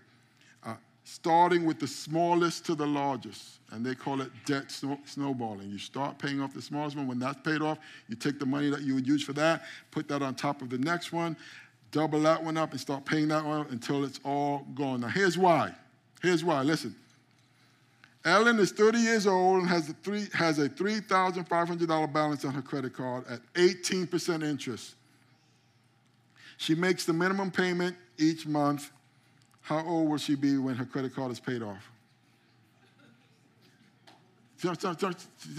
Uh, 0.63 0.75
starting 1.03 1.65
with 1.65 1.79
the 1.79 1.87
smallest 1.87 2.65
to 2.65 2.75
the 2.75 2.85
largest, 2.85 3.59
and 3.71 3.85
they 3.85 3.95
call 3.95 4.21
it 4.21 4.29
debt 4.45 4.69
snow- 4.69 4.99
snowballing. 5.05 5.69
You 5.69 5.77
start 5.77 6.17
paying 6.19 6.41
off 6.41 6.53
the 6.53 6.61
smallest 6.61 6.97
one. 6.97 7.07
When 7.07 7.19
that's 7.19 7.41
paid 7.41 7.61
off, 7.61 7.79
you 8.07 8.15
take 8.15 8.39
the 8.39 8.45
money 8.45 8.69
that 8.69 8.81
you 8.81 8.95
would 8.95 9.07
use 9.07 9.23
for 9.23 9.33
that, 9.33 9.63
put 9.89 10.07
that 10.09 10.21
on 10.21 10.35
top 10.35 10.61
of 10.61 10.69
the 10.69 10.77
next 10.77 11.11
one, 11.11 11.35
double 11.91 12.21
that 12.21 12.43
one 12.43 12.57
up 12.57 12.71
and 12.71 12.79
start 12.79 13.05
paying 13.05 13.27
that 13.29 13.45
one 13.45 13.67
until 13.69 14.03
it's 14.03 14.19
all 14.23 14.65
gone. 14.75 15.01
Now, 15.01 15.07
here's 15.07 15.37
why. 15.37 15.73
Here's 16.21 16.43
why. 16.43 16.61
Listen. 16.61 16.95
Ellen 18.23 18.59
is 18.59 18.71
30 18.71 18.99
years 18.99 19.25
old 19.25 19.61
and 19.61 19.69
has 19.69 19.89
a, 19.89 19.93
three, 19.93 20.27
has 20.33 20.59
a 20.59 20.69
$3,500 20.69 22.13
balance 22.13 22.45
on 22.45 22.53
her 22.53 22.61
credit 22.61 22.93
card 22.93 23.25
at 23.27 23.41
18% 23.55 24.43
interest. 24.43 24.95
She 26.57 26.75
makes 26.75 27.05
the 27.05 27.13
minimum 27.13 27.49
payment 27.49 27.95
each 28.19 28.45
month. 28.45 28.91
How 29.61 29.83
old 29.85 30.09
will 30.09 30.19
she 30.19 30.35
be 30.35 30.57
when 30.57 30.75
her 30.75 30.85
credit 30.85 31.15
card 31.15 31.31
is 31.31 31.39
paid 31.39 31.63
off? 31.63 31.89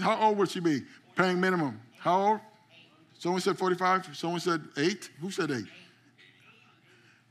How 0.01 0.27
old 0.27 0.37
will 0.37 0.45
she 0.45 0.61
be 0.61 0.83
paying 1.17 1.41
minimum? 1.41 1.81
How 1.99 2.21
old? 2.21 2.39
Someone 3.19 3.41
said 3.41 3.57
45. 3.57 4.15
Someone 4.15 4.39
said 4.39 4.61
8. 4.77 5.09
Who 5.19 5.29
said 5.29 5.51
8? 5.51 5.65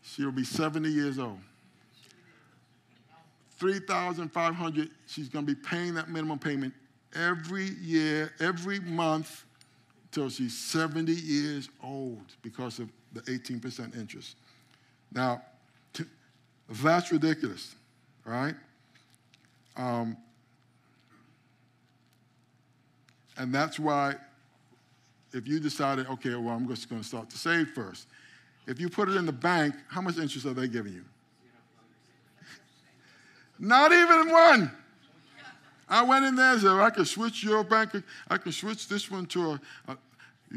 She'll 0.02 0.32
be 0.32 0.44
70 0.44 0.88
years 0.88 1.18
old. 1.18 1.38
3,500, 3.58 4.90
she's 5.06 5.28
going 5.28 5.46
to 5.46 5.54
be 5.54 5.60
paying 5.60 5.94
that 5.94 6.08
minimum 6.08 6.38
payment 6.38 6.74
every 7.14 7.68
year, 7.80 8.32
every 8.40 8.80
month 8.80 9.44
till 10.10 10.28
she's 10.28 10.56
70 10.58 11.12
years 11.12 11.68
old 11.82 12.24
because 12.42 12.78
of 12.78 12.90
the 13.12 13.20
18% 13.22 13.96
interest. 13.96 14.36
Now, 15.12 15.42
that's 16.68 17.12
ridiculous, 17.12 17.74
right? 18.24 18.54
Um, 19.76 20.16
and 23.36 23.54
that's 23.54 23.78
why 23.78 24.16
if 25.32 25.48
you 25.48 25.60
decided, 25.60 26.06
okay, 26.08 26.34
well, 26.34 26.54
I'm 26.54 26.68
just 26.68 26.88
going 26.88 27.00
to 27.00 27.06
start 27.06 27.30
to 27.30 27.38
save 27.38 27.70
first, 27.70 28.06
if 28.66 28.80
you 28.80 28.88
put 28.88 29.08
it 29.08 29.16
in 29.16 29.26
the 29.26 29.32
bank, 29.32 29.74
how 29.88 30.00
much 30.00 30.18
interest 30.18 30.46
are 30.46 30.54
they 30.54 30.68
giving 30.68 30.92
you? 30.92 31.04
Not 33.58 33.92
even 33.92 34.30
one. 34.30 34.72
I 35.88 36.02
went 36.02 36.24
in 36.24 36.34
there 36.36 36.52
and 36.52 36.60
said, 36.60 36.70
I 36.70 36.90
can 36.90 37.04
switch 37.04 37.44
your 37.44 37.62
bank, 37.64 37.90
I 38.28 38.38
can 38.38 38.52
switch 38.52 38.88
this 38.88 39.10
one 39.10 39.26
to 39.26 39.52
a, 39.52 39.60
a 39.88 39.98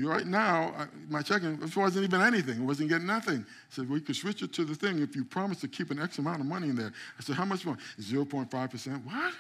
right 0.04 0.26
now, 0.26 0.74
I, 0.78 0.88
my 1.10 1.22
checking, 1.22 1.62
it 1.62 1.76
wasn't 1.76 2.06
even 2.06 2.22
anything. 2.22 2.62
It 2.62 2.66
wasn't 2.66 2.90
getting 2.90 3.08
nothing. 3.08 3.46
I 3.48 3.76
said, 3.76 3.88
you 3.90 4.02
can 4.02 4.16
switch 4.16 4.42
it 4.42 4.52
to 4.54 4.66
the 4.66 4.76
thing 4.76 5.00
if 5.00 5.16
you 5.16 5.24
promise 5.24 5.62
to 5.62 5.68
keep 5.68 5.92
an 5.92 6.00
X 6.00 6.18
amount 6.18 6.42
of 6.42 6.46
money 6.46 6.70
in 6.70 6.76
there. 6.76 6.92
I 7.18 7.24
said, 7.24 7.36
how 7.36 7.46
much 7.46 7.66
more? 7.66 7.78
0.5%. 8.00 9.06
What? 9.06 9.34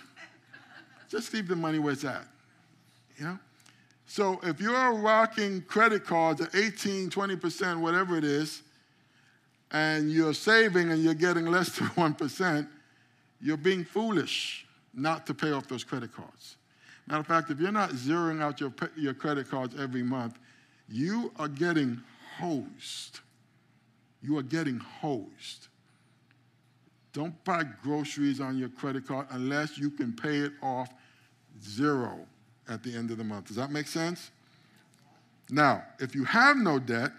Just 1.09 1.33
leave 1.33 1.47
the 1.47 1.55
money 1.55 1.79
where 1.79 1.93
it's 1.93 2.05
at. 2.05 2.25
You 3.17 3.25
know? 3.25 3.39
So 4.07 4.39
if 4.43 4.59
you're 4.59 4.93
rocking 4.93 5.61
credit 5.63 6.05
cards 6.05 6.41
at 6.41 6.55
18, 6.55 7.09
20%, 7.09 7.79
whatever 7.79 8.17
it 8.17 8.23
is, 8.23 8.61
and 9.71 10.11
you're 10.11 10.33
saving 10.33 10.91
and 10.91 11.03
you're 11.03 11.13
getting 11.13 11.45
less 11.45 11.75
than 11.75 11.87
1%, 11.95 12.67
you're 13.41 13.57
being 13.57 13.83
foolish 13.83 14.65
not 14.93 15.25
to 15.27 15.33
pay 15.33 15.51
off 15.51 15.67
those 15.67 15.83
credit 15.83 16.13
cards. 16.13 16.55
Matter 17.07 17.21
of 17.21 17.27
fact, 17.27 17.51
if 17.51 17.59
you're 17.59 17.71
not 17.71 17.91
zeroing 17.91 18.41
out 18.41 18.59
your, 18.59 18.73
your 18.95 19.13
credit 19.13 19.49
cards 19.49 19.75
every 19.79 20.03
month, 20.03 20.39
you 20.87 21.31
are 21.37 21.47
getting 21.47 22.01
hosed. 22.37 23.19
You 24.21 24.37
are 24.37 24.43
getting 24.43 24.79
hosed. 24.79 25.67
Don't 27.13 27.43
buy 27.43 27.63
groceries 27.83 28.41
on 28.41 28.57
your 28.57 28.69
credit 28.69 29.07
card 29.07 29.27
unless 29.31 29.77
you 29.77 29.89
can 29.89 30.13
pay 30.13 30.37
it 30.37 30.51
off 30.61 30.89
zero 31.63 32.25
at 32.67 32.83
the 32.83 32.95
end 32.95 33.11
of 33.11 33.17
the 33.17 33.23
month. 33.23 33.47
Does 33.47 33.55
that 33.57 33.71
make 33.71 33.87
sense? 33.87 34.31
Now, 35.49 35.83
if 35.99 36.15
you 36.15 36.23
have 36.23 36.57
no 36.57 36.79
debt, 36.79 37.11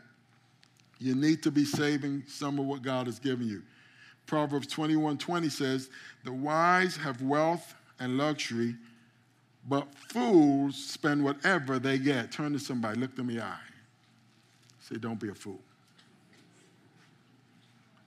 you 0.98 1.14
need 1.14 1.42
to 1.42 1.50
be 1.50 1.64
saving 1.64 2.24
some 2.26 2.58
of 2.58 2.66
what 2.66 2.82
God 2.82 3.06
has 3.06 3.18
given 3.18 3.46
you. 3.46 3.62
Proverbs 4.26 4.66
21 4.66 5.18
20 5.18 5.48
says, 5.48 5.90
The 6.24 6.32
wise 6.32 6.96
have 6.96 7.22
wealth 7.22 7.74
and 8.00 8.18
luxury, 8.18 8.74
but 9.68 9.86
fools 9.94 10.76
spend 10.76 11.22
whatever 11.22 11.78
they 11.78 11.98
get. 11.98 12.32
Turn 12.32 12.52
to 12.52 12.58
somebody, 12.58 12.98
look 12.98 13.14
them 13.14 13.30
in 13.30 13.36
the 13.36 13.44
eye. 13.44 13.58
Say, 14.80 14.96
Don't 14.96 15.20
be 15.20 15.28
a 15.28 15.34
fool. 15.34 15.60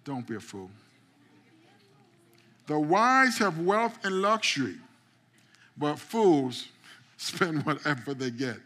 Don't 0.03 0.27
be 0.27 0.35
a 0.35 0.39
fool. 0.39 0.69
The 2.67 2.79
wise 2.79 3.37
have 3.37 3.59
wealth 3.59 3.97
and 4.03 4.21
luxury, 4.21 4.75
but 5.77 5.97
fools 5.97 6.67
spend 7.19 7.63
whatever 7.65 8.13
they 8.13 8.31
get. 8.31 8.57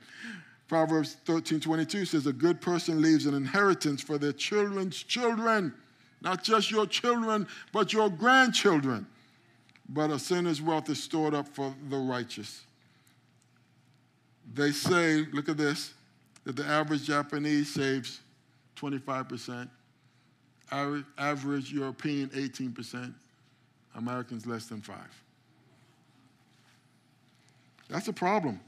Proverbs 0.67 1.17
13 1.25 1.59
22 1.59 2.05
says, 2.05 2.27
A 2.27 2.33
good 2.33 2.61
person 2.61 3.01
leaves 3.01 3.25
an 3.25 3.33
inheritance 3.33 4.01
for 4.01 4.17
their 4.17 4.31
children's 4.31 5.03
children, 5.03 5.73
not 6.21 6.43
just 6.43 6.71
your 6.71 6.85
children, 6.85 7.47
but 7.71 7.91
your 7.91 8.09
grandchildren. 8.09 9.05
But 9.89 10.11
a 10.11 10.17
sinner's 10.17 10.61
wealth 10.61 10.89
is 10.89 11.03
stored 11.03 11.33
up 11.33 11.47
for 11.49 11.75
the 11.89 11.97
righteous. 11.97 12.61
They 14.53 14.71
say, 14.71 15.25
look 15.33 15.49
at 15.49 15.57
this, 15.57 15.93
that 16.45 16.55
the 16.55 16.65
average 16.65 17.05
Japanese 17.05 17.73
saves 17.73 18.21
25%, 18.77 19.69
average 21.17 21.71
European 21.71 22.29
18%, 22.29 23.13
Americans 23.95 24.45
less 24.45 24.67
than 24.67 24.81
5 24.81 25.22
that's 27.89 28.07
a 28.07 28.13
problem. 28.13 28.59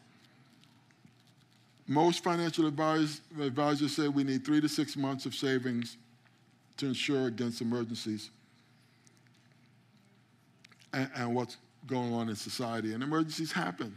Most 1.88 2.24
financial 2.24 2.68
advisors, 2.68 3.96
say 3.96 4.08
we 4.08 4.24
need 4.24 4.44
three 4.44 4.60
to 4.60 4.70
six 4.70 4.98
months 4.98 5.26
of 5.26 5.36
savings 5.36 5.98
to 6.78 6.88
insure 6.88 7.28
against 7.28 7.62
emergencies 7.62 8.32
and, 10.94 11.10
and 11.16 11.36
what's 11.36 11.58
going 11.86 12.14
on 12.14 12.30
in 12.30 12.36
society. 12.36 12.94
And 12.94 13.04
emergencies 13.04 13.52
happen. 13.52 13.96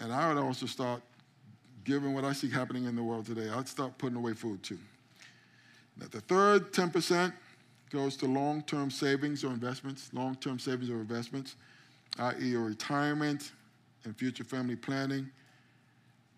And 0.00 0.12
I 0.12 0.32
would 0.32 0.42
also 0.42 0.66
start 0.66 1.02
given 1.88 2.12
what 2.12 2.24
I 2.24 2.34
see 2.34 2.50
happening 2.50 2.84
in 2.84 2.94
the 2.94 3.02
world 3.02 3.24
today, 3.24 3.48
I'd 3.48 3.66
start 3.66 3.96
putting 3.96 4.16
away 4.16 4.34
food 4.34 4.62
too. 4.62 4.78
Now, 5.98 6.06
the 6.10 6.20
third 6.20 6.70
10% 6.72 7.32
goes 7.90 8.14
to 8.18 8.26
long 8.26 8.62
term 8.62 8.90
savings 8.90 9.42
or 9.42 9.48
investments, 9.48 10.10
long 10.12 10.36
term 10.36 10.58
savings 10.58 10.90
or 10.90 11.00
investments, 11.00 11.56
i.e., 12.18 12.48
your 12.48 12.64
retirement 12.64 13.52
and 14.04 14.16
future 14.16 14.44
family 14.44 14.76
planning. 14.76 15.30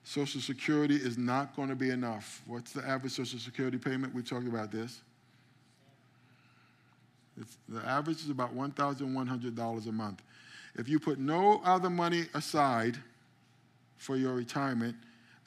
Social 0.04 0.40
Security 0.40 0.96
is 0.96 1.18
not 1.18 1.54
going 1.54 1.68
to 1.68 1.74
be 1.74 1.90
enough. 1.90 2.42
What's 2.46 2.72
the 2.72 2.86
average 2.86 3.12
Social 3.12 3.38
Security 3.38 3.78
payment? 3.78 4.14
We 4.14 4.22
talked 4.22 4.46
about 4.46 4.70
this. 4.70 5.00
It's, 7.40 7.56
the 7.68 7.84
average 7.86 8.18
is 8.18 8.30
about 8.30 8.54
$1,100 8.54 9.88
a 9.88 9.92
month. 9.92 10.22
If 10.76 10.88
you 10.88 10.98
put 10.98 11.18
no 11.18 11.60
other 11.64 11.90
money 11.90 12.26
aside 12.34 12.96
for 13.96 14.16
your 14.16 14.34
retirement 14.34 14.96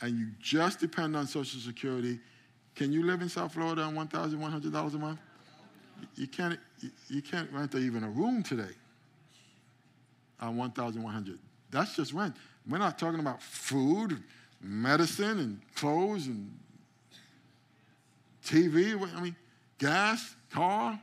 and 0.01 0.17
you 0.17 0.27
just 0.39 0.79
depend 0.79 1.15
on 1.15 1.27
Social 1.27 1.59
Security, 1.59 2.19
can 2.75 2.91
you 2.91 3.05
live 3.05 3.21
in 3.21 3.29
South 3.29 3.53
Florida 3.53 3.83
on 3.83 3.95
$1,100 3.95 4.93
a 4.93 4.97
month? 4.97 5.19
You 6.15 6.27
can't, 6.27 6.59
you 7.07 7.21
can't 7.21 7.51
rent 7.51 7.75
even 7.75 8.03
a 8.03 8.09
room 8.09 8.43
today 8.43 8.73
on 10.39 10.57
1,100. 10.57 11.39
That's 11.73 11.95
just 11.95 12.13
rent. 12.13 12.35
We're 12.69 12.77
not 12.77 12.97
talking 12.97 13.19
about 13.19 13.41
food, 13.41 14.23
medicine, 14.61 15.39
and 15.39 15.59
clothes 15.75 16.27
and 16.27 16.57
TV. 18.45 18.95
I 19.15 19.19
mean, 19.19 19.35
gas, 19.79 20.35
car. 20.51 20.99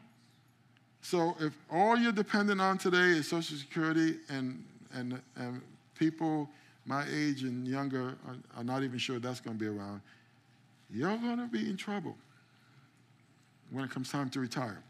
So 1.02 1.36
if 1.40 1.52
all 1.70 1.98
you're 1.98 2.12
dependent 2.12 2.60
on 2.60 2.78
today 2.78 3.18
is 3.18 3.28
Social 3.28 3.56
Security 3.56 4.18
and, 4.28 4.64
and, 4.94 5.20
and 5.36 5.60
people 5.98 6.48
my 6.86 7.04
age 7.12 7.42
and 7.42 7.66
younger 7.66 8.16
are, 8.26 8.36
are 8.56 8.64
not 8.64 8.82
even 8.82 8.98
sure 8.98 9.18
that's 9.18 9.40
going 9.40 9.56
to 9.58 9.60
be 9.60 9.68
around, 9.68 10.00
you're 10.88 11.16
going 11.16 11.38
to 11.38 11.46
be 11.46 11.68
in 11.68 11.76
trouble 11.76 12.16
when 13.70 13.84
it 13.84 13.90
comes 13.90 14.10
time 14.10 14.30
to 14.30 14.40
retire. 14.40 14.82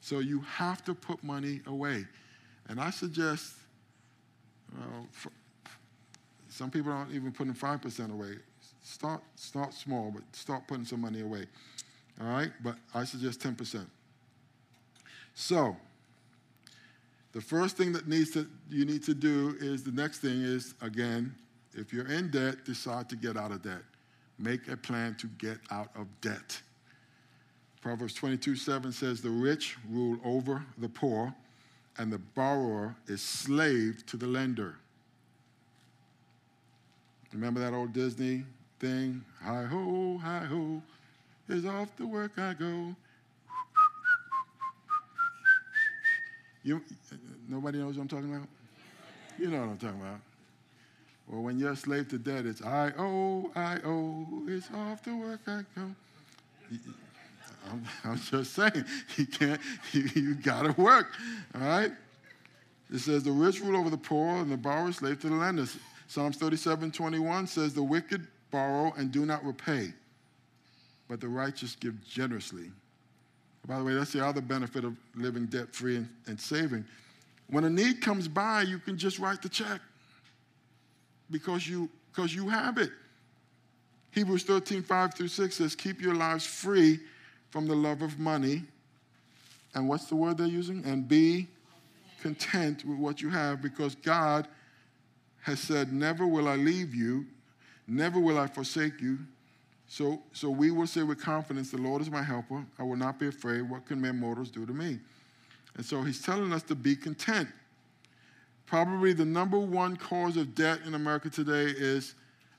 So 0.00 0.18
you 0.18 0.40
have 0.40 0.84
to 0.84 0.94
put 0.94 1.22
money 1.22 1.60
away. 1.66 2.06
And 2.68 2.80
I 2.80 2.90
suggest, 2.90 3.54
Uh, 4.74 4.80
well, 4.90 5.08
some 6.48 6.70
people 6.70 6.92
aren't 6.92 7.12
even 7.12 7.32
putting 7.32 7.54
5% 7.54 8.12
away. 8.12 8.36
Start, 8.82 9.22
start 9.34 9.74
small, 9.74 10.12
but 10.14 10.22
start 10.32 10.66
putting 10.68 10.84
some 10.84 11.00
money 11.00 11.20
away. 11.20 11.46
All 12.20 12.28
right? 12.28 12.52
But 12.62 12.76
I 12.94 13.04
suggest 13.04 13.40
10%. 13.40 13.86
So, 15.34 15.76
the 17.32 17.40
first 17.40 17.76
thing 17.76 17.92
that 17.92 18.06
needs 18.06 18.30
to, 18.32 18.46
you 18.70 18.84
need 18.84 19.02
to 19.04 19.14
do 19.14 19.56
is 19.58 19.82
the 19.82 19.90
next 19.90 20.20
thing 20.20 20.42
is, 20.42 20.74
again, 20.80 21.34
if 21.74 21.92
you're 21.92 22.06
in 22.06 22.30
debt, 22.30 22.64
decide 22.64 23.08
to 23.08 23.16
get 23.16 23.36
out 23.36 23.50
of 23.50 23.62
debt. 23.62 23.82
Make 24.38 24.68
a 24.68 24.76
plan 24.76 25.16
to 25.16 25.26
get 25.26 25.58
out 25.70 25.90
of 25.96 26.06
debt. 26.20 26.60
Proverbs 27.80 28.14
22 28.14 28.54
7 28.54 28.92
says, 28.92 29.20
The 29.20 29.30
rich 29.30 29.76
rule 29.90 30.18
over 30.24 30.64
the 30.78 30.88
poor, 30.88 31.34
and 31.98 32.12
the 32.12 32.18
borrower 32.18 32.96
is 33.06 33.22
slave 33.22 34.04
to 34.06 34.16
the 34.16 34.26
lender. 34.26 34.76
Remember 37.32 37.60
that 37.60 37.72
old 37.72 37.92
Disney 37.92 38.44
thing? 38.78 39.24
Hi 39.42 39.64
ho, 39.64 40.18
hi 40.22 40.40
ho, 40.40 40.82
is 41.48 41.66
off 41.66 41.94
to 41.96 42.06
work 42.06 42.38
I 42.38 42.54
go. 42.54 42.94
You, 46.62 46.80
nobody 47.48 47.78
knows 47.78 47.96
what 47.96 48.02
I'm 48.02 48.08
talking 48.08 48.34
about? 48.34 48.48
You 49.38 49.50
know 49.50 49.60
what 49.60 49.68
I'm 49.70 49.78
talking 49.78 50.00
about. 50.00 50.20
Well, 51.28 51.42
when 51.42 51.58
you're 51.58 51.72
a 51.72 51.76
slave 51.76 52.08
to 52.08 52.18
debt, 52.18 52.46
it's 52.46 52.62
I 52.62 52.92
owe, 52.98 53.50
I 53.54 53.78
owe, 53.84 54.26
it's 54.46 54.68
off 54.72 55.02
to 55.04 55.18
work 55.18 55.40
I 55.46 55.62
go. 55.74 55.90
I'm, 57.70 57.84
I'm 58.04 58.18
just 58.18 58.54
saying, 58.54 58.84
you 59.16 59.26
can't, 59.26 59.60
you, 59.92 60.02
you 60.14 60.34
gotta 60.34 60.72
work, 60.80 61.14
all 61.54 61.60
right? 61.60 61.92
It 62.92 62.98
says, 62.98 63.22
the 63.22 63.32
rich 63.32 63.60
rule 63.60 63.78
over 63.78 63.90
the 63.90 63.96
poor 63.96 64.36
and 64.36 64.50
the 64.50 64.56
borrower 64.56 64.92
slave 64.92 65.20
to 65.20 65.28
the 65.28 65.34
lenders. 65.34 65.76
Psalms 66.06 66.36
37, 66.36 66.92
21 66.92 67.46
says, 67.46 67.74
the 67.74 67.82
wicked 67.82 68.26
borrow 68.50 68.92
and 68.96 69.10
do 69.10 69.26
not 69.26 69.44
repay, 69.44 69.92
but 71.08 71.20
the 71.20 71.28
righteous 71.28 71.76
give 71.76 71.94
generously. 72.06 72.70
By 73.66 73.78
the 73.78 73.84
way, 73.84 73.94
that's 73.94 74.12
the 74.12 74.24
other 74.24 74.42
benefit 74.42 74.84
of 74.84 74.94
living 75.14 75.46
debt 75.46 75.74
free 75.74 75.96
and, 75.96 76.08
and 76.26 76.38
saving. 76.38 76.84
When 77.48 77.64
a 77.64 77.70
need 77.70 78.00
comes 78.02 78.28
by, 78.28 78.62
you 78.62 78.78
can 78.78 78.98
just 78.98 79.18
write 79.18 79.42
the 79.42 79.48
check 79.48 79.80
because 81.30 81.66
you, 81.66 81.88
because 82.12 82.34
you 82.34 82.48
have 82.48 82.78
it. 82.78 82.90
Hebrews 84.10 84.44
13, 84.44 84.82
5 84.82 85.14
through 85.14 85.28
6 85.28 85.56
says, 85.56 85.74
Keep 85.74 86.00
your 86.00 86.14
lives 86.14 86.46
free 86.46 87.00
from 87.54 87.68
the 87.68 87.76
love 87.76 88.02
of 88.02 88.18
money. 88.18 88.64
And 89.76 89.88
what's 89.88 90.06
the 90.06 90.16
word 90.16 90.38
they're 90.38 90.46
using? 90.48 90.84
And 90.84 91.06
be 91.06 91.46
content 92.20 92.84
with 92.84 92.98
what 92.98 93.22
you 93.22 93.30
have 93.30 93.62
because 93.62 93.94
God 93.94 94.48
has 95.42 95.60
said, 95.60 95.92
Never 95.92 96.26
will 96.26 96.48
I 96.48 96.56
leave 96.56 96.96
you, 96.96 97.26
never 97.86 98.18
will 98.18 98.40
I 98.40 98.48
forsake 98.48 99.00
you. 99.00 99.20
So, 99.86 100.20
so 100.32 100.50
we 100.50 100.72
will 100.72 100.88
say 100.88 101.04
with 101.04 101.22
confidence, 101.22 101.70
The 101.70 101.76
Lord 101.76 102.02
is 102.02 102.10
my 102.10 102.24
helper. 102.24 102.66
I 102.76 102.82
will 102.82 102.96
not 102.96 103.20
be 103.20 103.28
afraid. 103.28 103.62
What 103.62 103.86
can 103.86 104.00
mere 104.00 104.12
mortals 104.12 104.50
do 104.50 104.66
to 104.66 104.72
me? 104.72 104.98
And 105.76 105.86
so 105.86 106.02
he's 106.02 106.20
telling 106.20 106.52
us 106.52 106.64
to 106.64 106.74
be 106.74 106.96
content. 106.96 107.48
Probably 108.66 109.12
the 109.12 109.24
number 109.24 109.60
one 109.60 109.94
cause 109.94 110.36
of 110.36 110.56
debt 110.56 110.80
in 110.84 110.94
America 110.94 111.30
today 111.30 111.66
is 111.66 112.16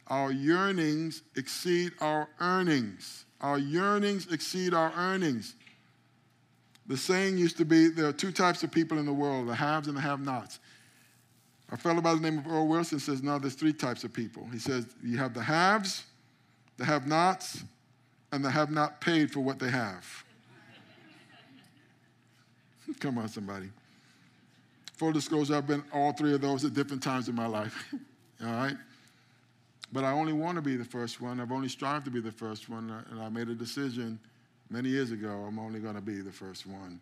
our 0.08 0.32
yearnings 0.32 1.22
exceed 1.36 1.92
our 2.00 2.30
earnings. 2.40 3.25
Our 3.42 3.60
yearnings 3.60 4.32
exceed 4.32 4.74
our 4.74 4.92
earnings. 4.96 5.56
The 6.88 6.98
saying 6.98 7.38
used 7.38 7.58
to 7.58 7.66
be 7.66 7.90
there 7.90 8.08
are 8.08 8.14
two 8.14 8.32
types 8.32 8.64
of 8.64 8.72
people 8.72 9.00
in 9.00 9.06
the 9.06 9.14
world 9.14 9.48
the 9.48 9.56
haves 9.56 9.88
and 9.88 9.98
the 9.98 10.02
have 10.02 10.20
nots. 10.20 10.60
A 11.72 11.78
fellow 11.78 12.02
by 12.02 12.14
the 12.14 12.22
name 12.22 12.38
of 12.38 12.48
Earl 12.48 12.68
Wilson 12.68 13.00
says, 13.00 13.24
no, 13.24 13.40
there's 13.40 13.56
three 13.56 13.74
types 13.74 14.04
of 14.04 14.14
people. 14.14 14.48
He 14.52 14.60
says, 14.60 14.86
you 15.04 15.18
have 15.18 15.34
the 15.34 15.42
haves, 15.42 16.04
the 16.78 16.86
have 16.86 17.08
nots, 17.08 17.64
and 18.32 18.46
the 18.46 18.52
have 18.52 18.70
not 18.70 19.02
paid 19.02 19.32
for 19.32 19.40
what 19.40 19.58
they 19.58 19.72
have. 19.72 20.06
Come 23.00 23.18
on, 23.18 23.30
somebody. 23.30 23.70
Full 24.94 25.12
disclosure, 25.12 25.56
I've 25.56 25.66
been 25.66 25.84
all 25.92 26.14
three 26.14 26.36
of 26.36 26.42
those 26.42 26.64
at 26.66 26.74
different 26.76 27.02
times 27.02 27.30
in 27.30 27.36
my 27.36 27.48
life. 27.48 27.94
all 28.44 28.52
right? 28.52 28.78
But 29.92 30.04
I 30.04 30.12
only 30.12 30.34
want 30.34 30.56
to 30.56 30.62
be 30.62 30.76
the 30.76 30.86
first 30.86 31.22
one. 31.22 31.40
I've 31.40 31.52
only 31.52 31.70
strived 31.70 32.06
to 32.06 32.12
be 32.12 32.20
the 32.20 32.32
first 32.32 32.70
one, 32.70 32.90
uh, 32.90 33.04
and 33.12 33.22
I 33.22 33.30
made 33.30 33.50
a 33.50 33.56
decision 33.56 34.20
many 34.70 34.90
years 34.90 35.12
ago 35.12 35.46
I'm 35.48 35.60
only 35.60 35.80
going 35.80 35.96
to 35.96 36.02
be 36.02 36.22
the 36.22 36.32
first 36.32 36.66
one 36.66 37.00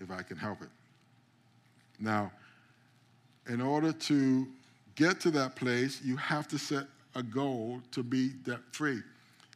if 0.00 0.10
I 0.10 0.22
can 0.22 0.36
help 0.36 0.62
it. 0.62 0.68
Now, 1.98 2.30
in 3.48 3.60
order 3.60 3.92
to 3.92 4.46
get 4.96 5.20
to 5.20 5.30
that 5.32 5.56
place, 5.56 6.00
you 6.04 6.16
have 6.16 6.46
to 6.48 6.58
set 6.58 6.84
a 7.14 7.22
goal 7.22 7.80
to 7.92 8.02
be 8.02 8.30
debt 8.44 8.60
free. 8.72 9.00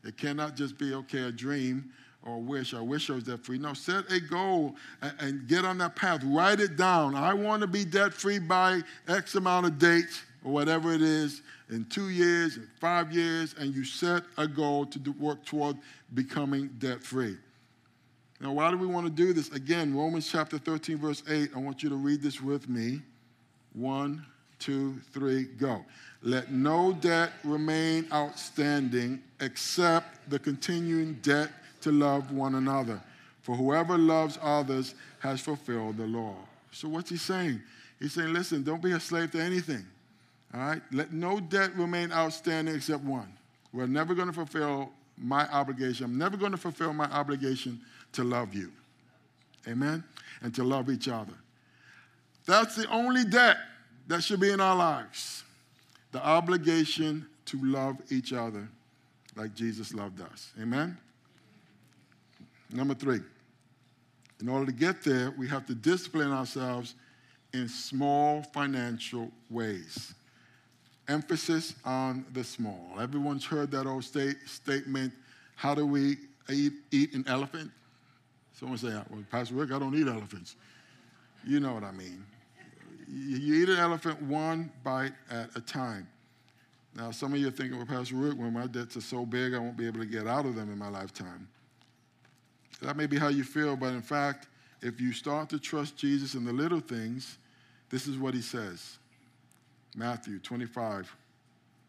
It 0.05 0.17
cannot 0.17 0.57
just 0.57 0.79
be, 0.79 0.95
okay, 0.95 1.25
a 1.25 1.33
dream 1.33 1.93
or 2.23 2.37
a 2.37 2.39
wish. 2.39 2.73
I 2.73 2.81
wish 2.81 3.11
I 3.11 3.15
was 3.15 3.25
debt 3.25 3.45
free. 3.45 3.59
No, 3.59 3.75
set 3.75 4.11
a 4.11 4.21
goal 4.21 4.77
and, 5.03 5.13
and 5.19 5.49
get 5.49 5.65
on 5.65 5.77
that 5.79 5.97
path. 5.97 6.23
Write 6.25 6.61
it 6.61 6.77
down. 6.77 7.15
I 7.15 7.35
want 7.35 7.61
to 7.61 7.67
be 7.67 7.85
debt 7.85 8.15
free 8.15 8.39
by 8.39 8.81
X 9.09 9.35
amount 9.35 9.67
of 9.67 9.79
dates 9.79 10.23
or 10.45 10.53
whatever 10.53 10.93
it 10.93 11.03
is 11.03 11.43
in 11.71 11.85
two 11.87 12.09
years, 12.09 12.57
in 12.57 12.67
five 12.81 13.13
years, 13.13 13.55
and 13.59 13.75
you 13.75 13.85
set 13.85 14.23
a 14.37 14.47
goal 14.47 14.87
to 14.87 15.13
work 15.13 15.45
toward 15.45 15.77
becoming 16.15 16.69
debt 16.79 17.03
free. 17.03 17.37
Now, 18.41 18.53
why 18.53 18.71
do 18.71 18.79
we 18.79 18.87
want 18.87 19.07
to 19.07 19.13
do 19.13 19.33
this? 19.33 19.51
Again, 19.51 19.95
Romans 19.95 20.31
chapter 20.31 20.57
13, 20.57 20.97
verse 20.97 21.23
8. 21.29 21.51
I 21.55 21.59
want 21.59 21.83
you 21.83 21.91
to 21.91 21.97
read 21.97 22.23
this 22.23 22.41
with 22.41 22.69
me. 22.69 23.03
One, 23.75 24.25
two, 24.59 24.99
three, 25.13 25.45
go. 25.45 25.85
Let 26.23 26.51
no 26.51 26.93
debt 26.93 27.33
remain 27.45 28.07
outstanding 28.13 29.23
except 29.41 30.31
the 30.31 30.39
continuing 30.39 31.15
debt 31.23 31.51
to 31.83 31.93
love 31.93 32.33
one 32.33 32.55
another. 32.55 33.01
For 33.43 33.57
whoever 33.57 33.99
loves 33.99 34.39
others 34.43 34.95
has 35.21 35.41
fulfilled 35.41 35.99
the 35.99 36.07
law. 36.07 36.37
So, 36.73 36.89
what's 36.89 37.11
he 37.11 37.17
saying? 37.17 37.61
He's 37.99 38.15
saying, 38.15 38.33
listen, 38.33 38.63
don't 38.63 38.83
be 38.83 38.93
a 38.93 39.01
slave 39.01 39.33
to 39.33 39.41
anything. 39.41 39.85
All 40.55 40.61
right? 40.61 40.83
Let 40.93 41.13
no 41.13 41.41
debt 41.41 41.75
remain 41.77 42.13
outstanding 42.13 42.75
except 42.75 43.05
one. 43.05 43.33
We're 43.73 43.87
never 43.87 44.15
going 44.15 44.29
to 44.29 44.35
fulfill 44.35 44.91
my 45.17 45.49
obligation. 45.49 46.07
I'm 46.07 46.19
never 46.19 46.37
going 46.37 46.53
to 46.53 46.59
fulfill 46.59 46.93
my 46.93 47.07
obligation 47.07 47.81
to 48.13 48.25
love 48.25 48.55
you. 48.55 48.73
Amen? 49.69 50.03
And 50.43 50.55
to 50.55 50.65
love 50.65 50.91
each 50.91 51.09
other. 51.09 51.35
That's 52.47 52.75
the 52.75 52.89
only 52.89 53.25
debt 53.25 53.59
that 54.09 54.25
should 54.25 54.41
be 54.41 54.51
in 54.51 54.61
our 54.61 54.75
lives 54.75 55.45
the 56.13 56.25
obligation 56.25 57.27
to 57.47 57.65
love 57.65 57.97
each 58.11 58.33
other 58.33 58.69
like 59.37 59.55
Jesus 59.55 59.95
loved 59.95 60.21
us. 60.21 60.53
Amen? 60.61 60.97
Number 62.73 62.95
three, 62.95 63.21
in 64.41 64.49
order 64.49 64.67
to 64.67 64.73
get 64.73 65.03
there, 65.03 65.33
we 65.39 65.49
have 65.49 65.67
to 65.67 65.75
discipline 65.75 66.33
ourselves 66.33 66.95
in 67.53 67.69
small 67.69 68.43
financial 68.43 69.31
ways. 69.49 70.15
Emphasis 71.11 71.75
on 71.85 72.25
the 72.33 72.45
small. 72.45 72.93
Everyone's 72.99 73.45
heard 73.45 73.71
that 73.73 73.87
old 73.87 74.05
state, 74.05 74.37
statement 74.47 75.13
how 75.57 75.75
do 75.75 75.85
we 75.85 76.17
eat, 76.49 76.73
eat 76.91 77.13
an 77.13 77.25
elephant? 77.27 77.71
Someone 78.55 78.79
say, 78.79 78.89
well, 79.11 79.23
Pastor 79.31 79.57
Rick, 79.57 79.73
I 79.73 79.79
don't 79.79 79.95
eat 79.95 80.07
elephants. 80.07 80.57
You 81.47 81.61
know 81.61 81.75
what 81.75 81.85
I 81.85 81.93
mean. 81.93 82.25
You 83.07 83.63
eat 83.63 83.69
an 83.69 83.77
elephant 83.77 84.23
one 84.23 84.71
bite 84.85 85.13
at 85.31 85.55
a 85.57 85.61
time. 85.61 86.09
Now, 86.95 87.11
some 87.11 87.35
of 87.35 87.41
you 87.41 87.49
are 87.49 87.51
thinking, 87.51 87.77
well, 87.77 87.87
Pastor 87.87 88.17
Rick, 88.17 88.39
when 88.39 88.53
my 88.53 88.67
debts 88.67 88.97
are 88.97 89.03
so 89.03 89.27
big, 89.27 89.53
I 89.53 89.59
won't 89.59 89.77
be 89.77 89.87
able 89.87 90.01
to 90.01 90.07
get 90.07 90.27
out 90.27 90.47
of 90.47 90.55
them 90.55 90.73
in 90.73 90.79
my 90.79 90.89
lifetime. 90.89 91.49
That 92.81 92.97
may 92.97 93.07
be 93.07 93.19
how 93.19 93.29
you 93.29 93.45
feel, 93.45 93.77
but 93.77 93.89
in 93.89 94.03
fact, 94.03 94.49
if 94.81 94.99
you 95.01 95.13
start 95.13 95.51
to 95.51 95.59
trust 95.59 95.97
Jesus 95.97 96.35
in 96.35 96.45
the 96.45 96.53
little 96.53 96.81
things, 96.81 97.37
this 97.91 98.07
is 98.07 98.17
what 98.17 98.33
he 98.33 98.41
says 98.41 98.97
Matthew 99.97 100.39
25, 100.39 101.15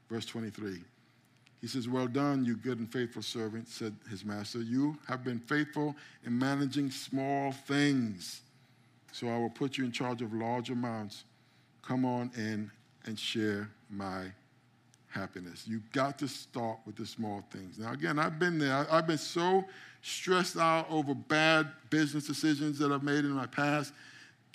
verse 0.09 0.25
23. 0.25 0.81
He 1.61 1.67
says, 1.67 1.87
Well 1.87 2.07
done, 2.07 2.43
you 2.43 2.55
good 2.55 2.79
and 2.79 2.91
faithful 2.91 3.21
servant, 3.21 3.67
said 3.67 3.95
his 4.09 4.25
master. 4.25 4.61
You 4.61 4.97
have 5.07 5.23
been 5.23 5.39
faithful 5.39 5.95
in 6.25 6.37
managing 6.37 6.89
small 6.89 7.51
things, 7.51 8.41
so 9.11 9.29
I 9.29 9.37
will 9.37 9.49
put 9.49 9.77
you 9.77 9.85
in 9.85 9.91
charge 9.91 10.21
of 10.21 10.33
large 10.33 10.71
amounts. 10.71 11.23
Come 11.83 12.05
on 12.05 12.31
in 12.35 12.71
and 13.05 13.17
share 13.17 13.69
my 13.89 14.31
happiness. 15.11 15.65
You've 15.67 15.91
got 15.91 16.17
to 16.19 16.27
start 16.27 16.79
with 16.85 16.95
the 16.95 17.05
small 17.05 17.43
things. 17.51 17.77
Now, 17.77 17.91
again, 17.91 18.17
I've 18.17 18.39
been 18.39 18.57
there. 18.57 18.87
I've 18.89 19.07
been 19.07 19.17
so 19.17 19.65
stressed 20.01 20.57
out 20.57 20.87
over 20.89 21.13
bad 21.13 21.67
business 21.89 22.25
decisions 22.25 22.79
that 22.79 22.91
I've 22.91 23.03
made 23.03 23.19
in 23.19 23.31
my 23.31 23.45
past, 23.45 23.93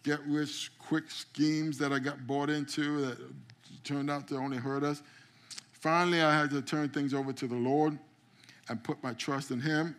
get 0.07 0.21
rich 0.29 0.71
quick 0.79 1.11
schemes 1.11 1.77
that 1.79 1.93
I 1.93 1.99
got 1.99 2.29
bought 2.29 2.49
into 2.49 3.01
that 3.01 3.19
turned 3.83 4.09
out 4.09 4.29
to 4.29 4.37
only 4.37 4.57
hurt 4.57 4.85
us. 4.85 5.03
Finally, 5.73 6.23
I 6.23 6.33
had 6.33 6.49
to 6.51 6.63
turn 6.63 6.89
things 6.91 7.13
over 7.13 7.33
to 7.33 7.49
the 7.49 7.57
Lord 7.57 7.99
and 8.69 8.83
put 8.85 9.03
my 9.03 9.15
trust 9.15 9.51
in 9.51 9.61
Him. 9.61 9.97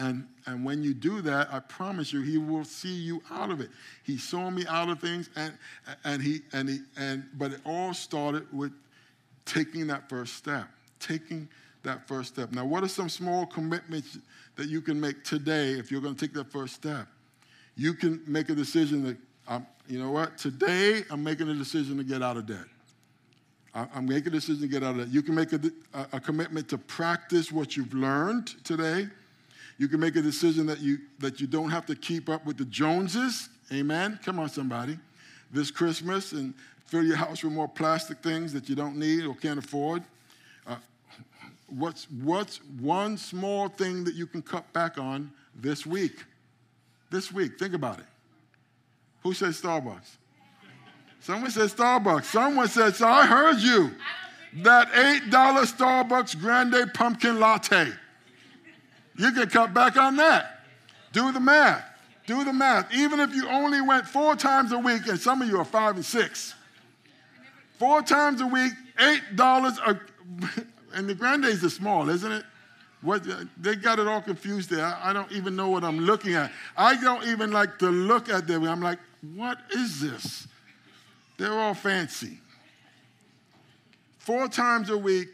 And, 0.00 0.26
and 0.46 0.64
when 0.64 0.82
you 0.82 0.92
do 0.92 1.22
that, 1.22 1.48
I 1.52 1.60
promise 1.60 2.12
you, 2.12 2.20
He 2.20 2.36
will 2.36 2.64
see 2.64 2.92
you 2.92 3.22
out 3.30 3.50
of 3.50 3.60
it. 3.60 3.70
He 4.02 4.18
saw 4.18 4.50
me 4.50 4.66
out 4.68 4.88
of 4.88 5.00
things, 5.00 5.30
and, 5.36 5.56
and 6.04 6.20
he, 6.20 6.40
and 6.52 6.68
he, 6.68 6.80
and, 6.98 7.24
but 7.34 7.52
it 7.52 7.60
all 7.64 7.94
started 7.94 8.52
with 8.52 8.72
taking 9.44 9.86
that 9.86 10.08
first 10.08 10.34
step, 10.34 10.66
taking 10.98 11.48
that 11.84 12.08
first 12.08 12.34
step. 12.34 12.50
Now, 12.50 12.64
what 12.64 12.82
are 12.82 12.88
some 12.88 13.08
small 13.08 13.46
commitments 13.46 14.18
that 14.56 14.68
you 14.68 14.80
can 14.80 15.00
make 15.00 15.22
today 15.22 15.72
if 15.72 15.92
you're 15.92 16.00
going 16.00 16.16
to 16.16 16.26
take 16.26 16.34
that 16.34 16.50
first 16.50 16.74
step? 16.74 17.06
You 17.76 17.94
can 17.94 18.22
make 18.26 18.48
a 18.48 18.54
decision 18.54 19.04
that, 19.04 19.16
um, 19.48 19.66
you 19.86 19.98
know 19.98 20.10
what, 20.10 20.38
today 20.38 21.04
I'm 21.10 21.22
making 21.22 21.48
a 21.48 21.54
decision 21.54 21.98
to 21.98 22.04
get 22.04 22.22
out 22.22 22.36
of 22.36 22.46
debt. 22.46 22.64
I'm 23.74 24.06
making 24.06 24.28
a 24.28 24.30
decision 24.30 24.62
to 24.62 24.68
get 24.68 24.82
out 24.82 24.92
of 24.92 25.04
debt. 25.04 25.08
You 25.08 25.20
can 25.20 25.34
make 25.34 25.52
a, 25.52 25.60
a, 25.92 26.06
a 26.14 26.20
commitment 26.20 26.66
to 26.70 26.78
practice 26.78 27.52
what 27.52 27.76
you've 27.76 27.92
learned 27.92 28.64
today. 28.64 29.06
You 29.76 29.88
can 29.88 30.00
make 30.00 30.16
a 30.16 30.22
decision 30.22 30.64
that 30.66 30.80
you, 30.80 30.98
that 31.18 31.42
you 31.42 31.46
don't 31.46 31.68
have 31.68 31.84
to 31.86 31.94
keep 31.94 32.30
up 32.30 32.46
with 32.46 32.56
the 32.56 32.64
Joneses. 32.64 33.50
Amen. 33.70 34.18
Come 34.24 34.38
on, 34.38 34.48
somebody. 34.48 34.98
This 35.52 35.70
Christmas 35.70 36.32
and 36.32 36.54
fill 36.86 37.04
your 37.04 37.16
house 37.16 37.44
with 37.44 37.52
more 37.52 37.68
plastic 37.68 38.22
things 38.22 38.54
that 38.54 38.70
you 38.70 38.74
don't 38.74 38.96
need 38.96 39.26
or 39.26 39.34
can't 39.34 39.58
afford. 39.58 40.02
Uh, 40.66 40.76
what's, 41.66 42.10
what's 42.10 42.62
one 42.80 43.18
small 43.18 43.68
thing 43.68 44.04
that 44.04 44.14
you 44.14 44.26
can 44.26 44.40
cut 44.40 44.72
back 44.72 44.96
on 44.96 45.30
this 45.54 45.84
week? 45.84 46.24
This 47.10 47.32
week, 47.32 47.58
think 47.58 47.74
about 47.74 47.98
it. 47.98 48.06
Who 49.22 49.32
says 49.32 49.60
Starbucks? 49.60 50.16
Someone 51.20 51.50
said 51.50 51.70
Starbucks. 51.70 52.24
Someone 52.24 52.68
said, 52.68 52.94
so 52.94 53.08
I 53.08 53.26
heard 53.26 53.58
you. 53.58 53.90
That 54.62 54.92
$8 54.92 55.30
Starbucks 55.30 56.38
Grande 56.40 56.92
Pumpkin 56.94 57.40
Latte. 57.40 57.88
You 59.16 59.32
can 59.32 59.48
cut 59.48 59.74
back 59.74 59.96
on 59.96 60.16
that. 60.16 60.60
Do 61.12 61.32
the 61.32 61.40
math. 61.40 61.84
Do 62.26 62.44
the 62.44 62.52
math. 62.52 62.92
Even 62.92 63.20
if 63.20 63.34
you 63.34 63.48
only 63.48 63.80
went 63.80 64.06
four 64.06 64.36
times 64.36 64.72
a 64.72 64.78
week, 64.78 65.06
and 65.06 65.18
some 65.18 65.42
of 65.42 65.48
you 65.48 65.58
are 65.58 65.64
five 65.64 65.96
and 65.96 66.04
six, 66.04 66.54
four 67.78 68.02
times 68.02 68.40
a 68.40 68.46
week, 68.46 68.72
$8 68.98 69.78
a, 69.86 70.00
and 70.94 71.08
the 71.08 71.14
Grandes 71.14 71.64
are 71.64 71.70
small, 71.70 72.08
isn't 72.08 72.30
it? 72.30 72.44
What, 73.06 73.22
they 73.56 73.76
got 73.76 74.00
it 74.00 74.08
all 74.08 74.20
confused 74.20 74.68
there. 74.68 74.84
I, 74.84 75.10
I, 75.10 75.12
don't 75.12 75.30
even 75.30 75.54
know 75.54 75.68
what 75.68 75.84
I'm 75.84 76.00
looking 76.00 76.34
at. 76.34 76.50
I 76.76 77.00
don't 77.00 77.24
even 77.28 77.52
like 77.52 77.78
to 77.78 77.88
look 77.88 78.28
at 78.28 78.48
them. 78.48 78.64
I'm 78.64 78.82
like, 78.82 78.98
what 79.36 79.58
is 79.70 80.00
this? 80.00 80.48
They're 81.38 81.56
all 81.56 81.74
fancy. 81.74 82.40
Four 84.18 84.48
times 84.48 84.90
a 84.90 84.98
week, 84.98 85.28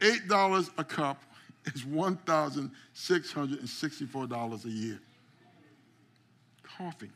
$8 0.00 0.70
a 0.76 0.82
cup 0.82 1.22
is 1.66 1.84
$1,664 1.84 4.64
a 4.64 4.68
year. 4.68 4.98
Coffee. 6.64 7.12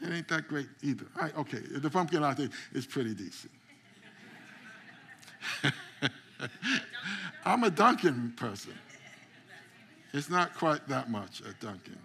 It 0.00 0.10
ain't 0.10 0.28
that 0.28 0.48
great 0.48 0.68
either. 0.82 1.04
Okay, 1.36 1.58
the 1.58 1.90
pumpkin 1.90 2.22
latte 2.22 2.48
is 2.72 2.86
pretty 2.86 3.12
decent. 3.12 3.52
I'm 7.44 7.64
a 7.64 7.70
Dunkin' 7.70 8.34
person. 8.36 8.74
It's 10.12 10.30
not 10.30 10.54
quite 10.54 10.88
that 10.88 11.10
much 11.10 11.42
at 11.42 11.60
Dunkin', 11.60 11.98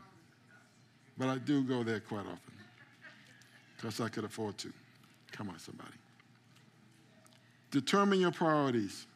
but 1.18 1.28
I 1.28 1.38
do 1.38 1.64
go 1.64 1.84
there 1.84 2.00
quite 2.00 2.26
often 2.26 2.54
because 3.76 4.00
I 4.00 4.10
could 4.10 4.24
afford 4.24 4.58
to. 4.60 4.72
Come 5.32 5.50
on, 5.50 5.60
somebody. 5.60 5.94
Determine 7.72 8.20
your 8.20 8.32
priorities. 8.32 9.08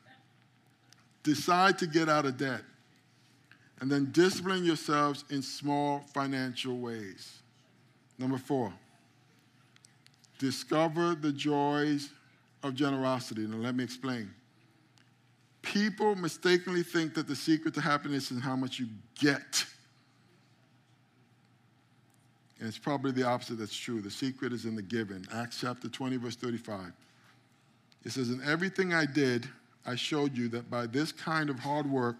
Decide 1.23 1.77
to 1.79 1.87
get 1.87 2.07
out 2.07 2.25
of 2.25 2.37
debt. 2.37 2.61
And 3.81 3.91
then 3.91 4.11
discipline 4.11 4.63
yourselves 4.63 5.25
in 5.29 5.41
small 5.41 5.99
financial 6.13 6.77
ways. 6.77 7.39
Number 8.17 8.37
four, 8.37 8.71
discover 10.39 11.13
the 11.13 11.33
joys 11.33 12.09
of 12.63 12.73
generosity. 12.73 13.45
Now, 13.45 13.57
let 13.57 13.75
me 13.75 13.83
explain. 13.83 14.33
People 15.65 16.15
mistakenly 16.15 16.83
think 16.83 17.15
that 17.15 17.27
the 17.27 17.35
secret 17.35 17.73
to 17.73 17.81
happiness 17.81 18.29
is 18.29 18.39
how 18.39 18.55
much 18.55 18.79
you 18.79 18.87
get. 19.19 19.65
And 22.59 22.67
it's 22.67 22.77
probably 22.77 23.11
the 23.11 23.23
opposite 23.23 23.57
that's 23.57 23.75
true. 23.75 23.99
The 23.99 24.11
secret 24.11 24.53
is 24.53 24.65
in 24.65 24.75
the 24.75 24.83
giving. 24.83 25.25
Acts 25.33 25.59
chapter 25.61 25.89
20, 25.89 26.17
verse 26.17 26.35
35. 26.35 26.93
It 28.05 28.11
says, 28.11 28.29
In 28.29 28.41
everything 28.43 28.93
I 28.93 29.07
did, 29.07 29.49
I 29.87 29.95
showed 29.95 30.37
you 30.37 30.49
that 30.49 30.69
by 30.69 30.85
this 30.85 31.11
kind 31.11 31.49
of 31.49 31.57
hard 31.57 31.89
work, 31.89 32.17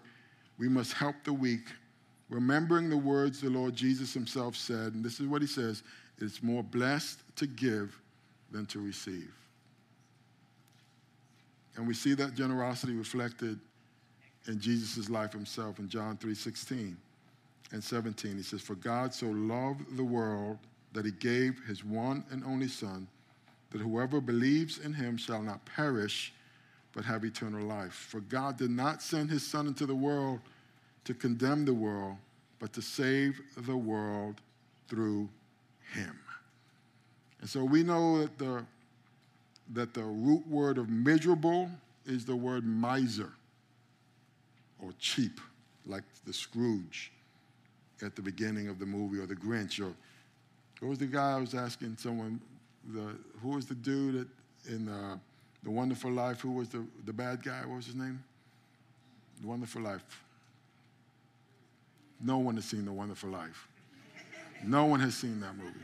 we 0.58 0.68
must 0.68 0.92
help 0.92 1.14
the 1.22 1.32
weak, 1.32 1.68
remembering 2.28 2.90
the 2.90 2.96
words 2.96 3.40
the 3.40 3.48
Lord 3.48 3.76
Jesus 3.76 4.12
himself 4.12 4.56
said. 4.56 4.94
And 4.94 5.04
this 5.04 5.20
is 5.20 5.28
what 5.28 5.40
he 5.40 5.48
says 5.48 5.84
it's 6.18 6.42
more 6.42 6.64
blessed 6.64 7.20
to 7.36 7.46
give 7.46 7.96
than 8.50 8.66
to 8.66 8.80
receive. 8.80 9.32
And 11.76 11.86
we 11.86 11.94
see 11.94 12.14
that 12.14 12.34
generosity 12.34 12.94
reflected 12.94 13.58
in 14.46 14.60
Jesus' 14.60 15.10
life 15.10 15.32
himself 15.32 15.78
in 15.78 15.88
John 15.88 16.16
3 16.16 16.34
16 16.34 16.96
and 17.72 17.82
17. 17.82 18.36
He 18.36 18.42
says, 18.42 18.62
For 18.62 18.76
God 18.76 19.12
so 19.12 19.26
loved 19.26 19.96
the 19.96 20.04
world 20.04 20.58
that 20.92 21.04
he 21.04 21.10
gave 21.10 21.60
his 21.66 21.84
one 21.84 22.24
and 22.30 22.42
only 22.44 22.68
Son, 22.68 23.06
that 23.70 23.80
whoever 23.80 24.20
believes 24.20 24.78
in 24.78 24.92
him 24.92 25.16
shall 25.16 25.42
not 25.42 25.64
perish, 25.66 26.32
but 26.92 27.04
have 27.04 27.24
eternal 27.24 27.62
life. 27.66 27.92
For 27.92 28.20
God 28.20 28.56
did 28.56 28.70
not 28.70 29.02
send 29.02 29.30
his 29.30 29.46
Son 29.46 29.66
into 29.66 29.84
the 29.84 29.94
world 29.94 30.40
to 31.04 31.12
condemn 31.12 31.64
the 31.64 31.74
world, 31.74 32.16
but 32.58 32.72
to 32.72 32.82
save 32.82 33.40
the 33.58 33.76
world 33.76 34.40
through 34.88 35.28
him. 35.92 36.18
And 37.40 37.50
so 37.50 37.62
we 37.64 37.82
know 37.82 38.20
that 38.20 38.38
the, 38.38 38.64
that 39.72 39.94
the 39.94 40.02
root 40.02 40.46
word 40.46 40.78
of 40.78 40.88
miserable 40.88 41.70
is 42.04 42.24
the 42.24 42.36
word 42.36 42.64
miser 42.64 43.32
or 44.78 44.92
cheap, 44.98 45.40
like 45.86 46.04
the 46.24 46.32
Scrooge 46.32 47.12
at 48.02 48.14
the 48.14 48.22
beginning 48.22 48.68
of 48.68 48.78
the 48.78 48.86
movie 48.86 49.18
or 49.18 49.26
the 49.26 49.34
Grinch 49.34 49.80
or 49.80 49.92
who 50.80 50.88
was 50.88 50.98
the 50.98 51.06
guy 51.06 51.32
I 51.32 51.40
was 51.40 51.54
asking 51.54 51.96
someone 51.96 52.40
the 52.92 53.16
who 53.40 53.50
was 53.50 53.66
the 53.66 53.74
dude 53.74 54.14
that 54.20 54.28
in 54.72 54.88
uh, 54.88 55.16
the 55.62 55.70
Wonderful 55.70 56.10
Life 56.10 56.40
who 56.40 56.52
was 56.52 56.68
the 56.68 56.84
the 57.06 57.12
bad 57.12 57.42
guy 57.42 57.60
what 57.60 57.76
was 57.76 57.86
his 57.86 57.94
name? 57.94 58.22
The 59.40 59.48
Wonderful 59.48 59.82
Life. 59.82 60.04
No 62.20 62.38
one 62.38 62.56
has 62.56 62.64
seen 62.66 62.84
the 62.84 62.92
Wonderful 62.92 63.30
Life. 63.30 63.68
No 64.64 64.84
one 64.86 65.00
has 65.00 65.14
seen 65.14 65.40
that 65.40 65.54
movie. 65.56 65.78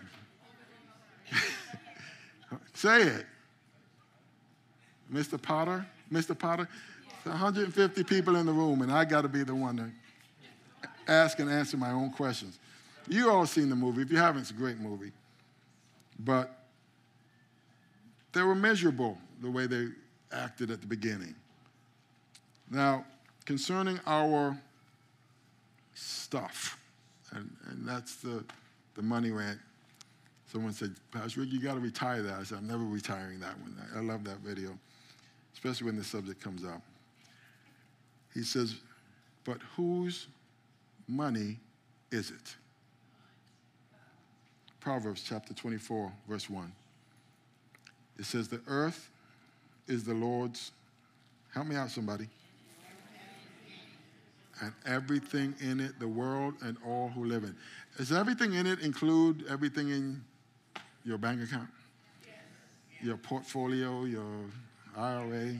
Say 2.74 3.02
it 3.02 3.26
Mr. 5.12 5.40
Potter 5.40 5.86
Mr. 6.12 6.38
Potter 6.38 6.68
150 7.24 8.04
people 8.04 8.36
in 8.36 8.46
the 8.46 8.52
room 8.52 8.82
and 8.82 8.90
I 8.90 9.04
got 9.04 9.22
to 9.22 9.28
be 9.28 9.44
the 9.44 9.54
one 9.54 9.76
to 9.76 9.90
ask 11.08 11.38
and 11.38 11.50
answer 11.50 11.76
my 11.76 11.90
own 11.90 12.10
questions. 12.10 12.58
You 13.08 13.30
all 13.30 13.46
seen 13.46 13.68
the 13.68 13.76
movie. 13.76 14.02
If 14.02 14.10
you 14.10 14.18
haven't, 14.18 14.42
it's 14.42 14.50
a 14.50 14.54
great 14.54 14.78
movie. 14.78 15.12
But 16.18 16.50
they 18.32 18.42
were 18.42 18.54
miserable 18.54 19.18
the 19.40 19.50
way 19.50 19.66
they 19.66 19.88
acted 20.32 20.70
at 20.70 20.80
the 20.80 20.86
beginning. 20.86 21.34
Now, 22.70 23.04
concerning 23.44 24.00
our 24.06 24.56
stuff, 25.94 26.78
and, 27.32 27.54
and 27.68 27.86
that's 27.86 28.16
the, 28.16 28.44
the 28.94 29.02
money 29.02 29.30
rant. 29.30 29.58
Someone 30.50 30.72
said, 30.72 30.94
Pastor 31.12 31.40
Rick, 31.40 31.52
you 31.52 31.60
got 31.60 31.74
to 31.74 31.80
retire 31.80 32.22
that. 32.22 32.38
I 32.38 32.42
said, 32.44 32.58
I'm 32.58 32.66
never 32.66 32.84
retiring 32.84 33.40
that 33.40 33.58
one. 33.60 33.76
I 33.94 34.00
love 34.00 34.24
that 34.24 34.38
video, 34.38 34.78
especially 35.62 35.86
when 35.86 35.96
the 35.96 36.02
subject 36.02 36.40
comes 36.40 36.64
up. 36.64 36.82
He 38.34 38.42
says, 38.42 38.74
but 39.44 39.58
whose 39.76 40.26
money 41.06 41.58
is 42.10 42.30
it? 42.30 42.56
Proverbs 44.80 45.22
chapter 45.24 45.54
24, 45.54 46.12
verse 46.28 46.50
1. 46.50 46.72
It 48.18 48.24
says, 48.24 48.48
The 48.48 48.60
earth 48.66 49.08
is 49.86 50.02
the 50.02 50.14
Lord's. 50.14 50.72
Help 51.54 51.68
me 51.68 51.76
out, 51.76 51.90
somebody. 51.90 52.28
And 54.60 54.72
everything 54.84 55.54
in 55.60 55.78
it, 55.80 55.98
the 56.00 56.08
world 56.08 56.54
and 56.62 56.76
all 56.84 57.08
who 57.08 57.24
live 57.24 57.44
in. 57.44 57.50
it. 57.50 57.56
Does 57.98 58.10
everything 58.10 58.54
in 58.54 58.66
it 58.66 58.80
include 58.80 59.44
everything 59.48 59.90
in 59.90 60.24
your 61.04 61.18
bank 61.18 61.42
account? 61.42 61.68
Yes. 62.24 62.34
Your 63.04 63.16
portfolio, 63.16 64.04
your 64.04 64.24
IRA? 64.96 65.54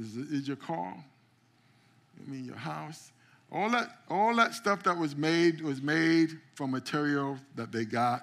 Is, 0.00 0.16
is 0.16 0.48
your 0.48 0.56
car? 0.56 0.94
I 0.94 2.30
mean, 2.30 2.44
your 2.44 2.56
house? 2.56 3.10
All 3.50 3.70
that, 3.70 3.98
all 4.08 4.34
that 4.36 4.54
stuff 4.54 4.82
that 4.84 4.96
was 4.96 5.16
made 5.16 5.60
was 5.60 5.80
made 5.80 6.38
from 6.54 6.70
material 6.70 7.38
that 7.56 7.72
they 7.72 7.84
got 7.84 8.22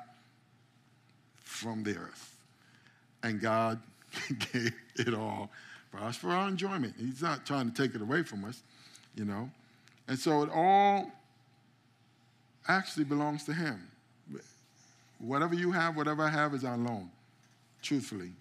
from 1.43 1.83
the 1.83 1.95
earth. 1.97 2.35
And 3.23 3.39
God 3.39 3.79
gave 4.51 4.73
it 4.95 5.13
all 5.13 5.51
for 5.91 5.99
us 5.99 6.15
for 6.15 6.29
our 6.29 6.47
enjoyment. 6.47 6.95
He's 6.97 7.21
not 7.21 7.45
trying 7.45 7.71
to 7.71 7.81
take 7.81 7.95
it 7.95 8.01
away 8.01 8.23
from 8.23 8.45
us, 8.45 8.63
you 9.15 9.25
know. 9.25 9.49
And 10.07 10.17
so 10.17 10.43
it 10.43 10.49
all 10.53 11.11
actually 12.67 13.05
belongs 13.05 13.43
to 13.45 13.53
Him. 13.53 13.87
Whatever 15.19 15.53
you 15.53 15.71
have, 15.71 15.95
whatever 15.95 16.23
I 16.23 16.29
have 16.29 16.53
is 16.55 16.63
on 16.63 16.83
loan, 16.83 17.09
truthfully. 17.83 18.31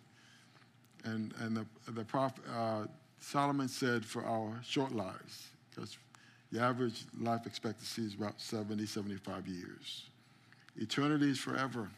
And, 1.04 1.32
and 1.40 1.56
the, 1.56 1.66
the 1.92 2.04
prophet, 2.04 2.44
uh, 2.54 2.84
Solomon 3.20 3.68
said 3.68 4.04
for 4.04 4.24
our 4.24 4.60
short 4.62 4.92
lives, 4.92 5.48
because 5.70 5.96
the 6.52 6.60
average 6.60 7.04
life 7.18 7.46
expectancy 7.46 8.02
is 8.02 8.14
about 8.14 8.40
70, 8.40 8.86
75 8.86 9.46
years. 9.46 10.04
Eternity 10.76 11.30
is 11.30 11.38
forever. 11.38 11.88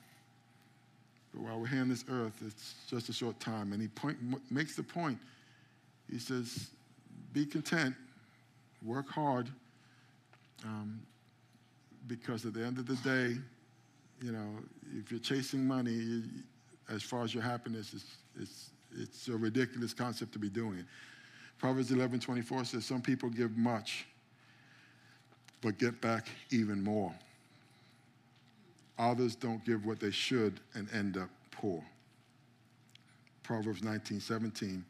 But 1.33 1.43
while 1.43 1.61
we're 1.61 1.67
here 1.67 1.81
on 1.81 1.89
this 1.89 2.05
earth, 2.11 2.35
it's 2.45 2.75
just 2.89 3.09
a 3.09 3.13
short 3.13 3.39
time. 3.41 3.73
And 3.73 3.81
he 3.81 3.89
point, 3.89 4.19
makes 4.51 4.77
the 4.77 4.83
point. 4.83 5.19
He 6.11 6.19
says, 6.19 6.71
be 7.33 7.47
content, 7.47 7.95
work 8.85 9.09
hard, 9.09 9.49
um, 10.65 11.01
because 12.07 12.45
at 12.45 12.53
the 12.53 12.65
end 12.65 12.79
of 12.79 12.87
the 12.87 12.97
day, 12.97 13.39
you 14.21 14.33
know, 14.33 14.49
if 14.99 15.11
you're 15.11 15.21
chasing 15.21 15.67
money, 15.67 15.93
you, 15.93 16.23
as 16.91 17.03
far 17.03 17.23
as 17.23 17.33
your 17.33 17.43
happiness, 17.43 17.95
it's, 17.95 18.17
it's, 18.41 18.71
it's 18.99 19.29
a 19.29 19.37
ridiculous 19.37 19.95
concept 19.95 20.33
to 20.33 20.39
be 20.39 20.49
doing. 20.49 20.79
it. 20.79 20.85
Proverbs 21.59 21.93
11, 21.93 22.21
24 22.21 22.65
says, 22.65 22.85
some 22.85 23.01
people 23.01 23.29
give 23.29 23.57
much 23.57 24.07
but 25.63 25.79
get 25.79 26.01
back 26.01 26.29
even 26.51 26.83
more. 26.83 27.15
Others 28.99 29.37
don't 29.37 29.65
give 29.65 29.87
what 29.87 30.01
they 30.01 30.11
should 30.11 30.61
and 30.75 30.93
end 30.93 31.17
up 31.17 31.31
poor. 31.51 31.83
Proverbs 33.43 33.83
19, 33.83 34.21
17, 34.21 34.85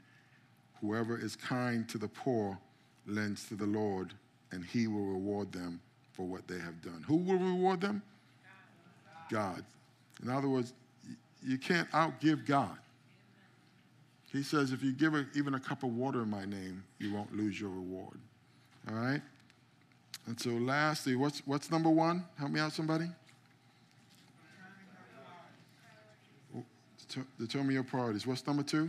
whoever 0.80 1.18
is 1.18 1.36
kind 1.36 1.88
to 1.88 1.98
the 1.98 2.08
poor 2.08 2.58
lends 3.06 3.46
to 3.48 3.54
the 3.54 3.66
Lord, 3.66 4.12
and 4.50 4.64
he 4.64 4.86
will 4.86 5.04
reward 5.04 5.52
them 5.52 5.80
for 6.12 6.26
what 6.26 6.48
they 6.48 6.58
have 6.58 6.82
done. 6.82 7.04
Who 7.06 7.16
will 7.16 7.38
reward 7.38 7.80
them? 7.80 8.02
God. 9.30 9.64
In 10.22 10.28
other 10.28 10.48
words, 10.48 10.72
you 11.42 11.58
can't 11.58 11.90
outgive 11.92 12.46
God. 12.46 12.76
He 14.32 14.42
says, 14.42 14.72
if 14.72 14.82
you 14.82 14.92
give 14.92 15.14
even 15.34 15.54
a 15.54 15.60
cup 15.60 15.82
of 15.82 15.94
water 15.94 16.22
in 16.22 16.30
my 16.30 16.46
name, 16.46 16.82
you 16.98 17.12
won't 17.12 17.36
lose 17.36 17.60
your 17.60 17.68
reward. 17.68 18.18
All 18.88 18.94
right? 18.94 19.20
And 20.26 20.40
so, 20.40 20.50
lastly, 20.50 21.16
what's, 21.16 21.42
what's 21.46 21.70
number 21.70 21.90
one? 21.90 22.24
Help 22.38 22.50
me 22.50 22.58
out, 22.58 22.72
somebody. 22.72 23.06
Determine 27.38 27.74
your 27.74 27.82
priorities. 27.82 28.26
What's 28.26 28.46
number 28.46 28.62
two? 28.62 28.88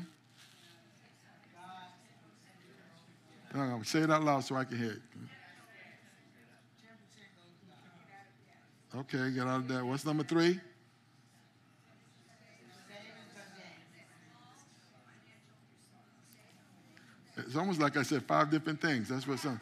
No, 3.53 3.65
no, 3.67 3.83
say 3.83 3.99
it 3.99 4.09
out 4.09 4.23
loud 4.23 4.45
so 4.45 4.55
I 4.55 4.63
can 4.63 4.77
hear 4.77 4.91
it. 4.93 5.01
Okay, 8.95 9.31
get 9.31 9.45
out 9.45 9.59
of 9.59 9.67
that. 9.67 9.85
What's 9.85 10.05
number 10.05 10.23
three? 10.23 10.59
It's 17.53 17.59
almost 17.59 17.79
like 17.79 17.95
I 17.97 18.01
said 18.01 18.23
five 18.23 18.49
different 18.49 18.81
things. 18.81 19.09
That's 19.09 19.27
what 19.27 19.35
it 19.35 19.41
sounds. 19.41 19.59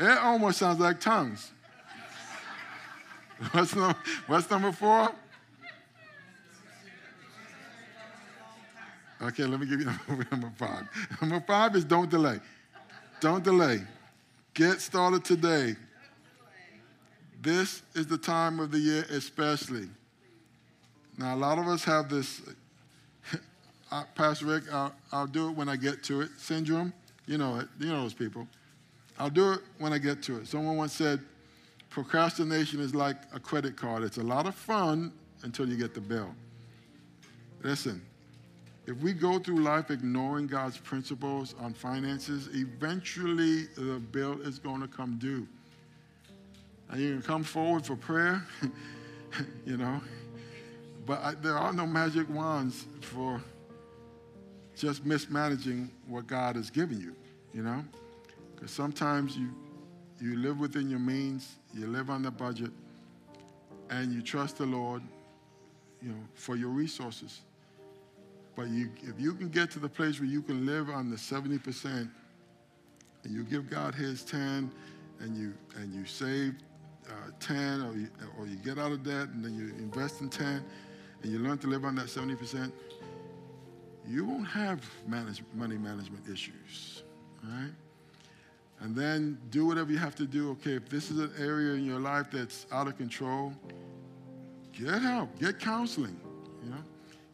It 0.00 0.18
almost 0.18 0.58
sounds 0.58 0.80
like 0.80 0.98
tongues. 0.98 1.52
What's 3.52 3.76
number, 3.76 3.96
what's 4.26 4.50
number 4.50 4.72
four? 4.72 5.08
Okay, 9.22 9.44
let 9.44 9.60
me 9.60 9.66
give 9.66 9.78
you 9.78 9.86
number, 9.86 10.26
number 10.32 10.52
five. 10.56 10.88
Number 11.20 11.40
five 11.46 11.76
is 11.76 11.84
don't 11.84 12.10
delay. 12.10 12.40
Don't 13.20 13.44
delay. 13.44 13.82
Get 14.52 14.80
started 14.80 15.24
today. 15.24 15.76
This 17.40 17.82
is 17.94 18.08
the 18.08 18.18
time 18.18 18.58
of 18.58 18.72
the 18.72 18.80
year, 18.80 19.06
especially. 19.10 19.88
Now, 21.18 21.36
a 21.36 21.38
lot 21.38 21.58
of 21.58 21.68
us 21.68 21.84
have 21.84 22.08
this, 22.08 22.42
Pastor 24.16 24.46
Rick, 24.46 24.64
I'll, 24.72 24.92
I'll 25.12 25.28
do 25.28 25.50
it 25.50 25.52
when 25.52 25.68
I 25.68 25.76
get 25.76 26.02
to 26.04 26.22
it 26.22 26.30
syndrome. 26.36 26.92
You 27.26 27.38
know 27.38 27.58
it. 27.58 27.68
You 27.78 27.86
know 27.86 28.02
those 28.02 28.14
people. 28.14 28.46
I'll 29.18 29.30
do 29.30 29.52
it 29.52 29.60
when 29.78 29.92
I 29.92 29.98
get 29.98 30.22
to 30.24 30.38
it. 30.38 30.48
Someone 30.48 30.76
once 30.76 30.92
said, 30.92 31.20
procrastination 31.90 32.80
is 32.80 32.94
like 32.94 33.16
a 33.34 33.40
credit 33.40 33.76
card. 33.76 34.02
It's 34.02 34.16
a 34.16 34.22
lot 34.22 34.46
of 34.46 34.54
fun 34.54 35.12
until 35.42 35.68
you 35.68 35.76
get 35.76 35.94
the 35.94 36.00
bill. 36.00 36.34
Listen, 37.62 38.02
if 38.86 38.96
we 38.98 39.12
go 39.12 39.38
through 39.38 39.62
life 39.62 39.90
ignoring 39.90 40.46
God's 40.46 40.78
principles 40.78 41.54
on 41.60 41.72
finances, 41.72 42.48
eventually 42.52 43.64
the 43.76 44.00
bill 44.10 44.40
is 44.42 44.58
going 44.58 44.80
to 44.80 44.88
come 44.88 45.18
due. 45.18 45.46
And 46.90 47.00
you 47.00 47.12
can 47.12 47.22
come 47.22 47.44
forward 47.44 47.86
for 47.86 47.94
prayer, 47.94 48.44
you 49.66 49.76
know, 49.76 50.00
but 51.06 51.22
I, 51.22 51.34
there 51.34 51.56
are 51.56 51.72
no 51.72 51.86
magic 51.86 52.28
wands 52.28 52.86
for 53.00 53.40
just 54.76 55.04
mismanaging 55.04 55.90
what 56.06 56.26
God 56.26 56.56
has 56.56 56.70
given 56.70 57.00
you, 57.00 57.14
you 57.52 57.62
know. 57.62 57.84
Because 58.54 58.70
sometimes 58.70 59.36
you, 59.36 59.48
you 60.20 60.36
live 60.36 60.60
within 60.60 60.88
your 60.88 60.98
means, 60.98 61.56
you 61.74 61.86
live 61.86 62.10
on 62.10 62.22
the 62.22 62.30
budget, 62.30 62.70
and 63.90 64.12
you 64.12 64.22
trust 64.22 64.58
the 64.58 64.66
Lord, 64.66 65.02
you 66.00 66.08
know, 66.08 66.20
for 66.34 66.56
your 66.56 66.70
resources. 66.70 67.40
But 68.54 68.68
you, 68.68 68.90
if 69.02 69.18
you 69.18 69.34
can 69.34 69.48
get 69.48 69.70
to 69.72 69.78
the 69.78 69.88
place 69.88 70.20
where 70.20 70.28
you 70.28 70.42
can 70.42 70.66
live 70.66 70.90
on 70.90 71.10
the 71.10 71.16
70%, 71.16 72.08
and 73.24 73.32
you 73.32 73.44
give 73.44 73.70
God 73.70 73.94
his 73.94 74.24
10, 74.24 74.70
and 75.20 75.36
you, 75.36 75.54
and 75.76 75.94
you 75.94 76.04
save 76.04 76.54
uh, 77.08 77.30
10, 77.40 77.82
or 77.82 77.94
you, 77.94 78.08
or 78.38 78.46
you 78.46 78.56
get 78.56 78.78
out 78.78 78.92
of 78.92 79.02
debt, 79.02 79.28
and 79.28 79.44
then 79.44 79.54
you 79.54 79.74
invest 79.78 80.20
in 80.20 80.28
10, 80.28 80.64
and 81.22 81.32
you 81.32 81.38
learn 81.38 81.58
to 81.58 81.66
live 81.66 81.84
on 81.84 81.94
that 81.94 82.06
70%, 82.06 82.72
you 84.06 84.24
won't 84.24 84.48
have 84.48 84.80
manage, 85.06 85.42
money 85.54 85.76
management 85.76 86.28
issues, 86.28 87.02
all 87.44 87.50
right? 87.50 87.72
And 88.80 88.96
then 88.96 89.38
do 89.50 89.64
whatever 89.66 89.92
you 89.92 89.98
have 89.98 90.16
to 90.16 90.26
do. 90.26 90.50
Okay, 90.52 90.72
if 90.72 90.88
this 90.88 91.10
is 91.10 91.20
an 91.20 91.32
area 91.38 91.74
in 91.74 91.84
your 91.84 92.00
life 92.00 92.26
that's 92.32 92.66
out 92.72 92.88
of 92.88 92.96
control, 92.98 93.52
get 94.72 95.00
help, 95.02 95.38
get 95.38 95.60
counseling, 95.60 96.18
you 96.64 96.70
know. 96.70 96.82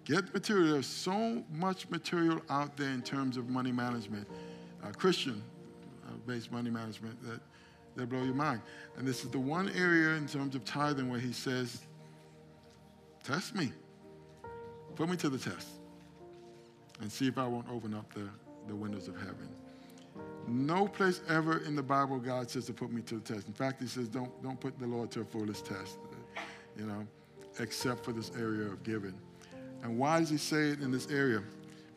Get 0.04 0.32
material. 0.32 0.72
There's 0.72 0.86
so 0.86 1.44
much 1.52 1.88
material 1.90 2.40
out 2.48 2.78
there 2.78 2.88
in 2.88 3.02
terms 3.02 3.36
of 3.36 3.50
money 3.50 3.72
management, 3.72 4.26
uh, 4.82 4.90
Christian 4.92 5.42
uh, 6.06 6.12
based 6.26 6.50
money 6.50 6.70
management 6.70 7.22
that, 7.26 7.40
that 7.94 8.08
blow 8.08 8.22
your 8.22 8.34
mind. 8.34 8.62
And 8.96 9.06
this 9.06 9.22
is 9.22 9.30
the 9.30 9.38
one 9.38 9.68
area 9.70 10.16
in 10.16 10.26
terms 10.26 10.54
of 10.54 10.64
tithing 10.64 11.10
where 11.10 11.20
he 11.20 11.32
says, 11.32 11.82
Test 13.22 13.54
me. 13.54 13.70
Put 14.96 15.10
me 15.10 15.16
to 15.16 15.28
the 15.28 15.38
test 15.38 15.77
and 17.00 17.10
see 17.10 17.28
if 17.28 17.38
I 17.38 17.46
won't 17.46 17.68
open 17.70 17.94
up 17.94 18.12
the, 18.12 18.28
the 18.66 18.74
windows 18.74 19.08
of 19.08 19.16
heaven. 19.16 19.48
No 20.46 20.88
place 20.88 21.20
ever 21.28 21.58
in 21.58 21.76
the 21.76 21.82
Bible 21.82 22.18
God 22.18 22.50
says 22.50 22.66
to 22.66 22.72
put 22.72 22.90
me 22.90 23.02
to 23.02 23.16
the 23.16 23.34
test. 23.34 23.46
In 23.46 23.52
fact, 23.52 23.80
he 23.82 23.86
says, 23.86 24.08
don't, 24.08 24.42
don't 24.42 24.58
put 24.58 24.78
the 24.78 24.86
Lord 24.86 25.10
to 25.12 25.20
a 25.20 25.24
foolish 25.24 25.62
test, 25.62 25.98
you 26.76 26.86
know, 26.86 27.06
except 27.58 28.04
for 28.04 28.12
this 28.12 28.32
area 28.38 28.66
of 28.66 28.82
giving. 28.82 29.14
And 29.82 29.98
why 29.98 30.20
does 30.20 30.30
he 30.30 30.38
say 30.38 30.70
it 30.70 30.80
in 30.80 30.90
this 30.90 31.08
area? 31.10 31.42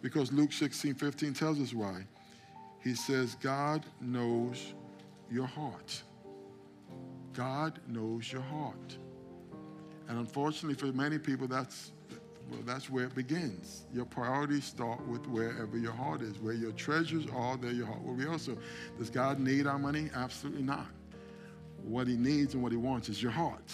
Because 0.02 0.32
Luke 0.32 0.52
16, 0.52 0.96
15 0.96 1.34
tells 1.34 1.60
us 1.60 1.74
why. 1.74 2.06
He 2.84 2.96
says, 2.96 3.36
God 3.36 3.86
knows 4.02 4.74
your 5.30 5.46
heart. 5.46 6.02
God 7.34 7.80
knows 7.88 8.32
your 8.32 8.42
heart. 8.42 8.98
And 10.10 10.20
unfortunately, 10.20 10.76
for 10.76 10.96
many 10.96 11.18
people, 11.18 11.48
that's 11.48 11.92
well, 12.52 12.60
that's 12.66 12.90
where 12.90 13.06
it 13.06 13.16
begins. 13.16 13.86
Your 13.94 14.04
priorities 14.04 14.66
start 14.66 15.08
with 15.08 15.26
wherever 15.28 15.78
your 15.78 15.94
heart 15.94 16.22
is. 16.22 16.38
Where 16.40 16.54
your 16.54 16.74
treasures 16.74 17.26
are, 17.34 17.56
there 17.56 17.72
your 17.72 17.86
heart 17.86 18.04
will 18.04 18.14
be 18.14 18.28
also. 18.28 18.58
Does 18.98 19.10
God 19.10 19.40
need 19.40 19.68
our 19.68 19.80
money? 19.80 20.10
Absolutely 20.14 20.64
not. 20.64 20.88
What 21.82 22.08
he 22.08 22.18
needs 22.18 22.54
and 22.54 22.62
what 22.62 22.74
he 22.74 22.78
wants 22.78 23.08
is 23.08 23.24
your 23.24 23.32
heart. 23.32 23.72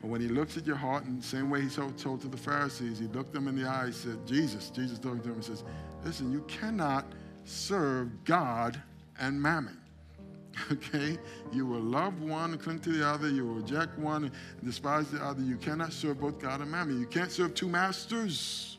And 0.00 0.10
when 0.10 0.22
he 0.22 0.28
looks 0.28 0.56
at 0.56 0.66
your 0.66 0.76
heart, 0.76 1.04
in 1.04 1.18
the 1.18 1.22
same 1.22 1.50
way 1.50 1.60
he 1.60 1.68
told, 1.68 1.98
told 1.98 2.22
to 2.22 2.28
the 2.28 2.36
Pharisees, 2.36 2.98
he 2.98 3.08
looked 3.08 3.34
them 3.34 3.46
in 3.46 3.56
the 3.60 3.68
eye, 3.68 3.90
said, 3.90 4.26
Jesus, 4.26 4.70
Jesus 4.70 4.98
talking 4.98 5.20
to 5.20 5.28
him 5.28 5.34
and 5.34 5.44
says, 5.44 5.62
listen, 6.02 6.32
you 6.32 6.40
cannot 6.48 7.04
serve 7.44 8.24
God 8.24 8.80
and 9.20 9.40
mammon. 9.40 9.81
Okay? 10.70 11.18
You 11.52 11.66
will 11.66 11.80
love 11.80 12.22
one 12.22 12.52
and 12.52 12.60
cling 12.60 12.80
to 12.80 12.90
the 12.90 13.06
other. 13.06 13.28
You 13.28 13.46
will 13.46 13.54
reject 13.54 13.98
one 13.98 14.30
despise 14.64 15.10
the 15.10 15.22
other. 15.22 15.42
You 15.42 15.56
cannot 15.56 15.92
serve 15.92 16.20
both 16.20 16.38
God 16.38 16.60
and 16.60 16.70
mammon. 16.70 17.00
You 17.00 17.06
can't 17.06 17.30
serve 17.30 17.54
two 17.54 17.68
masters. 17.68 18.78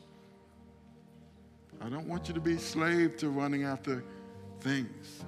I 1.80 1.88
don't 1.88 2.08
want 2.08 2.28
you 2.28 2.34
to 2.34 2.40
be 2.40 2.56
slave 2.56 3.16
to 3.18 3.28
running 3.28 3.64
after 3.64 4.04
things. 4.60 5.24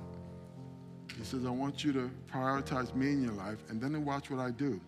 He 1.18 1.24
says, 1.24 1.44
I 1.44 1.50
want 1.50 1.84
you 1.84 1.92
to 1.92 2.10
prioritize 2.32 2.94
me 2.94 3.08
in 3.08 3.22
your 3.22 3.32
life 3.32 3.58
and 3.68 3.80
then 3.80 4.04
watch 4.04 4.30
what 4.30 4.40
I 4.40 4.50
do. 4.50 4.80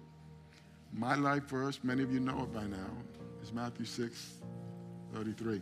My 0.92 1.14
life 1.14 1.44
verse, 1.44 1.80
many 1.82 2.02
of 2.02 2.12
you 2.12 2.20
know 2.20 2.42
it 2.42 2.52
by 2.52 2.64
now, 2.64 2.90
is 3.42 3.52
Matthew 3.52 3.84
6, 3.84 4.32
33. 5.14 5.60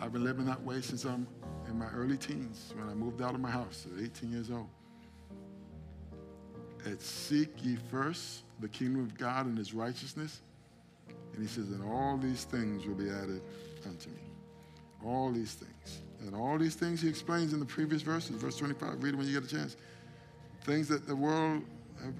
I've 0.00 0.12
been 0.12 0.24
living 0.24 0.46
that 0.46 0.62
way 0.62 0.80
since 0.80 1.04
I'm 1.04 1.26
in 1.70 1.78
my 1.78 1.88
early 1.94 2.16
teens 2.16 2.72
when 2.76 2.88
I 2.88 2.94
moved 2.94 3.22
out 3.22 3.34
of 3.34 3.40
my 3.40 3.50
house 3.50 3.86
at 3.94 4.02
18 4.02 4.30
years 4.30 4.50
old. 4.50 4.68
It's 6.84 7.06
seek 7.06 7.48
ye 7.62 7.76
first 7.90 8.42
the 8.60 8.68
kingdom 8.68 9.02
of 9.02 9.16
God 9.16 9.46
and 9.46 9.56
his 9.56 9.72
righteousness. 9.72 10.40
And 11.32 11.42
he 11.42 11.48
says, 11.48 11.70
and 11.70 11.82
all 11.84 12.18
these 12.18 12.44
things 12.44 12.86
will 12.86 12.94
be 12.94 13.08
added 13.08 13.40
unto 13.86 14.10
me. 14.10 14.22
All 15.04 15.30
these 15.30 15.54
things. 15.54 16.02
And 16.20 16.34
all 16.34 16.58
these 16.58 16.74
things 16.74 17.00
he 17.00 17.08
explains 17.08 17.52
in 17.52 17.60
the 17.60 17.66
previous 17.66 18.02
verses. 18.02 18.36
Verse 18.36 18.56
25, 18.56 19.02
read 19.02 19.14
it 19.14 19.16
when 19.16 19.26
you 19.26 19.32
get 19.32 19.50
a 19.50 19.54
chance. 19.54 19.76
Things 20.64 20.88
that 20.88 21.06
the 21.06 21.16
world, 21.16 21.62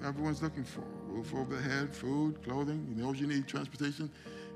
everyone's 0.05 0.41
looking 0.41 0.63
for. 0.63 0.83
Roof 1.07 1.33
over 1.35 1.55
the 1.55 1.61
head, 1.61 1.93
food, 1.93 2.43
clothing. 2.43 2.87
You 2.89 3.03
know 3.03 3.13
you 3.13 3.27
need 3.27 3.47
transportation. 3.47 4.09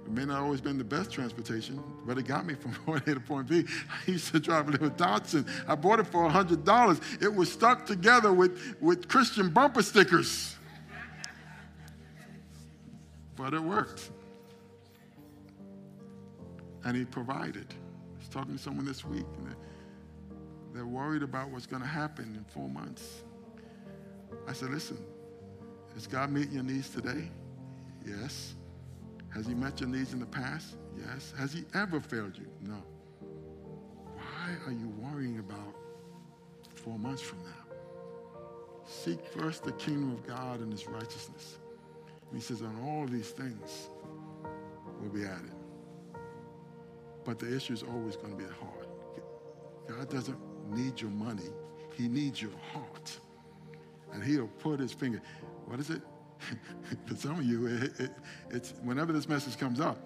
It 0.05 0.11
may 0.11 0.23
not 0.23 0.41
always 0.41 0.61
been 0.61 0.77
the 0.77 0.83
best 0.83 1.11
transportation, 1.11 1.81
but 2.05 2.17
it 2.17 2.23
got 2.23 2.45
me 2.45 2.53
from 2.53 2.73
point 2.85 3.07
A 3.07 3.15
to 3.15 3.19
point 3.19 3.47
B. 3.47 3.65
I 3.89 4.11
used 4.11 4.31
to 4.31 4.39
drive 4.39 4.67
a 4.67 4.71
little 4.71 4.91
Datsun. 4.91 5.47
I 5.67 5.75
bought 5.75 5.99
it 5.99 6.07
for 6.07 6.29
$100. 6.29 7.23
It 7.23 7.33
was 7.33 7.51
stuck 7.51 7.85
together 7.85 8.31
with, 8.31 8.75
with 8.79 9.07
Christian 9.07 9.49
bumper 9.49 9.81
stickers. 9.81 10.55
But 13.35 13.53
it 13.53 13.61
worked. 13.61 14.11
And 16.83 16.95
he 16.95 17.03
provided. 17.03 17.65
I 17.73 18.19
was 18.19 18.29
talking 18.29 18.55
to 18.55 18.61
someone 18.61 18.85
this 18.85 19.03
week, 19.03 19.25
and 19.37 19.55
they're 20.73 20.85
worried 20.85 21.23
about 21.23 21.49
what's 21.49 21.65
going 21.65 21.81
to 21.81 21.87
happen 21.87 22.35
in 22.37 22.43
four 22.43 22.69
months. 22.69 23.23
I 24.47 24.53
said, 24.53 24.69
listen, 24.69 25.03
is 25.97 26.05
God 26.05 26.31
meeting 26.31 26.53
your 26.53 26.63
needs 26.63 26.89
today? 26.89 27.29
Yes. 28.05 28.53
Has 29.35 29.45
he 29.45 29.53
met 29.53 29.81
your 29.81 29.89
needs 29.89 30.13
in 30.13 30.19
the 30.19 30.25
past? 30.25 30.77
Yes. 30.97 31.33
Has 31.37 31.51
he 31.51 31.65
ever 31.73 31.99
failed 31.99 32.37
you? 32.37 32.47
No. 32.61 32.81
Why 34.15 34.55
are 34.65 34.71
you 34.71 34.87
worrying 34.97 35.39
about 35.39 35.75
four 36.73 36.97
months 36.97 37.21
from 37.21 37.39
now? 37.43 37.75
Seek 38.87 39.19
first 39.25 39.63
the 39.63 39.73
kingdom 39.73 40.13
of 40.13 40.25
God 40.25 40.61
and 40.61 40.71
his 40.71 40.87
righteousness. 40.87 41.57
And 42.29 42.39
he 42.39 42.41
says, 42.41 42.61
on 42.61 42.79
all 42.81 43.05
these 43.07 43.29
things 43.29 43.89
will 45.01 45.09
be 45.09 45.25
added. 45.25 45.51
But 47.25 47.37
the 47.39 47.53
issue 47.53 47.73
is 47.73 47.83
always 47.83 48.15
going 48.15 48.31
to 48.31 48.37
be 48.37 48.45
the 48.45 48.53
heart. 48.53 48.87
God 49.89 50.09
doesn't 50.09 50.37
need 50.69 51.01
your 51.01 51.11
money. 51.11 51.49
He 51.93 52.07
needs 52.07 52.41
your 52.41 52.51
heart. 52.71 53.19
And 54.13 54.23
he'll 54.23 54.47
put 54.47 54.79
his 54.79 54.93
finger. 54.93 55.21
What 55.65 55.79
is 55.79 55.89
it? 55.89 56.01
For 57.05 57.15
some 57.15 57.39
of 57.39 57.45
you, 57.45 57.67
it, 57.67 57.99
it, 57.99 58.11
it's 58.49 58.73
whenever 58.83 59.11
this 59.13 59.27
message 59.27 59.57
comes 59.57 59.79
up, 59.79 59.97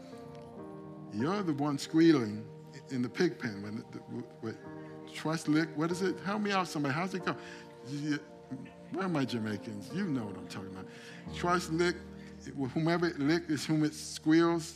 you're 1.13 1.43
the 1.43 1.53
one 1.53 1.77
squealing 1.77 2.45
in 2.91 3.01
the 3.01 3.09
pig 3.09 3.37
pen. 3.39 3.61
When, 3.61 3.83
the, 4.41 4.55
trust 5.13 5.47
lick, 5.47 5.69
what 5.75 5.91
is 5.91 6.01
it? 6.01 6.15
Help 6.25 6.41
me 6.41 6.51
out, 6.51 6.67
somebody. 6.67 6.93
How's 6.93 7.13
it 7.13 7.25
go? 7.25 7.35
Where 8.91 9.05
are 9.05 9.09
my 9.09 9.25
Jamaicans? 9.25 9.89
You 9.93 10.05
know 10.05 10.25
what 10.25 10.37
I'm 10.37 10.47
talking 10.47 10.69
about. 10.69 10.85
Trust 11.35 11.71
lick, 11.71 11.95
whomever 12.73 13.07
it 13.07 13.19
lick 13.19 13.43
is 13.49 13.65
whom 13.65 13.83
it 13.83 13.93
squeals. 13.93 14.75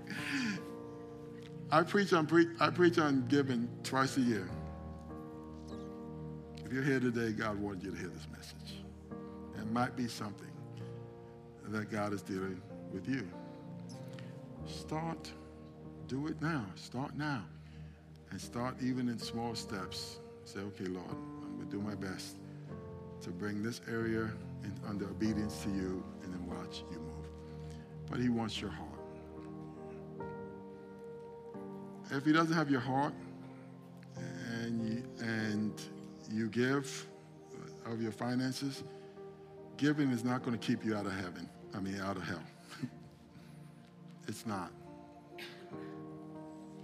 I 1.70 1.82
preach 1.82 2.12
on 2.12 2.26
pre- 2.26 2.54
I 2.60 2.70
preach 2.70 2.98
on 2.98 3.26
giving 3.28 3.68
twice 3.82 4.16
a 4.16 4.20
year. 4.20 4.48
If 6.64 6.72
you're 6.72 6.82
here 6.82 7.00
today, 7.00 7.32
God 7.32 7.58
wanted 7.58 7.82
you 7.82 7.90
to 7.92 7.96
hear 7.96 8.08
this 8.08 8.26
message. 8.30 8.37
It 9.68 9.72
might 9.72 9.94
be 9.96 10.08
something 10.08 10.50
that 11.66 11.90
God 11.90 12.14
is 12.14 12.22
dealing 12.22 12.58
with 12.90 13.06
you. 13.06 13.28
Start, 14.64 15.30
do 16.06 16.26
it 16.26 16.40
now. 16.40 16.64
Start 16.74 17.14
now. 17.18 17.44
And 18.30 18.40
start 18.40 18.76
even 18.80 19.10
in 19.10 19.18
small 19.18 19.54
steps. 19.54 20.20
Say, 20.44 20.60
okay, 20.60 20.86
Lord, 20.86 21.10
I'm 21.10 21.56
going 21.56 21.68
to 21.68 21.76
do 21.76 21.82
my 21.82 21.94
best 21.94 22.36
to 23.20 23.28
bring 23.28 23.62
this 23.62 23.82
area 23.90 24.30
in, 24.64 24.72
under 24.88 25.04
obedience 25.04 25.62
to 25.64 25.68
you 25.68 26.02
and 26.22 26.32
then 26.32 26.46
watch 26.46 26.82
you 26.90 26.98
move. 26.98 27.76
But 28.10 28.20
He 28.20 28.30
wants 28.30 28.58
your 28.62 28.70
heart. 28.70 28.88
If 32.10 32.24
He 32.24 32.32
doesn't 32.32 32.54
have 32.54 32.70
your 32.70 32.80
heart 32.80 33.12
and 34.16 34.88
you, 34.88 35.02
and 35.20 35.78
you 36.32 36.48
give 36.48 37.06
of 37.84 38.00
your 38.00 38.12
finances, 38.12 38.82
giving 39.78 40.10
is 40.10 40.24
not 40.24 40.44
going 40.44 40.58
to 40.58 40.66
keep 40.66 40.84
you 40.84 40.94
out 40.94 41.06
of 41.06 41.12
heaven. 41.12 41.48
I 41.74 41.80
mean, 41.80 41.98
out 42.00 42.16
of 42.16 42.24
hell. 42.24 42.42
it's 44.28 44.44
not. 44.44 44.70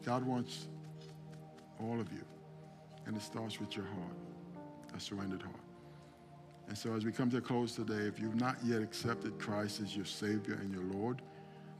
God 0.07 0.25
wants 0.25 0.69
all 1.81 2.01
of 2.01 2.11
you. 2.13 2.25
And 3.07 3.17
it 3.17 3.23
starts 3.23 3.61
with 3.61 3.77
your 3.77 3.85
heart, 3.85 4.17
a 4.97 5.01
surrendered 5.01 5.43
heart. 5.43 5.57
And 6.69 6.79
so, 6.79 6.95
as 6.95 7.05
we 7.05 7.13
come 7.13 7.31
to 7.31 7.37
a 7.37 7.41
close 7.43 7.75
today, 7.75 8.07
if 8.07 8.19
you've 8.19 8.41
not 8.41 8.57
yet 8.65 8.81
accepted 8.81 9.39
Christ 9.39 9.83
as 9.83 9.95
your 9.95 10.07
Savior 10.07 10.55
and 10.55 10.73
your 10.73 10.85
Lord, 10.85 11.21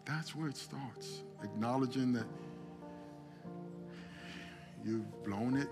that's 0.05 0.35
where 0.35 0.49
it 0.49 0.57
starts. 0.59 1.23
Acknowledging 1.43 2.13
that 2.13 2.27
you've 4.85 5.25
blown 5.25 5.57
it. 5.57 5.69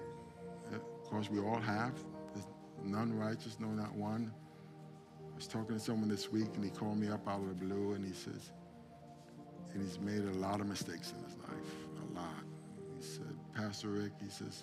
Of 0.73 1.11
course, 1.11 1.29
we 1.29 1.41
all 1.41 1.61
have. 1.61 1.93
There's 2.33 2.47
none 2.83 3.15
righteous, 3.19 3.59
no, 3.61 3.67
not 3.69 3.95
one 3.95 4.33
was 5.43 5.49
talking 5.49 5.77
to 5.77 5.83
someone 5.83 6.09
this 6.09 6.31
week 6.31 6.47
and 6.55 6.63
he 6.63 6.71
called 6.71 6.97
me 6.97 7.09
up 7.09 7.27
out 7.27 7.41
of 7.41 7.49
the 7.49 7.55
blue 7.55 7.95
and 7.95 8.05
he 8.05 8.13
says, 8.13 8.53
and 9.75 9.83
he's 9.83 9.99
made 9.99 10.21
a 10.21 10.39
lot 10.39 10.61
of 10.61 10.69
mistakes 10.69 11.13
in 11.19 11.25
his 11.25 11.37
life, 11.39 11.75
a 12.01 12.15
lot. 12.15 12.45
He 12.97 13.05
said, 13.05 13.35
Pastor 13.53 13.89
Rick, 13.89 14.13
he 14.23 14.29
says, 14.29 14.63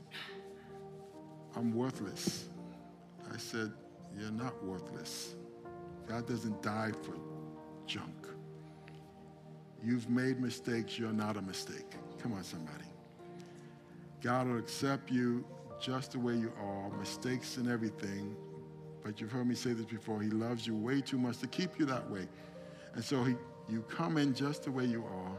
I'm 1.58 1.76
worthless. 1.76 2.46
I 3.30 3.36
said, 3.36 3.74
You're 4.18 4.32
not 4.32 4.64
worthless. 4.64 5.36
God 6.08 6.26
doesn't 6.30 6.62
die 6.62 6.92
for 7.04 7.16
junk. 7.86 8.28
You've 9.84 10.10
made 10.10 10.40
mistakes, 10.40 10.98
you're 10.98 11.12
not 11.12 11.36
a 11.36 11.42
mistake. 11.42 11.92
Come 12.24 12.32
on, 12.32 12.44
somebody. 12.46 12.86
God 14.22 14.48
will 14.48 14.60
accept 14.60 15.12
you 15.12 15.44
just 15.82 16.14
the 16.14 16.20
way 16.20 16.36
you 16.36 16.54
are, 16.58 16.90
mistakes 16.98 17.58
and 17.58 17.70
everything, 17.70 18.38
but 19.04 19.20
you've 19.20 19.32
heard 19.32 19.48
me 19.48 19.56
say 19.56 19.74
this 19.74 19.86
before. 19.86 20.22
He 20.22 20.30
loves 20.30 20.68
you 20.68 20.76
way 20.76 21.02
too 21.02 21.18
much 21.18 21.40
to 21.40 21.48
keep 21.48 21.80
you 21.80 21.86
that 21.86 22.10
way. 22.10 22.28
And 22.96 23.04
so 23.04 23.24
he, 23.24 23.36
you 23.70 23.82
come 23.84 24.18
in 24.18 24.34
just 24.34 24.64
the 24.64 24.72
way 24.72 24.86
you 24.86 25.04
are. 25.06 25.38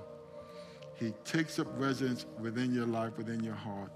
He 0.95 1.13
takes 1.25 1.59
up 1.59 1.67
residence 1.79 2.27
within 2.39 2.75
your 2.75 2.87
life, 2.87 3.17
within 3.17 3.43
your 3.43 3.55
heart. 3.55 3.91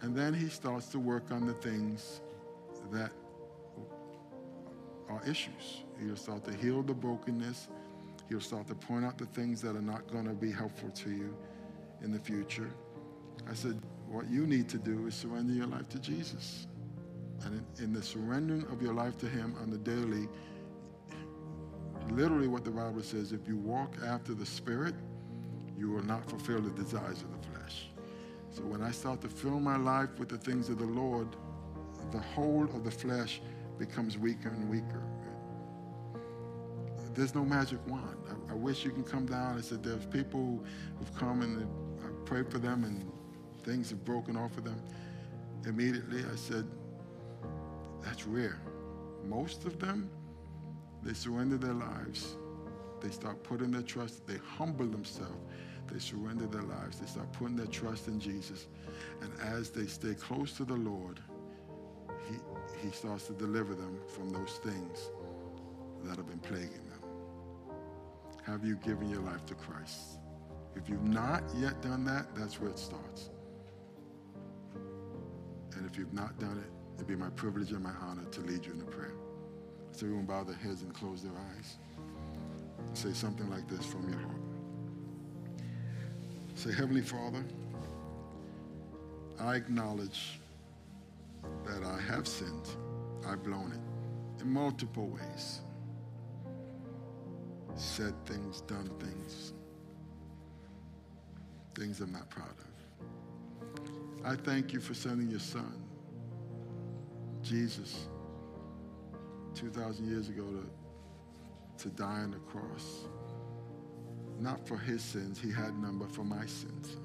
And 0.00 0.16
then 0.16 0.34
he 0.34 0.48
starts 0.48 0.86
to 0.88 0.98
work 0.98 1.30
on 1.30 1.46
the 1.46 1.54
things 1.54 2.20
that 2.90 3.12
are 5.08 5.22
issues. 5.26 5.84
He'll 6.00 6.16
start 6.16 6.44
to 6.44 6.54
heal 6.54 6.82
the 6.82 6.94
brokenness. 6.94 7.68
He'll 8.28 8.40
start 8.40 8.66
to 8.68 8.74
point 8.74 9.04
out 9.04 9.18
the 9.18 9.26
things 9.26 9.60
that 9.62 9.76
are 9.76 9.82
not 9.82 10.10
going 10.10 10.24
to 10.24 10.34
be 10.34 10.50
helpful 10.50 10.90
to 10.90 11.10
you 11.10 11.36
in 12.02 12.10
the 12.10 12.18
future. 12.18 12.70
I 13.48 13.54
said, 13.54 13.80
what 14.08 14.28
you 14.28 14.46
need 14.46 14.68
to 14.70 14.78
do 14.78 15.06
is 15.06 15.14
surrender 15.14 15.52
your 15.52 15.66
life 15.66 15.88
to 15.90 15.98
Jesus. 15.98 16.66
And 17.44 17.64
in, 17.78 17.84
in 17.84 17.92
the 17.92 18.02
surrendering 18.02 18.64
of 18.70 18.82
your 18.82 18.94
life 18.94 19.18
to 19.18 19.26
Him 19.26 19.54
on 19.60 19.70
the 19.70 19.78
daily, 19.78 20.28
literally 22.10 22.48
what 22.48 22.64
the 22.64 22.70
Bible 22.70 23.02
says 23.02 23.32
if 23.32 23.46
you 23.48 23.56
walk 23.56 23.94
after 24.04 24.34
the 24.34 24.46
Spirit, 24.46 24.94
you 25.76 25.90
will 25.90 26.04
not 26.04 26.28
fulfill 26.28 26.60
the 26.60 26.70
desires 26.70 27.22
of 27.22 27.30
the 27.32 27.48
flesh. 27.48 27.88
So 28.50 28.62
when 28.62 28.82
I 28.82 28.90
start 28.90 29.20
to 29.22 29.28
fill 29.28 29.60
my 29.60 29.76
life 29.76 30.10
with 30.18 30.28
the 30.28 30.38
things 30.38 30.68
of 30.68 30.78
the 30.78 30.84
Lord, 30.84 31.28
the 32.10 32.20
whole 32.20 32.64
of 32.64 32.84
the 32.84 32.90
flesh 32.90 33.40
becomes 33.78 34.18
weaker 34.18 34.50
and 34.50 34.68
weaker. 34.68 35.02
There's 37.14 37.34
no 37.34 37.44
magic 37.44 37.78
wand. 37.86 38.16
I, 38.28 38.52
I 38.52 38.54
wish 38.54 38.84
you 38.84 38.90
can 38.90 39.04
come 39.04 39.26
down. 39.26 39.58
I 39.58 39.60
said 39.60 39.82
there's 39.82 40.06
people 40.06 40.62
who've 40.98 41.14
come 41.14 41.42
and 41.42 41.66
I 42.02 42.08
prayed 42.24 42.50
for 42.50 42.58
them 42.58 42.84
and 42.84 43.10
things 43.64 43.90
have 43.90 44.04
broken 44.04 44.36
off 44.36 44.56
of 44.56 44.64
them. 44.64 44.80
Immediately 45.66 46.24
I 46.30 46.36
said, 46.36 46.66
that's 48.02 48.26
rare. 48.26 48.60
Most 49.24 49.64
of 49.64 49.78
them, 49.78 50.10
they 51.02 51.14
surrender 51.14 51.56
their 51.56 51.74
lives. 51.74 52.36
They 53.00 53.10
start 53.10 53.42
putting 53.42 53.70
their 53.70 53.82
trust, 53.82 54.26
they 54.26 54.38
humble 54.38 54.86
themselves. 54.86 55.38
They 55.92 55.98
surrender 55.98 56.46
their 56.46 56.62
lives. 56.62 57.00
They 57.00 57.06
start 57.06 57.32
putting 57.32 57.56
their 57.56 57.66
trust 57.66 58.08
in 58.08 58.18
Jesus. 58.20 58.68
And 59.20 59.30
as 59.40 59.70
they 59.70 59.86
stay 59.86 60.14
close 60.14 60.52
to 60.54 60.64
the 60.64 60.76
Lord, 60.76 61.20
he, 62.28 62.36
he 62.86 62.92
starts 62.92 63.26
to 63.26 63.32
deliver 63.32 63.74
them 63.74 63.98
from 64.08 64.30
those 64.30 64.60
things 64.62 65.10
that 66.04 66.16
have 66.16 66.28
been 66.28 66.38
plaguing 66.38 66.86
them. 66.88 67.00
Have 68.44 68.64
you 68.64 68.76
given 68.76 69.10
your 69.10 69.20
life 69.20 69.44
to 69.46 69.54
Christ? 69.54 70.18
If 70.74 70.88
you've 70.88 71.04
not 71.04 71.42
yet 71.56 71.82
done 71.82 72.04
that, 72.06 72.34
that's 72.34 72.60
where 72.60 72.70
it 72.70 72.78
starts. 72.78 73.30
And 75.76 75.86
if 75.90 75.98
you've 75.98 76.14
not 76.14 76.38
done 76.38 76.58
it, 76.58 76.81
it'd 76.96 77.06
be 77.06 77.16
my 77.16 77.30
privilege 77.30 77.72
and 77.72 77.82
my 77.82 77.92
honor 78.00 78.24
to 78.30 78.40
lead 78.42 78.64
you 78.64 78.72
in 78.72 78.80
a 78.80 78.84
prayer. 78.84 79.14
So 79.92 80.06
everyone 80.06 80.26
bow 80.26 80.44
their 80.44 80.56
heads 80.56 80.82
and 80.82 80.94
close 80.94 81.22
their 81.22 81.32
eyes. 81.56 81.76
Say 82.94 83.12
something 83.12 83.48
like 83.50 83.68
this 83.68 83.84
from 83.84 84.08
your 84.08 84.18
heart. 84.18 84.40
Say, 86.54 86.72
Heavenly 86.72 87.02
Father, 87.02 87.44
I 89.40 89.56
acknowledge 89.56 90.38
that 91.64 91.82
I 91.82 92.00
have 92.00 92.28
sinned. 92.28 92.68
I've 93.26 93.42
blown 93.42 93.72
it 93.72 94.42
in 94.42 94.50
multiple 94.50 95.08
ways. 95.08 95.60
Said 97.74 98.14
things, 98.26 98.60
done 98.62 98.90
things, 99.00 99.54
things 101.74 102.00
I'm 102.00 102.12
not 102.12 102.28
proud 102.28 102.50
of. 102.50 102.66
I 104.24 104.36
thank 104.36 104.72
you 104.72 104.80
for 104.80 104.94
sending 104.94 105.30
your 105.30 105.40
son, 105.40 105.81
Jesus, 107.42 108.06
2,000 109.54 110.08
years 110.08 110.28
ago 110.28 110.44
to, 110.44 111.82
to 111.82 111.88
die 111.94 112.20
on 112.20 112.30
the 112.30 112.38
cross. 112.38 113.06
Not 114.38 114.66
for 114.66 114.76
his 114.78 115.02
sins, 115.02 115.40
he 115.40 115.50
had 115.50 115.76
none, 115.78 115.98
but 115.98 116.10
for 116.10 116.24
my 116.24 116.46
sins. 116.46 116.96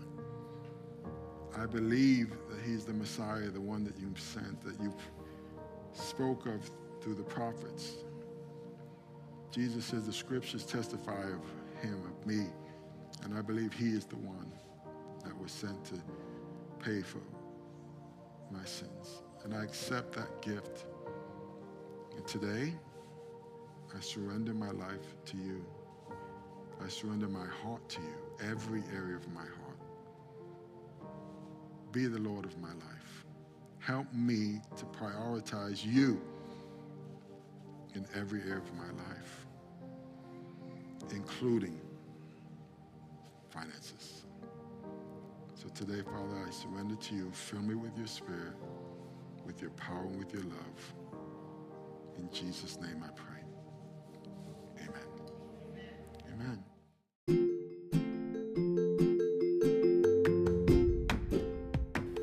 I 1.58 1.66
believe 1.66 2.30
that 2.50 2.62
he's 2.64 2.86
the 2.86 2.94
Messiah, 2.94 3.50
the 3.50 3.62
one 3.62 3.84
that 3.84 3.98
you 3.98 4.14
sent, 4.16 4.62
that 4.64 4.80
you 4.82 4.94
spoke 5.94 6.46
of 6.46 6.70
through 7.02 7.16
the 7.16 7.24
prophets. 7.24 7.96
Jesus 9.52 9.86
says 9.86 10.06
the 10.06 10.14
scriptures 10.14 10.66
testify 10.66 11.24
of 11.24 11.42
him, 11.82 12.00
of 12.06 12.28
me, 12.28 12.46
and 13.24 13.36
I 13.36 13.42
believe 13.42 13.74
he 13.74 13.90
is 13.90 14.06
the 14.06 14.18
one 14.18 14.52
that 15.24 15.36
was 15.42 15.52
sent 15.52 15.84
to 15.86 15.96
pay 16.80 17.02
for 17.02 17.22
my 18.52 18.64
sins. 18.66 19.24
And 19.48 19.56
I 19.56 19.64
accept 19.64 20.12
that 20.12 20.41
gift. 20.41 20.84
And 22.18 22.28
today, 22.28 22.74
I 23.95 24.00
surrender 24.02 24.54
my 24.54 24.72
life 24.72 25.16
to 25.28 25.38
you. 25.38 25.66
I 26.84 26.89
surrender 26.89 27.30
my 27.30 27.45
heart 27.64 27.88
to 27.88 28.02
you, 28.02 28.50
every 28.52 28.84
area 28.93 29.16
of 29.16 29.26
my 29.34 29.39
heart. 29.39 29.80
Be 31.93 32.08
the 32.08 32.20
Lord 32.20 32.43
of 32.43 32.60
my 32.60 32.74
life. 32.74 33.26
Help 33.80 34.14
me 34.14 34.60
to 34.76 34.84
prioritize 34.84 35.86
you 35.86 36.22
in 37.95 38.06
every 38.16 38.41
area 38.41 38.58
of 38.58 38.74
my 38.76 38.91
life, 39.08 39.48
including 41.12 41.80
finances. 43.50 44.26
So 45.56 45.70
today, 45.70 46.02
Father, 46.02 46.45
I 46.45 46.52
surrender 46.52 46.95
to 46.95 47.16
you. 47.16 47.32
Fill 47.32 47.62
me 47.62 47.76
with 47.76 47.98
your 47.98 48.08
spirit, 48.08 48.54
with 49.48 49.62
your 49.62 49.72
power, 49.72 50.04
and 50.06 50.20
with 50.20 50.32
your 50.34 50.43
love. 50.43 50.93
In 52.20 52.30
Jesus' 52.32 52.78
name 52.82 53.02
I 53.04 53.10
pray. 53.16 53.41
Amen. 54.84 55.08
Amen. 56.34 56.64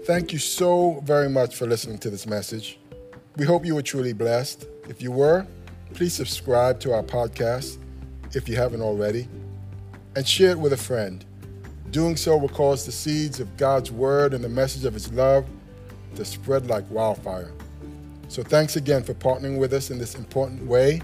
Thank 0.04 0.34
you 0.34 0.38
so 0.38 1.00
very 1.04 1.30
much 1.30 1.56
for 1.56 1.66
listening 1.66 1.96
to 1.98 2.10
this 2.10 2.26
message. 2.26 2.78
We 3.36 3.46
hope 3.46 3.64
you 3.64 3.74
were 3.74 3.82
truly 3.82 4.12
blessed. 4.12 4.66
If 4.88 5.00
you 5.00 5.10
were, 5.10 5.46
please 5.94 6.12
subscribe 6.12 6.78
to 6.80 6.92
our 6.92 7.02
podcast 7.02 7.78
if 8.34 8.50
you 8.50 8.56
haven't 8.56 8.82
already 8.82 9.28
and 10.14 10.28
share 10.28 10.50
it 10.50 10.58
with 10.58 10.74
a 10.74 10.76
friend. 10.76 11.24
Doing 11.90 12.16
so 12.16 12.36
will 12.36 12.50
cause 12.50 12.84
the 12.84 12.92
seeds 12.92 13.40
of 13.40 13.56
God's 13.56 13.90
word 13.90 14.34
and 14.34 14.44
the 14.44 14.48
message 14.48 14.84
of 14.84 14.92
his 14.92 15.10
love 15.12 15.46
to 16.16 16.24
spread 16.24 16.66
like 16.66 16.88
wildfire. 16.90 17.52
So 18.28 18.42
thanks 18.42 18.76
again 18.76 19.02
for 19.02 19.14
partnering 19.14 19.58
with 19.58 19.72
us 19.72 19.90
in 19.90 19.98
this 19.98 20.14
important 20.14 20.66
way. 20.66 21.00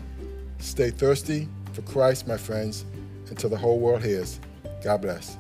Stay 0.59 0.91
thirsty 0.91 1.49
for 1.73 1.83
Christ, 1.83 2.27
my 2.27 2.37
friends, 2.37 2.85
until 3.29 3.51
the 3.51 3.57
whole 3.57 3.79
world 3.79 4.03
hears. 4.03 4.41
God 4.83 5.03
bless. 5.03 5.37